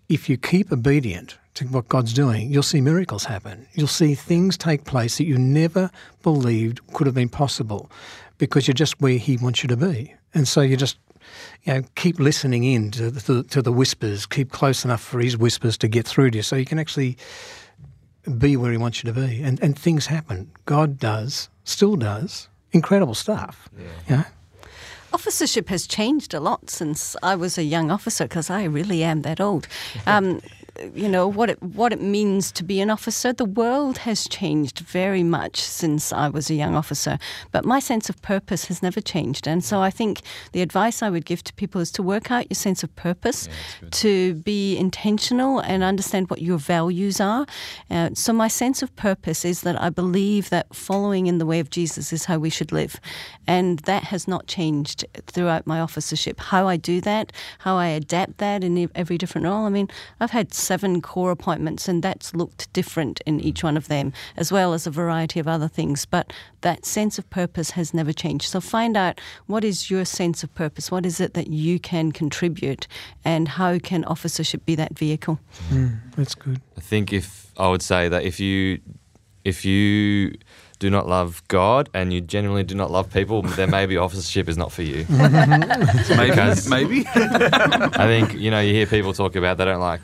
if 0.09 0.29
you 0.29 0.37
keep 0.37 0.71
obedient 0.71 1.37
to 1.55 1.65
what 1.65 1.87
God's 1.87 2.13
doing, 2.13 2.51
you'll 2.51 2.63
see 2.63 2.81
miracles 2.81 3.25
happen. 3.25 3.67
You'll 3.73 3.87
see 3.87 4.15
things 4.15 4.57
take 4.57 4.83
place 4.83 5.17
that 5.17 5.25
you 5.25 5.37
never 5.37 5.89
believed 6.21 6.85
could 6.93 7.07
have 7.07 7.15
been 7.15 7.29
possible, 7.29 7.89
because 8.37 8.67
you're 8.67 8.73
just 8.73 8.99
where 9.01 9.17
He 9.17 9.37
wants 9.37 9.63
you 9.63 9.69
to 9.69 9.77
be, 9.77 10.13
and 10.33 10.47
so 10.47 10.61
you 10.61 10.77
just 10.77 10.97
you 11.63 11.73
know, 11.73 11.83
keep 11.95 12.19
listening 12.19 12.63
in 12.63 12.91
to 12.91 13.11
the, 13.11 13.43
to 13.43 13.61
the 13.61 13.71
whispers, 13.71 14.25
keep 14.25 14.51
close 14.51 14.85
enough 14.85 15.01
for 15.01 15.19
his 15.19 15.37
whispers 15.37 15.77
to 15.79 15.87
get 15.87 16.07
through 16.07 16.31
to 16.31 16.37
you 16.37 16.43
so 16.43 16.55
you 16.55 16.65
can 16.65 16.79
actually 16.79 17.17
be 18.37 18.57
where 18.57 18.71
he 18.71 18.77
wants 18.77 19.03
you 19.03 19.11
to 19.11 19.19
be. 19.19 19.41
And, 19.41 19.61
and 19.61 19.77
things 19.77 20.07
happen. 20.07 20.51
God 20.65 20.99
does, 20.99 21.49
still 21.63 21.95
does, 21.95 22.49
incredible 22.71 23.15
stuff. 23.15 23.69
Yeah. 23.77 23.85
You 24.07 24.15
know? 24.17 24.23
Officership 25.13 25.69
has 25.69 25.87
changed 25.87 26.33
a 26.33 26.41
lot 26.41 26.69
since 26.69 27.15
I 27.23 27.35
was 27.35 27.57
a 27.57 27.63
young 27.63 27.89
officer 27.89 28.25
because 28.25 28.49
I 28.49 28.65
really 28.65 29.01
am 29.01 29.21
that 29.21 29.39
old. 29.39 29.67
Um, 30.07 30.41
you 30.93 31.07
know 31.07 31.27
what 31.27 31.49
it 31.49 31.61
what 31.61 31.93
it 31.93 32.01
means 32.01 32.51
to 32.53 32.63
be 32.63 32.81
an 32.81 32.89
officer. 32.89 33.33
The 33.33 33.45
world 33.45 33.99
has 33.99 34.27
changed 34.27 34.79
very 34.79 35.23
much 35.23 35.61
since 35.61 36.11
I 36.11 36.29
was 36.29 36.49
a 36.49 36.53
young 36.53 36.75
officer, 36.75 37.17
but 37.51 37.65
my 37.65 37.79
sense 37.79 38.09
of 38.09 38.21
purpose 38.21 38.65
has 38.65 38.83
never 38.83 39.01
changed. 39.01 39.47
And 39.47 39.63
so 39.63 39.81
I 39.81 39.89
think 39.89 40.21
the 40.51 40.61
advice 40.61 41.01
I 41.01 41.09
would 41.09 41.25
give 41.25 41.43
to 41.43 41.53
people 41.53 41.81
is 41.81 41.91
to 41.91 42.03
work 42.03 42.31
out 42.31 42.49
your 42.49 42.55
sense 42.55 42.83
of 42.83 42.95
purpose, 42.95 43.47
yeah, 43.81 43.89
to 43.91 44.33
be 44.35 44.77
intentional 44.77 45.59
and 45.59 45.83
understand 45.83 46.29
what 46.29 46.41
your 46.41 46.57
values 46.57 47.21
are. 47.21 47.45
Uh, 47.89 48.09
so 48.13 48.33
my 48.33 48.47
sense 48.47 48.81
of 48.81 48.95
purpose 48.95 49.45
is 49.45 49.61
that 49.61 49.81
I 49.81 49.89
believe 49.89 50.49
that 50.49 50.73
following 50.75 51.27
in 51.27 51.37
the 51.37 51.45
way 51.45 51.59
of 51.59 51.69
Jesus 51.69 52.11
is 52.11 52.25
how 52.25 52.37
we 52.37 52.49
should 52.49 52.71
live, 52.71 52.99
and 53.47 53.79
that 53.79 54.03
has 54.05 54.27
not 54.27 54.47
changed 54.47 55.05
throughout 55.27 55.65
my 55.65 55.79
officership. 55.79 56.39
How 56.39 56.67
I 56.67 56.77
do 56.77 57.01
that, 57.01 57.31
how 57.59 57.77
I 57.77 57.87
adapt 57.87 58.37
that 58.39 58.63
in 58.63 58.89
every 58.95 59.17
different 59.17 59.45
role. 59.45 59.65
I 59.65 59.69
mean, 59.69 59.89
I've 60.19 60.31
had 60.31 60.53
seven 60.65 61.01
corps 61.01 61.31
appointments, 61.31 61.87
and 61.87 62.03
that's 62.03 62.33
looked 62.33 62.71
different 62.73 63.21
in 63.25 63.39
each 63.39 63.63
one 63.63 63.77
of 63.77 63.87
them, 63.87 64.11
as 64.35 64.51
well 64.51 64.73
as 64.73 64.87
a 64.87 64.91
variety 64.91 65.39
of 65.39 65.47
other 65.47 65.67
things. 65.67 66.05
But 66.05 66.33
that 66.61 66.85
sense 66.85 67.19
of 67.19 67.29
purpose 67.29 67.71
has 67.71 67.93
never 67.93 68.13
changed. 68.13 68.45
So 68.49 68.59
find 68.59 68.97
out 68.97 69.21
what 69.47 69.63
is 69.63 69.89
your 69.91 70.05
sense 70.05 70.43
of 70.43 70.53
purpose? 70.55 70.91
What 70.91 71.05
is 71.05 71.19
it 71.19 71.33
that 71.33 71.47
you 71.47 71.79
can 71.79 72.11
contribute, 72.11 72.87
and 73.23 73.47
how 73.47 73.79
can 73.79 74.03
officership 74.05 74.65
be 74.65 74.75
that 74.75 74.97
vehicle? 74.97 75.39
Mm, 75.69 75.99
that's 76.15 76.35
good. 76.35 76.61
I 76.77 76.81
think 76.81 77.13
if 77.13 77.51
I 77.57 77.69
would 77.69 77.81
say 77.81 78.09
that 78.09 78.23
if 78.23 78.39
you 78.39 78.79
if 79.43 79.63
you 79.63 80.35
do 80.79 80.89
not 80.89 81.07
love 81.07 81.41
God 81.47 81.89
and 81.93 82.11
you 82.11 82.19
genuinely 82.21 82.63
do 82.63 82.75
not 82.75 82.91
love 82.91 83.11
people, 83.11 83.41
then 83.59 83.69
maybe 83.69 83.97
officership 83.97 84.49
is 84.49 84.57
not 84.57 84.71
for 84.71 84.81
you. 84.81 85.05
maybe. 85.09 86.69
maybe. 86.69 87.07
I 87.13 88.05
think, 88.05 88.33
you 88.33 88.51
know, 88.51 88.59
you 88.59 88.73
hear 88.73 88.85
people 88.85 89.13
talk 89.13 89.35
about 89.35 89.57
they 89.57 89.65
don't 89.65 89.79
like 89.79 90.01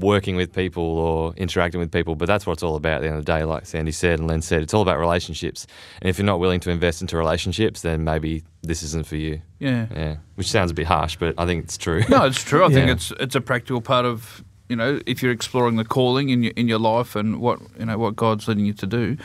working 0.00 0.36
with 0.36 0.52
people 0.52 0.82
or 0.82 1.34
interacting 1.36 1.80
with 1.80 1.92
people, 1.92 2.14
but 2.14 2.26
that's 2.26 2.46
what 2.46 2.54
it's 2.54 2.62
all 2.62 2.76
about 2.76 2.96
at 2.96 3.00
the 3.02 3.08
end 3.08 3.18
of 3.18 3.24
the 3.24 3.32
day, 3.32 3.44
like 3.44 3.66
Sandy 3.66 3.92
said 3.92 4.18
and 4.18 4.28
Len 4.28 4.42
said. 4.42 4.62
It's 4.62 4.74
all 4.74 4.82
about 4.82 4.98
relationships. 4.98 5.66
And 6.00 6.08
if 6.08 6.18
you're 6.18 6.26
not 6.26 6.40
willing 6.40 6.60
to 6.60 6.70
invest 6.70 7.00
into 7.00 7.16
relationships, 7.16 7.82
then 7.82 8.04
maybe 8.04 8.42
this 8.62 8.82
isn't 8.82 9.06
for 9.06 9.16
you. 9.16 9.40
Yeah. 9.58 9.86
Yeah. 9.94 10.16
Which 10.34 10.50
sounds 10.50 10.70
a 10.70 10.74
bit 10.74 10.86
harsh, 10.86 11.16
but 11.16 11.34
I 11.38 11.46
think 11.46 11.64
it's 11.64 11.78
true. 11.78 12.02
No, 12.08 12.24
it's 12.24 12.42
true. 12.42 12.64
I 12.64 12.68
yeah. 12.68 12.74
think 12.74 12.90
it's 12.90 13.12
it's 13.20 13.34
a 13.34 13.40
practical 13.40 13.80
part 13.80 14.04
of 14.04 14.44
you 14.68 14.76
know, 14.76 15.00
if 15.04 15.20
you're 15.20 15.32
exploring 15.32 15.76
the 15.76 15.84
calling 15.84 16.28
in 16.28 16.42
your 16.44 16.52
in 16.56 16.68
your 16.68 16.78
life 16.78 17.16
and 17.16 17.40
what 17.40 17.60
you 17.78 17.86
know 17.86 17.98
what 17.98 18.16
God's 18.16 18.48
leading 18.48 18.66
you 18.66 18.72
to 18.74 18.86
do. 18.86 19.16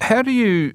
How 0.00 0.20
do 0.20 0.30
you 0.30 0.74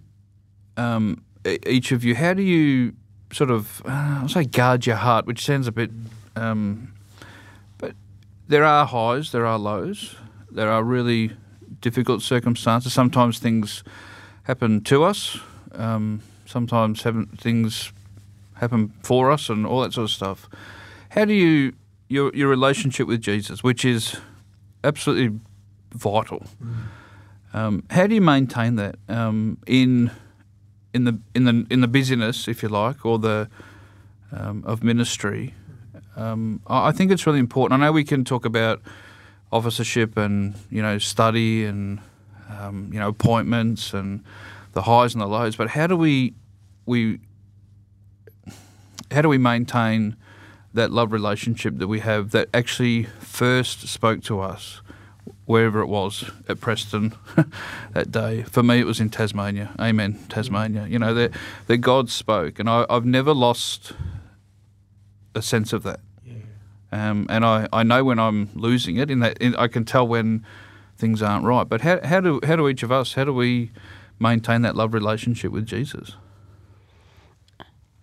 um, 0.78 1.24
each 1.46 1.92
of 1.92 2.04
you, 2.04 2.16
how 2.16 2.34
do 2.34 2.42
you 2.42 2.94
sort 3.32 3.52
of, 3.52 3.82
uh, 3.86 4.20
I'll 4.22 4.30
say 4.30 4.44
guard 4.44 4.86
your 4.86 4.98
heart, 4.98 5.26
which 5.26 5.44
sounds 5.44 5.68
a 5.68 5.72
bit 5.72 5.92
um, 6.36 6.94
there 8.52 8.66
are 8.66 8.86
highs, 8.86 9.32
there 9.32 9.46
are 9.46 9.58
lows, 9.58 10.16
there 10.52 10.70
are 10.70 10.84
really 10.84 11.32
difficult 11.80 12.22
circumstances. 12.22 12.92
Sometimes 12.92 13.40
things 13.40 13.84
happen 14.44 14.82
to 14.82 15.06
us. 15.06 15.40
Um, 15.72 16.22
sometimes 16.46 17.02
things 17.38 17.94
happen 18.56 18.94
for 19.04 19.32
us, 19.32 19.50
and 19.50 19.66
all 19.66 19.82
that 19.82 19.94
sort 19.94 20.04
of 20.04 20.12
stuff. 20.12 20.50
How 21.12 21.24
do 21.24 21.34
you 21.34 21.74
your 22.10 22.32
your 22.36 22.50
relationship 22.50 23.08
with 23.08 23.22
Jesus, 23.22 23.64
which 23.64 23.86
is 23.86 24.18
absolutely 24.84 25.40
vital? 25.94 26.46
Mm. 26.62 26.76
Um, 27.54 27.84
how 27.90 28.06
do 28.08 28.16
you 28.16 28.22
maintain 28.22 28.76
that 28.76 28.96
um, 29.08 29.60
in 29.66 30.12
in 30.94 31.06
the 31.06 31.18
in 31.34 31.46
the 31.46 31.66
in 31.70 31.80
the 31.80 31.88
busyness, 31.88 32.50
if 32.50 32.62
you 32.64 32.68
like, 32.70 33.06
or 33.06 33.18
the 33.18 33.48
um, 34.34 34.62
of 34.66 34.84
ministry? 34.84 35.54
Um, 36.16 36.62
I 36.68 36.92
think 36.92 37.12
it's 37.12 37.26
really 37.26 37.40
important. 37.40 37.82
I 37.82 37.86
know 37.86 37.92
we 37.92 38.04
can 38.04 38.26
talk 38.26 38.46
about 38.46 38.82
officership 39.52 40.18
and 40.18 40.56
you 40.70 40.82
know 40.82 40.98
study 40.98 41.66
and 41.66 42.00
um, 42.50 42.90
you 42.92 43.00
know 43.00 43.10
appointments 43.10 43.94
and 43.94 44.24
the 44.74 44.84
highs 44.84 45.14
and 45.14 45.22
the 45.22 45.28
lows, 45.28 45.56
but 45.56 45.70
how 45.70 45.88
do 45.88 45.96
we 45.96 46.34
we 46.86 47.20
how 49.12 49.22
do 49.22 49.30
we 49.30 49.38
maintain 49.38 50.16
that 50.74 50.92
love 50.92 51.12
relationship 51.12 51.78
that 51.78 51.88
we 51.88 52.00
have 52.00 52.32
that 52.32 52.48
actually 52.54 53.04
first 53.20 53.88
spoke 53.88 54.24
to 54.24 54.40
us 54.40 54.82
wherever 55.46 55.82
it 55.82 55.88
was 55.88 56.30
at 56.48 56.62
Preston 56.62 57.14
that 57.94 58.10
day. 58.10 58.44
For 58.44 58.64
me, 58.64 58.80
it 58.80 58.86
was 58.86 59.02
in 59.02 59.10
Tasmania. 59.10 59.72
Amen, 59.80 60.18
Tasmania. 60.30 60.88
You 60.88 61.00
know 61.00 61.14
that 61.68 61.78
God 61.80 62.10
spoke, 62.10 62.60
and 62.60 62.70
I, 62.70 62.86
I've 62.90 63.06
never 63.06 63.34
lost 63.34 63.94
a 65.36 65.42
sense 65.42 65.74
of 65.74 65.84
that. 65.84 66.00
Yeah. 66.26 66.36
Um, 66.92 67.26
and 67.30 67.46
I, 67.46 67.68
I 67.72 67.84
know 67.84 68.04
when 68.04 68.20
I'm 68.20 68.50
losing 68.54 68.98
it. 68.98 69.10
In 69.10 69.20
that, 69.20 69.38
in, 69.40 69.56
I 69.56 69.68
can 69.68 69.86
tell 69.86 70.08
when 70.08 70.46
things 70.98 71.22
aren't 71.22 71.46
right. 71.46 71.68
But 71.68 71.82
how, 71.82 72.00
how 72.04 72.22
do 72.22 72.40
how 72.44 72.56
do 72.56 72.68
each 72.68 72.84
of 72.84 72.92
us 72.92 73.14
how 73.14 73.26
do 73.26 73.34
we 73.34 73.72
maintain 74.20 74.62
that 74.62 74.76
love 74.76 74.94
relationship 74.94 75.52
with 75.52 75.66
Jesus? 75.66 76.16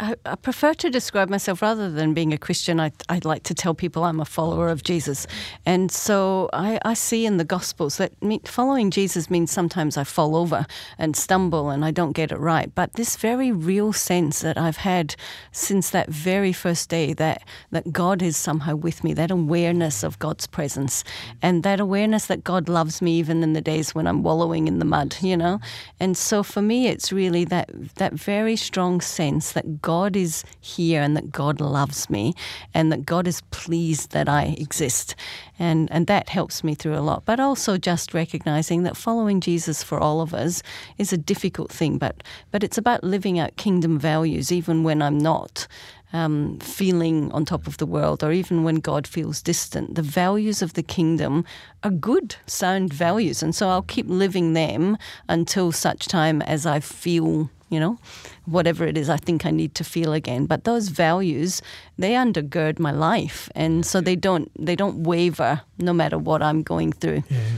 I, 0.01 0.15
I, 0.25 0.37
prefer 0.37 0.75
to 0.75 0.91
describe 0.91 1.29
myself 1.29 1.61
rather 1.61 1.91
than 1.91 2.15
being 2.15 2.33
a 2.33 2.39
Christian. 2.39 2.79
I, 2.79 2.93
I 3.09 3.21
like 3.25 3.43
to 3.45 3.55
tell 3.55 3.75
people 3.75 4.05
I'm 4.05 4.21
a 4.21 4.25
follower 4.25 4.69
of 4.69 4.85
Jesus. 4.85 5.27
And 5.67 5.91
so 5.91 6.49
I, 6.53 6.79
I 6.85 6.95
see 6.95 7.27
in 7.27 7.37
the 7.37 7.45
Gospels 7.45 7.97
that 7.97 8.13
following 8.45 8.91
Jesus 8.91 9.29
means 9.29 9.51
sometimes 9.51 9.97
I 9.97 10.05
fall 10.05 10.37
over 10.37 10.67
and 10.99 11.17
stumble 11.17 11.71
and 11.71 11.85
I 11.85 11.91
don't 11.91 12.13
get 12.13 12.31
it 12.31 12.39
right. 12.39 12.73
But 12.75 12.93
this 12.93 13.17
very 13.17 13.51
real 13.51 13.93
sense 13.93 14.41
that 14.41 14.57
I've 14.57 14.77
had 14.77 15.17
since 15.51 15.91
that 15.91 16.09
very 16.09 16.53
first 16.53 16.89
day 16.89 17.13
that, 17.15 17.43
that 17.73 17.93
God 17.93 18.23
is 18.23 18.37
somehow 18.37 18.77
with 18.77 19.03
me, 19.03 19.15
that 19.15 19.33
awareness 19.33 20.05
of 20.05 20.19
God's 20.21 20.47
presence, 20.47 21.03
and 21.43 21.65
that 21.65 21.81
awareness 21.81 22.27
that 22.27 22.45
God 22.45 22.69
loves 22.69 23.03
me 23.03 23.19
even 23.19 23.43
in 23.43 23.53
the 23.53 23.61
days 23.61 23.95
when 23.95 24.07
I'm 24.07 24.23
wallowing 24.23 24.69
in 24.69 24.79
the 24.79 24.85
mud, 24.85 25.17
you 25.23 25.37
know? 25.37 25.61
And 25.99 26.17
so 26.17 26.43
for 26.45 26.63
me, 26.63 26.87
it's 26.87 27.11
really 27.11 27.45
that, 27.47 27.71
that 27.97 28.13
very 28.13 28.55
strong 28.55 29.01
sense 29.01 29.53
that 29.53 29.83
God 29.83 29.88
is 30.17 30.45
here 30.61 31.03
and 31.03 31.17
that 31.17 31.33
God 31.33 31.61
loves 31.61 32.11
me 32.11 32.35
and 32.75 32.93
that 32.93 33.07
God 33.07 33.27
is 33.27 33.41
pleased 33.51 34.13
that 34.13 34.29
I 34.29 34.57
exist. 34.59 35.15
And, 35.59 35.91
and 35.91 36.07
that 36.07 36.29
helps 36.29 36.63
me 36.63 36.75
through 36.75 36.97
a 36.97 37.01
lot. 37.01 37.25
But 37.25 37.41
also 37.41 37.77
just 37.79 38.15
recognizing 38.15 38.83
that 38.83 38.97
following 38.97 39.41
Jesus 39.41 39.83
for 39.83 39.99
all 39.99 40.21
of 40.21 40.35
us 40.35 40.63
is 40.99 41.13
a 41.13 41.19
difficult 41.19 41.73
thing, 41.73 41.99
but, 41.99 42.23
but 42.51 42.63
it's 42.63 42.79
about 42.79 43.03
living 43.03 43.39
out 43.39 43.57
kingdom 43.57 43.99
values 43.99 44.53
even 44.53 44.83
when 44.85 45.01
I'm 45.01 45.19
not 45.19 45.67
um, 46.13 46.59
feeling 46.61 47.31
on 47.33 47.45
top 47.45 47.67
of 47.67 47.77
the 47.77 47.87
world, 47.87 48.25
or 48.25 48.33
even 48.33 48.65
when 48.65 48.77
God 48.77 49.07
feels 49.07 49.43
distant. 49.43 49.95
The 49.95 50.03
values 50.03 50.63
of 50.63 50.73
the 50.75 50.83
kingdom 50.83 51.45
are 51.83 51.91
good, 51.91 52.37
sound 52.47 52.93
values. 52.93 53.43
And 53.43 53.55
so 53.55 53.69
I'll 53.69 53.83
keep 53.83 54.07
living 54.09 54.55
them 54.55 54.97
until 55.29 55.73
such 55.73 56.09
time 56.09 56.41
as 56.43 56.65
I 56.65 56.81
feel 56.81 57.51
you 57.71 57.81
know, 57.81 57.99
whatever 58.47 58.87
it 58.87 58.97
is 58.97 59.09
I 59.09 59.17
think 59.17 59.45
I 59.45 59.51
need 59.51 59.75
to 59.77 59.85
feel 59.85 60.13
again. 60.13 60.47
But 60.47 60.65
those 60.65 60.89
values, 60.89 61.63
they 61.99 62.13
undergird 62.13 62.79
my 62.79 62.93
life, 62.93 63.49
and 63.55 63.85
so 63.85 64.01
they 64.01 64.17
don't 64.17 64.51
they 64.59 64.77
don't 64.77 65.03
waver 65.05 65.61
no 65.79 65.93
matter 65.93 66.19
what 66.19 66.43
I'm 66.43 66.63
going 66.63 66.93
through. 66.93 67.23
Yeah, 67.29 67.49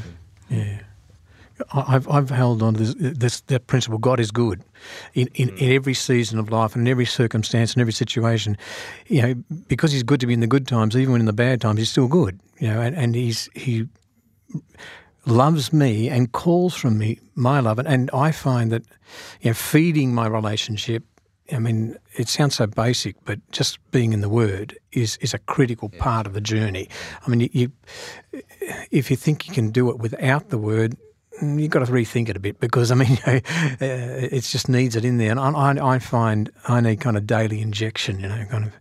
yeah. 0.48 0.78
I've, 1.72 2.08
I've 2.08 2.30
held 2.30 2.62
on 2.62 2.74
to 2.74 2.80
this, 2.80 2.94
this 2.98 3.40
that 3.42 3.66
principle. 3.66 3.98
God 3.98 4.20
is 4.20 4.30
good 4.30 4.62
in, 5.14 5.28
in, 5.34 5.50
mm. 5.50 5.58
in 5.58 5.72
every 5.72 5.94
season 5.94 6.38
of 6.38 6.50
life 6.50 6.74
and 6.74 6.86
in 6.86 6.90
every 6.90 7.04
circumstance 7.04 7.74
and 7.74 7.80
every 7.80 7.92
situation. 7.92 8.56
You 9.06 9.22
know, 9.22 9.34
because 9.68 9.92
He's 9.92 10.02
good 10.02 10.20
to 10.20 10.26
be 10.26 10.34
in 10.34 10.40
the 10.40 10.46
good 10.46 10.66
times, 10.66 10.96
even 10.96 11.12
when 11.12 11.20
in 11.20 11.26
the 11.26 11.32
bad 11.32 11.60
times, 11.60 11.78
He's 11.78 11.90
still 11.90 12.08
good. 12.08 12.40
You 12.58 12.68
know, 12.68 12.80
and, 12.80 12.96
and 12.96 13.14
He's 13.14 13.48
He 13.54 13.88
loves 15.26 15.72
me 15.72 16.08
and 16.08 16.32
calls 16.32 16.74
from 16.74 16.98
me 16.98 17.18
my 17.34 17.60
love. 17.60 17.78
And, 17.78 17.88
and 17.88 18.10
I 18.12 18.32
find 18.32 18.72
that, 18.72 18.84
you 19.40 19.50
know, 19.50 19.54
feeding 19.54 20.14
my 20.14 20.26
relationship. 20.26 21.04
I 21.52 21.58
mean, 21.58 21.96
it 22.16 22.28
sounds 22.28 22.54
so 22.54 22.66
basic, 22.66 23.16
but 23.24 23.38
just 23.50 23.78
being 23.90 24.12
in 24.12 24.20
the 24.20 24.28
Word 24.28 24.78
is 24.92 25.16
is 25.20 25.34
a 25.34 25.38
critical 25.38 25.88
part 25.88 26.26
of 26.26 26.32
the 26.32 26.40
journey. 26.40 26.88
I 27.26 27.28
mean, 27.28 27.40
you, 27.40 27.48
you 27.52 27.72
if 28.92 29.10
you 29.10 29.16
think 29.16 29.48
you 29.48 29.54
can 29.54 29.70
do 29.70 29.90
it 29.90 29.98
without 29.98 30.50
the 30.50 30.58
Word, 30.58 30.96
you've 31.42 31.70
got 31.70 31.84
to 31.84 31.92
rethink 31.92 32.28
it 32.28 32.36
a 32.36 32.40
bit 32.40 32.60
because 32.60 32.90
I 32.90 32.94
mean, 32.94 33.10
you 33.10 33.16
know, 33.26 33.40
uh, 33.80 34.28
it 34.30 34.42
just 34.42 34.68
needs 34.68 34.96
it 34.96 35.04
in 35.04 35.18
there. 35.18 35.30
And 35.30 35.40
I, 35.40 35.94
I, 35.94 35.98
find 35.98 36.50
I 36.68 36.80
need 36.80 37.00
kind 37.00 37.16
of 37.16 37.26
daily 37.26 37.60
injection. 37.60 38.20
You 38.20 38.28
know, 38.28 38.44
kind 38.50 38.64
of 38.64 38.72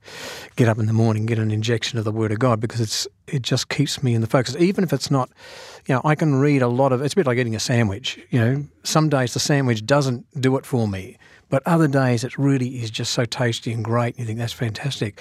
get 0.55 0.67
up 0.67 0.77
in 0.77 0.85
the 0.85 0.93
morning, 0.93 1.25
get 1.25 1.39
an 1.39 1.51
injection 1.51 1.97
of 1.97 2.05
the 2.05 2.11
Word 2.11 2.31
of 2.31 2.39
God 2.39 2.59
because 2.59 2.81
it's 2.81 3.07
it 3.27 3.41
just 3.41 3.69
keeps 3.69 4.03
me 4.03 4.13
in 4.13 4.21
the 4.21 4.27
focus. 4.27 4.55
Even 4.57 4.83
if 4.83 4.93
it's 4.93 5.09
not, 5.09 5.29
you 5.87 5.95
know, 5.95 6.01
I 6.03 6.15
can 6.15 6.35
read 6.35 6.61
a 6.61 6.67
lot 6.67 6.91
of. 6.91 7.01
It's 7.01 7.13
a 7.13 7.15
bit 7.15 7.25
like 7.25 7.37
eating 7.37 7.55
a 7.55 7.59
sandwich. 7.59 8.19
You 8.29 8.39
know, 8.39 8.65
some 8.83 9.09
days 9.09 9.33
the 9.33 9.39
sandwich 9.39 9.85
doesn't 9.85 10.25
do 10.39 10.57
it 10.57 10.65
for 10.65 10.87
me. 10.87 11.17
But 11.49 11.63
other 11.65 11.87
days 11.87 12.23
it 12.23 12.37
really 12.37 12.83
is 12.83 12.91
just 12.91 13.11
so 13.11 13.25
tasty 13.25 13.73
and 13.73 13.83
great. 13.83 14.15
And 14.15 14.19
you 14.19 14.25
think 14.25 14.39
that's 14.39 14.53
fantastic. 14.53 15.19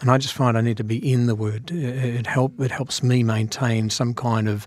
And 0.00 0.10
I 0.10 0.18
just 0.18 0.34
find 0.34 0.56
I 0.56 0.60
need 0.60 0.76
to 0.76 0.84
be 0.84 1.12
in 1.12 1.26
the 1.26 1.34
Word. 1.34 1.70
It 1.70 2.26
help 2.26 2.60
it 2.60 2.70
helps 2.70 3.02
me 3.02 3.22
maintain 3.22 3.88
some 3.88 4.12
kind 4.14 4.48
of 4.48 4.66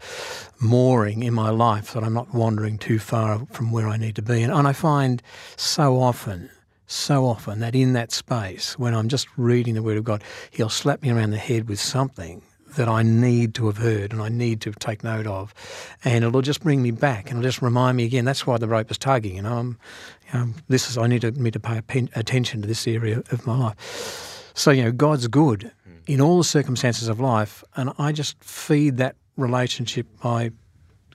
mooring 0.60 1.22
in 1.24 1.34
my 1.34 1.50
life 1.50 1.94
that 1.94 2.04
I'm 2.04 2.14
not 2.14 2.34
wandering 2.34 2.78
too 2.78 2.98
far 2.98 3.46
from 3.52 3.72
where 3.72 3.88
I 3.88 3.98
need 3.98 4.16
to 4.16 4.22
be. 4.22 4.42
And, 4.42 4.52
and 4.52 4.68
I 4.68 4.74
find 4.74 5.22
so 5.56 6.02
often 6.02 6.50
so 6.86 7.26
often 7.26 7.60
that 7.60 7.74
in 7.74 7.94
that 7.94 8.12
space, 8.12 8.78
when 8.78 8.94
I'm 8.94 9.08
just 9.08 9.28
reading 9.38 9.74
the 9.74 9.82
Word 9.82 9.98
of 9.98 10.04
God, 10.04 10.24
He'll 10.52 10.70
slap 10.70 11.02
me 11.02 11.10
around 11.10 11.32
the 11.32 11.38
head 11.38 11.68
with 11.68 11.80
something 11.80 12.44
that 12.76 12.88
I 12.88 13.04
need 13.04 13.56
to 13.56 13.68
have 13.68 13.78
heard 13.78 14.12
and 14.12 14.22
I 14.22 14.30
need 14.30 14.62
to 14.62 14.72
take 14.72 15.04
note 15.04 15.28
of, 15.28 15.54
and 16.04 16.24
it'll 16.24 16.42
just 16.42 16.64
bring 16.64 16.82
me 16.82 16.92
back 16.92 17.30
and 17.30 17.40
it'll 17.40 17.50
just 17.50 17.62
remind 17.62 17.98
me 17.98 18.06
again. 18.06 18.26
That's 18.26 18.46
why 18.46 18.58
the 18.58 18.68
rope 18.68 18.92
is 18.92 18.98
tugging. 18.98 19.36
You 19.36 19.42
know, 19.44 19.58
I'm, 19.58 19.78
you 20.32 20.40
know 20.40 20.54
this 20.68 20.90
is 20.90 20.98
I 20.98 21.08
need 21.08 21.22
to, 21.22 21.32
me 21.32 21.52
to 21.52 21.60
pay 21.60 22.08
attention 22.16 22.62
to 22.62 22.68
this 22.68 22.88
area 22.88 23.24
of 23.32 23.46
my 23.48 23.58
life. 23.58 24.52
So 24.54 24.72
you 24.72 24.84
know, 24.84 24.92
God's 24.92 25.28
good 25.28 25.72
hmm. 25.86 25.98
in 26.08 26.22
all 26.22 26.38
the 26.38 26.44
circumstances 26.44 27.08
of 27.08 27.20
life, 27.20 27.64
and 27.76 27.92
I 27.98 28.12
just 28.12 28.42
feed 28.44 28.98
that 28.98 29.16
relationship 29.38 30.08
by 30.22 30.52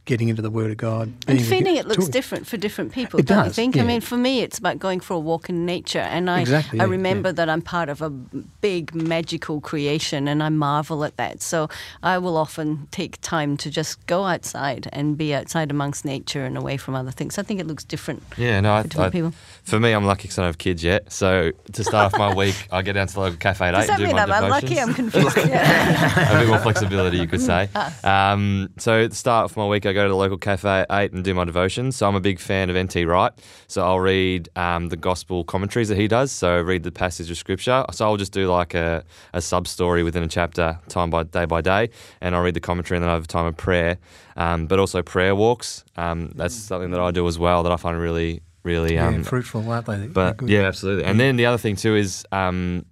getting 0.08 0.30
into 0.30 0.40
the 0.40 0.50
Word 0.50 0.70
of 0.70 0.78
God. 0.78 1.12
And 1.28 1.40
feeding 1.40 1.76
it 1.76 1.86
looks 1.86 2.08
different 2.08 2.46
for 2.46 2.56
different 2.56 2.92
people, 2.92 3.20
it 3.20 3.26
don't 3.26 3.44
does, 3.44 3.46
you 3.48 3.52
think? 3.52 3.76
Yeah. 3.76 3.82
I 3.82 3.84
mean, 3.84 4.00
for 4.00 4.16
me, 4.16 4.40
it's 4.40 4.58
about 4.58 4.78
going 4.78 5.00
for 5.00 5.12
a 5.12 5.18
walk 5.18 5.50
in 5.50 5.66
nature. 5.66 5.98
And 5.98 6.30
I, 6.30 6.40
exactly, 6.40 6.80
I 6.80 6.84
yeah, 6.84 6.90
remember 6.90 7.28
yeah. 7.28 7.34
that 7.34 7.50
I'm 7.50 7.60
part 7.60 7.90
of 7.90 8.00
a 8.00 8.08
big 8.08 8.94
magical 8.94 9.60
creation 9.60 10.26
and 10.26 10.42
I 10.42 10.48
marvel 10.48 11.04
at 11.04 11.18
that. 11.18 11.42
So 11.42 11.68
I 12.02 12.16
will 12.16 12.38
often 12.38 12.88
take 12.90 13.20
time 13.20 13.58
to 13.58 13.70
just 13.70 14.04
go 14.06 14.24
outside 14.24 14.88
and 14.94 15.16
be 15.18 15.34
outside 15.34 15.70
amongst 15.70 16.06
nature 16.06 16.42
and 16.42 16.56
away 16.56 16.78
from 16.78 16.94
other 16.94 17.10
things. 17.10 17.36
I 17.36 17.42
think 17.42 17.60
it 17.60 17.66
looks 17.66 17.84
different 17.84 18.22
yeah, 18.38 18.60
no, 18.60 18.74
I, 18.74 18.82
for 18.82 18.88
different 18.88 19.08
I, 19.08 19.10
people. 19.10 19.32
For 19.64 19.78
me, 19.78 19.92
I'm 19.92 20.06
lucky 20.06 20.22
because 20.22 20.38
I 20.38 20.42
don't 20.42 20.48
have 20.48 20.58
kids 20.58 20.82
yet. 20.82 21.12
So 21.12 21.52
to 21.74 21.84
start 21.84 22.14
off 22.14 22.18
my 22.18 22.34
week, 22.34 22.66
I 22.72 22.80
get 22.80 22.94
down 22.94 23.08
to 23.08 23.14
the 23.14 23.20
local 23.20 23.36
cafe 23.36 23.66
at 23.66 23.74
8 23.74 23.76
Does 23.76 23.86
that 23.88 23.92
and 23.92 24.00
do 24.00 24.06
mean 24.06 24.16
my 24.16 24.22
I'm 24.22 24.28
devotions. 24.28 24.70
unlucky? 24.70 24.80
I'm 24.80 24.94
confused. 24.94 25.36
a 25.36 26.38
bit 26.40 26.48
more 26.48 26.58
flexibility, 26.60 27.18
you 27.18 27.26
could 27.26 27.40
say. 27.52 27.68
Ah. 27.74 28.32
Um, 28.32 28.70
so 28.78 29.02
at 29.02 29.10
the 29.10 29.16
start 29.16 29.50
of 29.50 29.56
my 29.58 29.66
week, 29.66 29.84
I 29.84 29.92
go 29.92 29.97
to 30.04 30.08
the 30.08 30.16
local 30.16 30.38
cafe 30.38 30.68
at 30.68 30.86
8 30.90 31.12
and 31.12 31.24
do 31.24 31.34
my 31.34 31.44
devotions. 31.44 31.96
So 31.96 32.06
I'm 32.06 32.14
a 32.14 32.20
big 32.20 32.38
fan 32.38 32.70
of 32.70 32.76
N.T. 32.76 33.04
Wright. 33.04 33.32
So 33.66 33.84
I'll 33.84 34.00
read 34.00 34.48
um, 34.56 34.88
the 34.88 34.96
gospel 34.96 35.44
commentaries 35.44 35.88
that 35.88 35.96
he 35.96 36.08
does. 36.08 36.32
So 36.32 36.60
read 36.60 36.82
the 36.82 36.92
passage 36.92 37.30
of 37.30 37.36
scripture. 37.36 37.84
So 37.92 38.06
I'll 38.06 38.16
just 38.16 38.32
do 38.32 38.50
like 38.50 38.74
a, 38.74 39.04
a 39.32 39.40
sub 39.40 39.66
story 39.68 40.02
within 40.02 40.22
a 40.22 40.28
chapter, 40.28 40.78
time 40.88 41.10
by 41.10 41.24
day 41.24 41.44
by 41.44 41.60
day, 41.60 41.90
and 42.20 42.34
I'll 42.34 42.42
read 42.42 42.54
the 42.54 42.60
commentary 42.60 42.96
and 42.96 43.04
then 43.04 43.10
I 43.10 43.14
have 43.14 43.24
a 43.24 43.28
time 43.28 43.46
of 43.46 43.56
prayer. 43.56 43.98
Um, 44.36 44.66
but 44.66 44.78
also 44.78 45.02
prayer 45.02 45.34
walks. 45.34 45.84
Um, 45.96 46.32
that's 46.36 46.54
something 46.54 46.92
that 46.92 47.00
I 47.00 47.10
do 47.10 47.26
as 47.26 47.38
well 47.38 47.64
that 47.64 47.72
I 47.72 47.76
find 47.76 47.98
really, 47.98 48.40
really 48.62 48.94
yeah, 48.94 49.08
um, 49.08 49.24
fruitful, 49.24 49.68
aren't 49.68 49.86
they? 49.86 50.06
But 50.06 50.42
yeah, 50.42 50.62
absolutely. 50.62 51.04
And 51.04 51.18
then 51.18 51.36
the 51.36 51.46
other 51.46 51.58
thing 51.58 51.74
too 51.74 51.96
is 51.96 52.24
um, 52.30 52.84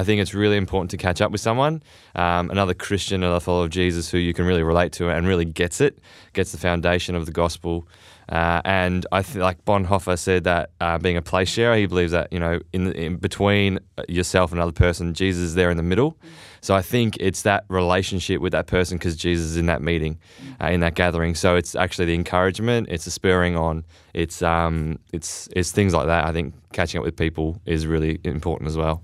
I 0.00 0.04
think 0.04 0.22
it's 0.22 0.32
really 0.32 0.56
important 0.56 0.90
to 0.92 0.96
catch 0.96 1.20
up 1.20 1.30
with 1.30 1.42
someone, 1.42 1.82
um, 2.14 2.50
another 2.50 2.72
Christian, 2.72 3.22
another 3.22 3.38
follower 3.38 3.64
of 3.64 3.70
Jesus 3.70 4.10
who 4.10 4.16
you 4.16 4.32
can 4.32 4.46
really 4.46 4.62
relate 4.62 4.92
to 4.92 5.10
and 5.10 5.26
really 5.26 5.44
gets 5.44 5.78
it, 5.82 5.98
gets 6.32 6.52
the 6.52 6.58
foundation 6.58 7.14
of 7.14 7.26
the 7.26 7.32
gospel. 7.32 7.86
Uh, 8.30 8.62
and 8.64 9.04
I 9.12 9.20
feel 9.20 9.42
like 9.42 9.62
Bonhoeffer 9.66 10.18
said 10.18 10.44
that 10.44 10.70
uh, 10.80 10.96
being 10.96 11.18
a 11.18 11.22
place 11.22 11.50
sharer, 11.50 11.76
he 11.76 11.84
believes 11.84 12.12
that 12.12 12.32
you 12.32 12.40
know 12.40 12.60
in, 12.72 12.84
the, 12.84 12.96
in 12.96 13.16
between 13.16 13.78
yourself 14.08 14.52
and 14.52 14.58
another 14.58 14.72
person, 14.72 15.12
Jesus 15.12 15.42
is 15.42 15.54
there 15.54 15.70
in 15.70 15.76
the 15.76 15.82
middle. 15.82 16.16
So 16.62 16.74
I 16.74 16.80
think 16.80 17.18
it's 17.20 17.42
that 17.42 17.64
relationship 17.68 18.40
with 18.40 18.52
that 18.52 18.66
person 18.66 18.96
because 18.96 19.16
Jesus 19.16 19.48
is 19.48 19.56
in 19.58 19.66
that 19.66 19.82
meeting, 19.82 20.18
uh, 20.62 20.68
in 20.68 20.80
that 20.80 20.94
gathering. 20.94 21.34
So 21.34 21.56
it's 21.56 21.74
actually 21.74 22.06
the 22.06 22.14
encouragement, 22.14 22.88
it's 22.88 23.04
the 23.04 23.10
spurring 23.10 23.54
on, 23.54 23.84
it's 24.14 24.40
um, 24.40 24.98
it's 25.12 25.46
it's 25.54 25.72
things 25.72 25.92
like 25.92 26.06
that. 26.06 26.24
I 26.24 26.32
think 26.32 26.54
catching 26.72 27.00
up 27.00 27.04
with 27.04 27.16
people 27.16 27.60
is 27.66 27.86
really 27.86 28.18
important 28.24 28.68
as 28.68 28.78
well. 28.78 29.02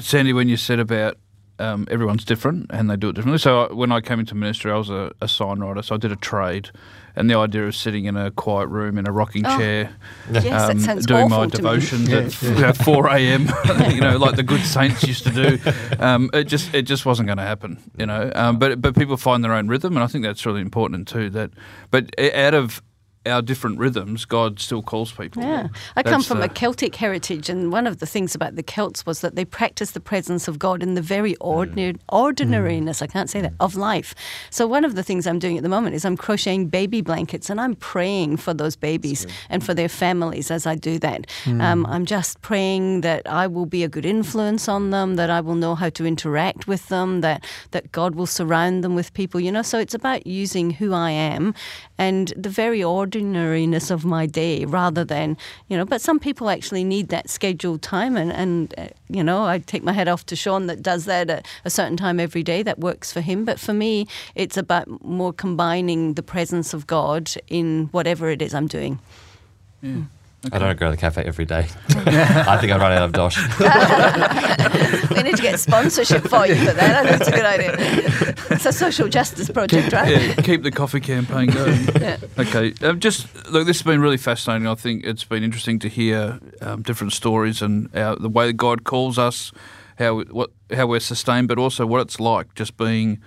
Sandy, 0.00 0.32
when 0.32 0.48
you 0.48 0.56
said 0.56 0.78
about 0.80 1.16
um, 1.58 1.86
everyone's 1.90 2.24
different 2.24 2.66
and 2.70 2.90
they 2.90 2.96
do 2.96 3.10
it 3.10 3.12
differently. 3.14 3.38
So 3.38 3.64
I, 3.66 3.72
when 3.72 3.92
I 3.92 4.00
came 4.00 4.18
into 4.18 4.34
ministry, 4.34 4.72
I 4.72 4.76
was 4.76 4.90
a, 4.90 5.12
a 5.20 5.28
sign 5.28 5.60
writer, 5.60 5.82
so 5.82 5.94
I 5.94 5.98
did 5.98 6.10
a 6.10 6.16
trade, 6.16 6.70
and 7.14 7.30
the 7.30 7.34
idea 7.36 7.66
of 7.68 7.76
sitting 7.76 8.06
in 8.06 8.16
a 8.16 8.30
quiet 8.30 8.66
room 8.68 8.96
in 8.98 9.06
a 9.06 9.12
rocking 9.12 9.46
Oh, 9.46 9.58
chair, 9.58 9.94
Yes, 10.30 10.46
um, 10.70 10.80
sounds 10.80 11.06
doing 11.06 11.28
my 11.28 11.36
awful 11.36 11.50
to 11.50 11.62
me. 11.62 11.68
devotions 11.68 12.08
Yeah, 12.08 12.16
at 12.18 12.42
you 12.42 12.50
know, 12.62 12.72
four 12.72 13.06
a.m. 13.08 13.42
you 13.92 14.00
know, 14.00 14.16
like 14.16 14.34
the 14.36 14.42
good 14.42 14.62
saints 14.62 15.04
used 15.04 15.24
to 15.24 15.30
do. 15.30 15.58
Um, 16.02 16.30
it 16.32 16.44
just 16.44 16.74
it 16.74 16.82
just 16.82 17.06
wasn't 17.06 17.26
going 17.26 17.38
to 17.38 17.44
happen. 17.44 17.78
You 17.96 18.06
know, 18.06 18.32
um, 18.34 18.58
but 18.58 18.80
but 18.80 18.96
people 18.96 19.16
find 19.16 19.44
their 19.44 19.52
own 19.52 19.68
rhythm, 19.68 19.94
and 19.96 20.02
I 20.02 20.08
think 20.08 20.24
that's 20.24 20.44
really 20.44 20.62
important 20.62 21.06
too. 21.06 21.30
That, 21.30 21.50
but 21.92 22.10
out 22.34 22.54
of 22.54 22.82
our 23.24 23.42
different 23.42 23.78
rhythms, 23.78 24.24
God 24.24 24.58
still 24.58 24.82
calls 24.82 25.12
people. 25.12 25.42
Yeah. 25.42 25.68
I 25.96 26.02
come 26.02 26.22
from 26.22 26.38
the- 26.38 26.44
a 26.44 26.48
uh, 26.48 26.54
Celtic 26.54 26.96
heritage, 26.96 27.48
and 27.48 27.70
one 27.70 27.86
of 27.86 27.98
the 27.98 28.06
things 28.06 28.34
about 28.34 28.56
the 28.56 28.62
Celts 28.62 29.06
was 29.06 29.20
that 29.20 29.36
they 29.36 29.44
practiced 29.44 29.94
the 29.94 30.00
presence 30.00 30.48
of 30.48 30.58
God 30.58 30.82
in 30.82 30.94
the 30.94 31.02
very 31.02 31.34
mm. 31.34 31.40
ordinary, 31.40 31.96
ordinariness, 32.10 33.00
I 33.00 33.06
can't 33.06 33.30
say 33.30 33.40
that, 33.40 33.52
of 33.60 33.76
life. 33.76 34.14
So, 34.50 34.66
one 34.66 34.84
of 34.84 34.94
the 34.94 35.02
things 35.02 35.26
I'm 35.26 35.38
doing 35.38 35.56
at 35.56 35.62
the 35.62 35.68
moment 35.68 35.94
is 35.94 36.04
I'm 36.04 36.16
crocheting 36.16 36.66
baby 36.66 37.00
blankets 37.00 37.48
and 37.48 37.60
I'm 37.60 37.76
praying 37.76 38.38
for 38.38 38.54
those 38.54 38.76
babies 38.76 39.26
and 39.48 39.64
for 39.64 39.74
their 39.74 39.88
families 39.88 40.50
as 40.50 40.66
I 40.66 40.74
do 40.74 40.98
that. 40.98 41.26
Mm. 41.44 41.62
Um, 41.62 41.86
I'm 41.86 42.06
just 42.06 42.40
praying 42.40 43.02
that 43.02 43.22
I 43.28 43.46
will 43.46 43.66
be 43.66 43.84
a 43.84 43.88
good 43.88 44.06
influence 44.06 44.68
on 44.68 44.90
them, 44.90 45.16
that 45.16 45.30
I 45.30 45.40
will 45.40 45.54
know 45.54 45.74
how 45.74 45.90
to 45.90 46.06
interact 46.06 46.66
with 46.66 46.88
them, 46.88 47.20
that, 47.20 47.44
that 47.70 47.92
God 47.92 48.14
will 48.14 48.26
surround 48.26 48.82
them 48.82 48.94
with 48.94 49.12
people, 49.14 49.38
you 49.40 49.52
know. 49.52 49.62
So, 49.62 49.78
it's 49.78 49.94
about 49.94 50.26
using 50.26 50.70
who 50.70 50.92
I 50.92 51.10
am 51.10 51.54
and 51.98 52.32
the 52.36 52.48
very 52.48 52.82
ordinariness 53.14 53.90
of 53.90 54.04
my 54.04 54.26
day 54.26 54.64
rather 54.64 55.04
than, 55.04 55.36
you 55.68 55.76
know, 55.76 55.84
but 55.84 56.00
some 56.00 56.18
people 56.18 56.48
actually 56.48 56.84
need 56.84 57.08
that 57.08 57.28
scheduled 57.28 57.82
time. 57.82 58.16
And, 58.16 58.32
and 58.32 58.74
uh, 58.78 58.88
you 59.08 59.22
know, 59.22 59.44
I 59.44 59.58
take 59.58 59.82
my 59.82 59.92
head 59.92 60.08
off 60.08 60.24
to 60.26 60.36
Sean 60.36 60.66
that 60.66 60.82
does 60.82 61.04
that 61.04 61.28
at 61.28 61.46
a 61.64 61.70
certain 61.70 61.96
time 61.96 62.18
every 62.18 62.42
day. 62.42 62.62
That 62.62 62.78
works 62.78 63.12
for 63.12 63.20
him. 63.20 63.44
But 63.44 63.60
for 63.60 63.74
me, 63.74 64.06
it's 64.34 64.56
about 64.56 64.88
more 65.04 65.32
combining 65.32 66.14
the 66.14 66.22
presence 66.22 66.72
of 66.72 66.86
God 66.86 67.30
in 67.48 67.88
whatever 67.92 68.30
it 68.30 68.40
is 68.40 68.54
I'm 68.54 68.66
doing. 68.66 68.98
I 70.50 70.58
don't 70.58 70.76
go 70.78 70.86
to 70.86 70.90
the 70.90 70.96
cafe 70.96 71.22
every 71.22 71.44
day. 71.44 71.68
I 71.88 72.58
think 72.58 72.72
I'd 72.72 72.80
run 72.80 72.90
out 72.90 73.02
of 73.02 73.12
dosh. 73.12 73.38
we 75.16 75.22
need 75.22 75.36
to 75.36 75.42
get 75.42 75.60
sponsorship 75.60 76.24
for 76.24 76.46
you 76.48 76.56
for 76.56 76.72
that. 76.72 77.06
I 77.06 77.08
think 77.08 77.20
it's 77.20 77.28
a 77.28 77.32
good 77.32 77.44
idea. 77.44 78.34
It's 78.50 78.66
a 78.66 78.72
social 78.72 79.08
justice 79.08 79.48
project, 79.50 79.92
right? 79.92 80.10
Yeah, 80.10 80.34
keep 80.34 80.64
the 80.64 80.72
coffee 80.72 80.98
campaign 80.98 81.50
going. 81.50 81.86
Yeah. 82.00 82.16
Okay, 82.38 82.74
um, 82.82 82.98
just 82.98 83.32
look. 83.50 83.66
This 83.66 83.78
has 83.78 83.82
been 83.82 84.00
really 84.00 84.16
fascinating. 84.16 84.66
I 84.66 84.74
think 84.74 85.04
it's 85.04 85.22
been 85.22 85.44
interesting 85.44 85.78
to 85.78 85.88
hear 85.88 86.40
um, 86.60 86.82
different 86.82 87.12
stories 87.12 87.62
and 87.62 87.88
how, 87.94 88.16
the 88.16 88.28
way 88.28 88.48
that 88.48 88.54
God 88.54 88.82
calls 88.82 89.18
us, 89.18 89.52
how 89.98 90.22
what 90.22 90.50
how 90.74 90.88
we're 90.88 91.00
sustained, 91.00 91.46
but 91.46 91.58
also 91.58 91.86
what 91.86 92.00
it's 92.00 92.18
like 92.18 92.52
just 92.56 92.76
being 92.76 93.20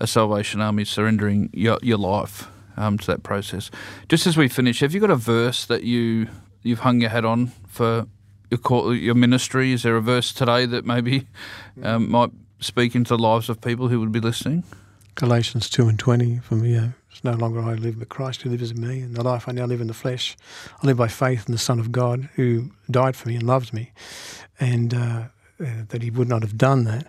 a 0.00 0.08
Salvation 0.08 0.60
Army, 0.60 0.84
surrendering 0.84 1.50
your 1.52 1.78
your 1.82 1.98
life 1.98 2.48
um, 2.76 2.98
to 2.98 3.06
that 3.06 3.22
process. 3.22 3.70
Just 4.08 4.26
as 4.26 4.36
we 4.36 4.48
finish, 4.48 4.80
have 4.80 4.92
you 4.92 5.00
got 5.00 5.10
a 5.10 5.16
verse 5.16 5.64
that 5.66 5.84
you 5.84 6.26
you've 6.62 6.80
hung 6.80 7.00
your 7.00 7.10
hat 7.10 7.24
on 7.24 7.52
for 7.66 8.06
your 8.50 8.58
call, 8.58 8.94
your 8.94 9.14
ministry? 9.14 9.72
Is 9.72 9.82
there 9.82 9.96
a 9.96 10.00
verse 10.00 10.32
today 10.32 10.66
that 10.66 10.84
maybe 10.84 11.26
um, 11.82 12.10
might 12.10 12.30
speak 12.60 12.94
into 12.94 13.16
the 13.16 13.22
lives 13.22 13.48
of 13.48 13.60
people 13.60 13.88
who 13.88 14.00
would 14.00 14.12
be 14.12 14.20
listening? 14.20 14.64
Galatians 15.14 15.68
2 15.68 15.88
and 15.88 15.98
20, 15.98 16.38
for 16.38 16.54
me, 16.54 16.74
it's 17.10 17.24
no 17.24 17.32
longer 17.32 17.60
I 17.60 17.74
live, 17.74 17.98
but 17.98 18.08
Christ 18.08 18.42
who 18.42 18.50
lives 18.50 18.70
in 18.70 18.80
me. 18.80 19.00
And 19.00 19.16
the 19.16 19.24
life 19.24 19.48
I 19.48 19.52
now 19.52 19.64
live 19.64 19.80
in 19.80 19.88
the 19.88 19.94
flesh, 19.94 20.36
I 20.80 20.86
live 20.86 20.96
by 20.96 21.08
faith 21.08 21.46
in 21.48 21.52
the 21.52 21.58
Son 21.58 21.80
of 21.80 21.90
God 21.90 22.28
who 22.36 22.70
died 22.88 23.16
for 23.16 23.28
me 23.28 23.34
and 23.34 23.44
loves 23.44 23.72
me. 23.72 23.90
And 24.60 24.94
uh, 24.94 25.24
uh, 25.60 25.82
that 25.88 26.02
he 26.02 26.10
would 26.10 26.28
not 26.28 26.42
have 26.42 26.56
done 26.56 26.84
that. 26.84 27.08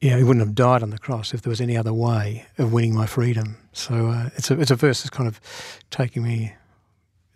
Know, 0.00 0.16
he 0.16 0.22
wouldn't 0.22 0.46
have 0.46 0.54
died 0.54 0.80
on 0.84 0.90
the 0.90 0.98
cross 0.98 1.34
if 1.34 1.42
there 1.42 1.50
was 1.50 1.60
any 1.60 1.76
other 1.76 1.92
way 1.92 2.46
of 2.56 2.72
winning 2.72 2.94
my 2.94 3.04
freedom. 3.04 3.56
So 3.72 4.10
uh, 4.10 4.30
it's, 4.36 4.48
a, 4.48 4.60
it's 4.60 4.70
a 4.70 4.76
verse 4.76 5.02
that's 5.02 5.10
kind 5.10 5.26
of 5.26 5.40
taking 5.90 6.22
me 6.22 6.54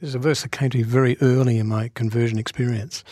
it's 0.05 0.14
a 0.14 0.18
verse 0.18 0.42
that 0.42 0.52
came 0.52 0.70
to 0.70 0.78
me 0.78 0.84
very 0.84 1.16
early 1.20 1.59
in 1.59 1.66
my 1.68 1.90
conversion 1.94 2.38
experience, 2.38 3.02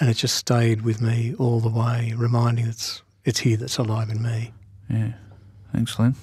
and 0.00 0.08
it 0.08 0.14
just 0.14 0.36
stayed 0.36 0.82
with 0.82 1.00
me 1.00 1.34
all 1.38 1.60
the 1.60 1.68
way, 1.68 2.12
reminding 2.16 2.66
it's 2.66 3.02
it's 3.24 3.40
here 3.40 3.56
that's 3.56 3.78
alive 3.78 4.08
in 4.10 4.22
me. 4.22 4.52
Yeah, 4.88 5.12
thanks, 5.72 5.98
Len. 5.98 6.14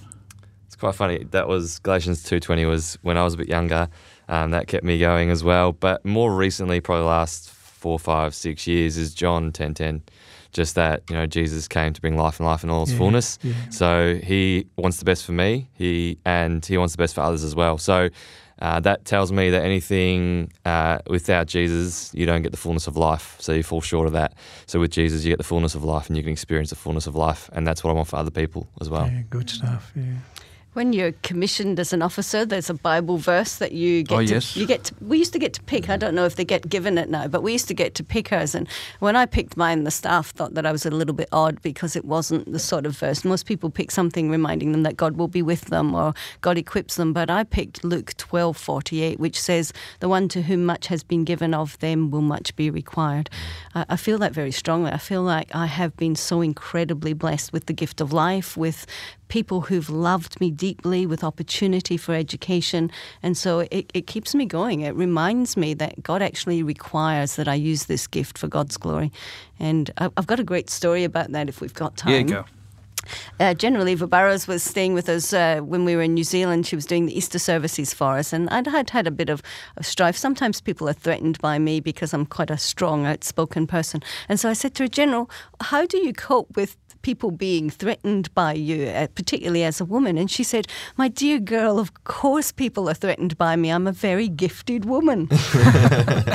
It's 0.65 0.76
quite 0.76 0.95
funny. 0.95 1.24
That 1.32 1.47
was 1.47 1.80
Galatians 1.80 2.24
two 2.24 2.39
twenty 2.39 2.65
was 2.65 2.97
when 3.01 3.18
I 3.18 3.24
was 3.24 3.34
a 3.36 3.38
bit 3.38 3.47
younger. 3.47 3.88
Um, 4.30 4.51
that 4.51 4.68
kept 4.68 4.84
me 4.84 4.99
going 4.99 5.30
as 5.30 5.43
well. 5.43 5.72
But 5.72 6.03
more 6.03 6.34
recently, 6.36 6.82
probably 6.82 7.03
the 7.03 7.07
last 7.09 7.49
four, 7.49 7.97
five, 7.99 8.36
six 8.36 8.68
years, 8.68 8.97
is 8.97 9.13
John 9.13 9.51
ten 9.51 9.74
ten. 9.74 10.01
Just 10.51 10.76
that 10.76 11.03
you 11.09 11.15
know 11.15 11.28
Jesus 11.28 11.68
came 11.68 11.93
to 11.93 12.01
bring 12.01 12.18
life 12.18 12.39
and 12.39 12.47
life 12.47 12.63
in 12.63 12.70
all 12.70 12.84
its 12.84 12.91
Yeah, 12.91 12.97
fullness. 12.97 13.38
yeah. 13.43 13.53
So 13.70 14.15
he 14.24 14.65
wants 14.78 14.97
the 14.97 15.05
best 15.05 15.26
for 15.26 15.34
me. 15.34 15.70
He 15.74 16.18
and 16.26 16.65
he 16.65 16.78
wants 16.78 16.93
the 16.93 16.97
best 16.97 17.13
for 17.15 17.22
others 17.22 17.43
as 17.43 17.53
well. 17.55 17.78
So. 17.78 18.09
Uh, 18.60 18.80
that 18.80 19.05
tells 19.05 19.32
me 19.32 19.49
that 19.51 19.64
anything 19.64 20.51
uh, 20.66 20.99
without 21.08 21.47
Jesus, 21.47 22.12
you 22.14 22.26
don't 22.26 22.41
get 22.41 22.51
the 22.51 22.58
fullness 22.58 22.88
of 22.88 22.97
life. 22.97 23.36
So 23.39 23.53
you 23.53 23.64
fall 23.64 23.82
short 23.82 24.08
of 24.08 24.14
that. 24.14 24.34
So 24.66 24.80
with 24.80 24.91
Jesus, 24.91 25.24
you 25.24 25.32
get 25.32 25.38
the 25.38 25.43
fullness 25.43 25.76
of 25.76 25.84
life 25.84 26.08
and 26.08 26.18
you 26.18 26.24
can 26.24 26.32
experience 26.32 26.70
the 26.72 26.76
fullness 26.76 27.08
of 27.08 27.16
life. 27.16 27.49
And 27.53 27.68
that's 27.68 27.84
what 27.84 27.91
I 27.91 27.93
want 27.93 28.08
for 28.08 28.16
other 28.16 28.32
people 28.32 28.68
as 28.82 28.89
well. 28.89 29.08
Yeah, 29.08 29.22
good 29.30 29.49
stuff. 29.49 29.91
Yeah. 29.95 30.03
When 30.78 30.93
you're 30.93 31.13
commissioned 31.23 31.80
as 31.80 31.91
an 31.91 32.03
officer, 32.03 32.45
there's 32.45 32.69
a 32.69 32.75
Bible 32.75 33.17
verse 33.17 33.55
that 33.55 33.71
you 33.71 34.03
get. 34.03 34.15
Oh, 34.15 34.19
to, 34.19 34.32
yes. 34.32 34.55
You 34.55 34.67
get. 34.67 34.84
To, 34.84 34.95
we 35.01 35.17
used 35.17 35.34
to 35.34 35.39
get 35.39 35.53
to 35.53 35.63
pick. 35.63 35.89
I 35.89 35.97
don't 35.97 36.13
know 36.13 36.25
if 36.25 36.36
they 36.36 36.45
get 36.45 36.69
given 36.69 36.99
it 36.99 37.09
now, 37.09 37.28
but 37.28 37.41
we 37.41 37.51
used 37.51 37.67
to 37.69 37.73
get 37.73 37.95
to 37.95 38.03
pick 38.03 38.28
hers. 38.28 38.53
And 38.53 38.67
when 38.99 39.15
I 39.15 39.25
picked 39.25 39.57
mine, 39.57 39.86
the 39.86 39.89
staff 39.89 40.30
thought 40.30 40.53
that 40.53 40.67
I 40.67 40.71
was 40.71 40.86
a 40.86 40.91
little 40.91 41.15
bit 41.15 41.30
odd 41.32 41.63
because 41.63 41.95
it 41.95 42.05
wasn't 42.05 42.51
the 42.51 42.59
sort 42.59 42.86
of 42.86 42.95
verse. 42.95 43.25
Most 43.25 43.47
people 43.47 43.71
pick 43.71 43.89
something 43.89 44.30
reminding 44.30 44.71
them 44.71 44.84
that 44.84 44.97
God 44.97 45.17
will 45.17 45.28
be 45.28 45.41
with 45.41 45.61
them 45.61 45.95
or 45.95 46.13
God 46.41 46.59
equips 46.59 46.93
them. 46.93 47.11
But 47.11 47.32
I 47.32 47.43
picked 47.43 47.84
Luke 47.84 48.15
twelve 48.17 48.55
forty 48.55 49.01
eight, 49.01 49.19
which 49.19 49.41
says, 49.41 49.73
"The 49.99 50.07
one 50.07 50.28
to 50.28 50.43
whom 50.43 50.63
much 50.63 50.86
has 50.89 51.01
been 51.01 51.23
given 51.23 51.55
of 51.55 51.80
them 51.80 52.11
will 52.11 52.21
much 52.21 52.55
be 52.55 52.69
required." 52.69 53.32
I, 53.73 53.86
I 53.89 53.95
feel 53.95 54.19
that 54.19 54.32
very 54.32 54.51
strongly. 54.51 54.91
I 54.91 54.99
feel 54.99 55.23
like 55.23 55.49
I 55.55 55.65
have 55.65 55.97
been 55.97 56.15
so 56.15 56.41
incredibly 56.41 57.13
blessed 57.13 57.51
with 57.51 57.65
the 57.65 57.73
gift 57.73 57.99
of 57.99 58.13
life, 58.13 58.55
with 58.55 58.86
people 59.28 59.61
who've 59.61 59.89
loved 59.89 60.39
me 60.39 60.51
deeply 60.51 61.05
with 61.05 61.23
opportunity 61.23 61.97
for 61.97 62.13
education. 62.13 62.91
And 63.23 63.38
so 63.38 63.59
it, 63.71 63.91
it 63.93 64.07
keeps 64.07 64.34
me 64.34 64.45
going. 64.45 64.82
It 64.82 64.95
reminds 64.95 65.57
me 65.57 65.73
that 65.75 66.03
God 66.03 66.21
actually 66.21 66.63
requires 66.63 67.36
that 67.36 67.47
I 67.47 67.55
use 67.55 67.86
this 67.86 68.07
gift 68.07 68.38
for 68.38 68.47
God's 68.47 68.78
glory. 68.78 69.11
And 69.59 69.91
I've 69.97 70.28
got 70.28 70.39
a 70.39 70.43
great 70.43 70.69
story 70.69 71.03
about 71.03 71.32
that 71.32 71.49
if 71.49 71.61
we've 71.61 71.73
got 71.73 71.97
time. 71.97 72.13
Yeah, 72.13 72.21
go. 72.23 72.45
Uh, 73.39 73.53
General 73.53 73.88
Eva 73.88 74.07
Burrows 74.07 74.47
was 74.47 74.63
staying 74.63 74.93
with 74.93 75.09
us 75.09 75.34
uh, 75.34 75.59
when 75.59 75.86
we 75.86 75.95
were 75.95 76.01
in 76.01 76.13
New 76.13 76.23
Zealand. 76.23 76.67
She 76.67 76.75
was 76.75 76.86
doing 76.86 77.05
the 77.05 77.17
Easter 77.17 77.39
services 77.39 77.93
for 77.93 78.17
us, 78.17 78.34
and 78.34 78.49
I'd 78.49 78.67
had 78.67 78.89
had 78.89 79.07
a 79.07 79.11
bit 79.11 79.30
of, 79.30 79.41
of 79.78 79.86
strife. 79.86 80.17
Sometimes 80.17 80.61
people 80.61 80.89
are 80.89 80.93
threatened 80.93 81.39
by 81.39 81.59
me 81.59 81.80
because 81.80 82.13
I'm 82.13 82.25
quite 82.25 82.51
a 82.51 82.57
strong, 82.57 83.05
outspoken 83.05 83.67
person. 83.67 84.01
And 84.28 84.39
so 84.39 84.49
I 84.49 84.53
said 84.53 84.75
to 84.75 84.84
her, 84.84 84.88
General, 84.88 85.30
how 85.61 85.86
do 85.86 85.97
you 85.97 86.13
cope 86.13 86.55
with 86.55 86.75
people 87.08 87.32
being 87.32 87.70
threatened 87.70 88.28
by 88.36 88.51
you, 88.51 88.88
uh, 88.88 89.08
particularly 89.16 89.64
as 89.64 89.80
a 89.80 89.86
woman? 89.86 90.18
And 90.18 90.30
she 90.30 90.43
said, 90.43 90.68
My 90.97 91.08
dear 91.08 91.39
girl, 91.39 91.80
of 91.80 92.03
course 92.03 92.51
people 92.51 92.89
are 92.89 92.93
threatened 92.93 93.38
by 93.38 93.55
me. 93.55 93.72
I'm 93.72 93.88
a 93.88 93.93
very 93.93 94.28
gifted 94.28 94.84
woman. 94.84 95.30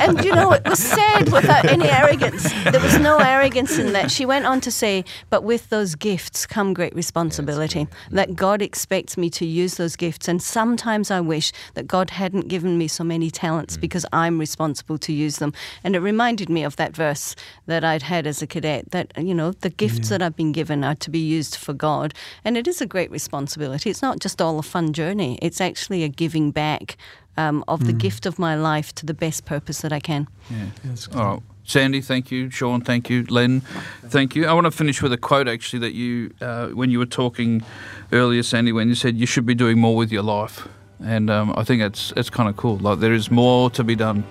and 0.03 0.25
you 0.25 0.33
know, 0.33 0.51
it 0.51 0.67
was 0.67 0.79
said 0.79 1.31
without 1.31 1.65
any 1.65 1.87
arrogance. 1.87 2.51
There 2.71 2.81
was 2.81 2.97
no 2.97 3.19
arrogance 3.19 3.77
in 3.77 3.93
that. 3.93 4.09
She 4.09 4.25
went 4.25 4.47
on 4.47 4.61
to 4.61 4.71
say, 4.71 5.05
But 5.29 5.43
with 5.43 5.69
those 5.69 5.93
gifts 5.93 6.47
come 6.47 6.73
great 6.73 6.95
responsibility. 6.95 7.87
that 8.09 8.35
God 8.35 8.63
expects 8.63 9.15
me 9.15 9.29
to 9.29 9.45
use 9.45 9.75
those 9.75 9.95
gifts. 9.95 10.27
And 10.27 10.41
sometimes 10.41 11.11
I 11.11 11.21
wish 11.21 11.51
that 11.75 11.85
God 11.85 12.09
hadn't 12.09 12.47
given 12.47 12.79
me 12.79 12.87
so 12.87 13.03
many 13.03 13.29
talents 13.29 13.77
because 13.77 14.07
I'm 14.11 14.39
responsible 14.39 14.97
to 14.97 15.13
use 15.13 15.37
them. 15.37 15.53
And 15.83 15.95
it 15.95 15.99
reminded 15.99 16.49
me 16.49 16.63
of 16.63 16.77
that 16.77 16.95
verse 16.95 17.35
that 17.67 17.83
I'd 17.83 18.01
had 18.01 18.25
as 18.25 18.41
a 18.41 18.47
cadet 18.47 18.89
that, 18.89 19.13
you 19.15 19.35
know, 19.35 19.51
the 19.51 19.69
gifts 19.69 20.09
that 20.09 20.23
I've 20.23 20.35
been 20.35 20.51
given 20.51 20.62
are 20.71 20.95
to 20.95 21.09
be 21.09 21.19
used 21.19 21.55
for 21.55 21.73
God. 21.73 22.13
And 22.43 22.57
it 22.57 22.67
is 22.67 22.81
a 22.81 22.85
great 22.85 23.11
responsibility. 23.11 23.89
It's 23.89 24.01
not 24.01 24.19
just 24.19 24.41
all 24.41 24.59
a 24.59 24.63
fun 24.63 24.93
journey, 24.93 25.39
it's 25.41 25.61
actually 25.61 26.03
a 26.03 26.09
giving 26.09 26.51
back. 26.51 26.97
Um, 27.35 27.63
of 27.67 27.87
the 27.87 27.93
gift 27.93 28.27
of 28.27 28.37
my 28.37 28.53
life 28.53 28.93
to 28.93 29.07
the 29.07 29.13
best 29.15 29.45
purpose 29.45 29.81
that 29.81 29.91
I 29.91 29.99
can. 29.99 30.27
Yeah. 30.51 30.95
All 31.15 31.25
right. 31.25 31.43
Sandy, 31.63 32.01
thank 32.01 32.29
you. 32.29 32.49
Sean, 32.49 32.81
thank 32.81 33.09
you. 33.09 33.23
Len, 33.23 33.61
thank 34.05 34.35
you. 34.35 34.45
I 34.45 34.53
want 34.53 34.65
to 34.65 34.71
finish 34.71 35.01
with 35.01 35.13
a 35.13 35.17
quote 35.17 35.47
actually 35.47 35.79
that 35.79 35.93
you, 35.93 36.33
uh, 36.41 36.67
when 36.67 36.91
you 36.91 36.99
were 36.99 37.07
talking 37.07 37.63
earlier, 38.11 38.43
Sandy, 38.43 38.71
when 38.71 38.89
you 38.89 38.95
said 38.95 39.17
you 39.17 39.25
should 39.25 39.45
be 39.45 39.55
doing 39.55 39.79
more 39.79 39.95
with 39.95 40.11
your 40.11 40.23
life. 40.23 40.67
And 41.03 41.29
um, 41.29 41.53
I 41.55 41.63
think 41.63 41.81
it's, 41.81 42.13
it's 42.15 42.29
kind 42.29 42.49
of 42.49 42.57
cool. 42.57 42.77
Like 42.77 42.99
there 42.99 43.13
is 43.13 43.31
more 43.31 43.69
to 43.71 43.83
be 43.83 43.95
done 43.95 44.23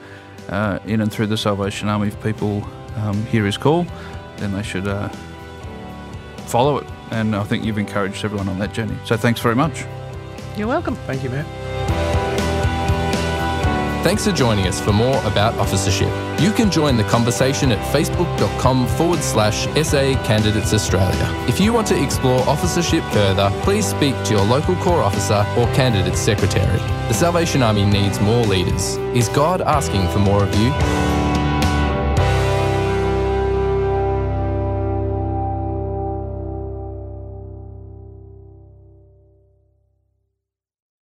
uh, 0.49 0.79
in 0.85 1.01
and 1.01 1.11
through 1.11 1.29
the 1.29 1.37
Salvation 1.37 1.89
Army. 1.89 2.09
If 2.09 2.23
people 2.23 2.65
um, 2.97 3.25
hear 3.27 3.45
his 3.45 3.57
call, 3.57 3.87
then 4.37 4.53
they 4.53 4.63
should 4.63 4.87
uh, 4.87 5.09
follow 6.53 6.77
it. 6.77 6.87
And 7.11 7.35
I 7.35 7.43
think 7.45 7.65
you've 7.65 7.79
encouraged 7.79 8.25
everyone 8.25 8.49
on 8.49 8.59
that 8.59 8.75
journey. 8.75 8.97
So 9.07 9.17
thanks 9.17 9.41
very 9.41 9.57
much. 9.57 9.85
You're 10.57 10.69
welcome. 10.69 10.97
Thank 11.07 11.25
you, 11.25 11.31
Matt. 11.31 11.47
Thanks 14.05 14.27
for 14.27 14.33
joining 14.33 14.67
us 14.67 14.81
for 14.81 14.93
more 14.93 15.17
about 15.25 15.55
officership. 15.55 16.09
You 16.41 16.51
can 16.53 16.73
join 16.73 16.97
the 16.97 17.05
conversation 17.05 17.71
at 17.71 17.79
facebook.com 17.95 18.89
forward 18.89 19.21
slash 19.21 19.65
SA 19.87 20.21
Candidates 20.25 20.75
Australia. 20.75 21.27
If 21.49 21.61
you 21.61 21.73
want 21.73 21.87
to 21.87 22.03
explore 22.03 22.41
officership 22.49 23.05
further, 23.13 23.49
please 23.63 23.87
speak 23.87 24.17
to 24.25 24.35
your 24.35 24.45
local 24.45 24.75
Corps 24.77 25.03
officer 25.03 25.47
or 25.57 25.73
candidate 25.73 26.17
secretary. 26.17 26.79
The 27.09 27.15
Salvation 27.15 27.63
Army 27.63 27.85
needs 27.87 28.21
more 28.21 28.45
leaders. 28.45 28.97
Is 29.15 29.29
God 29.29 29.63
asking 29.63 30.09
for 30.09 30.19
more 30.19 30.43
of 30.43 30.53
you? 30.57 31.22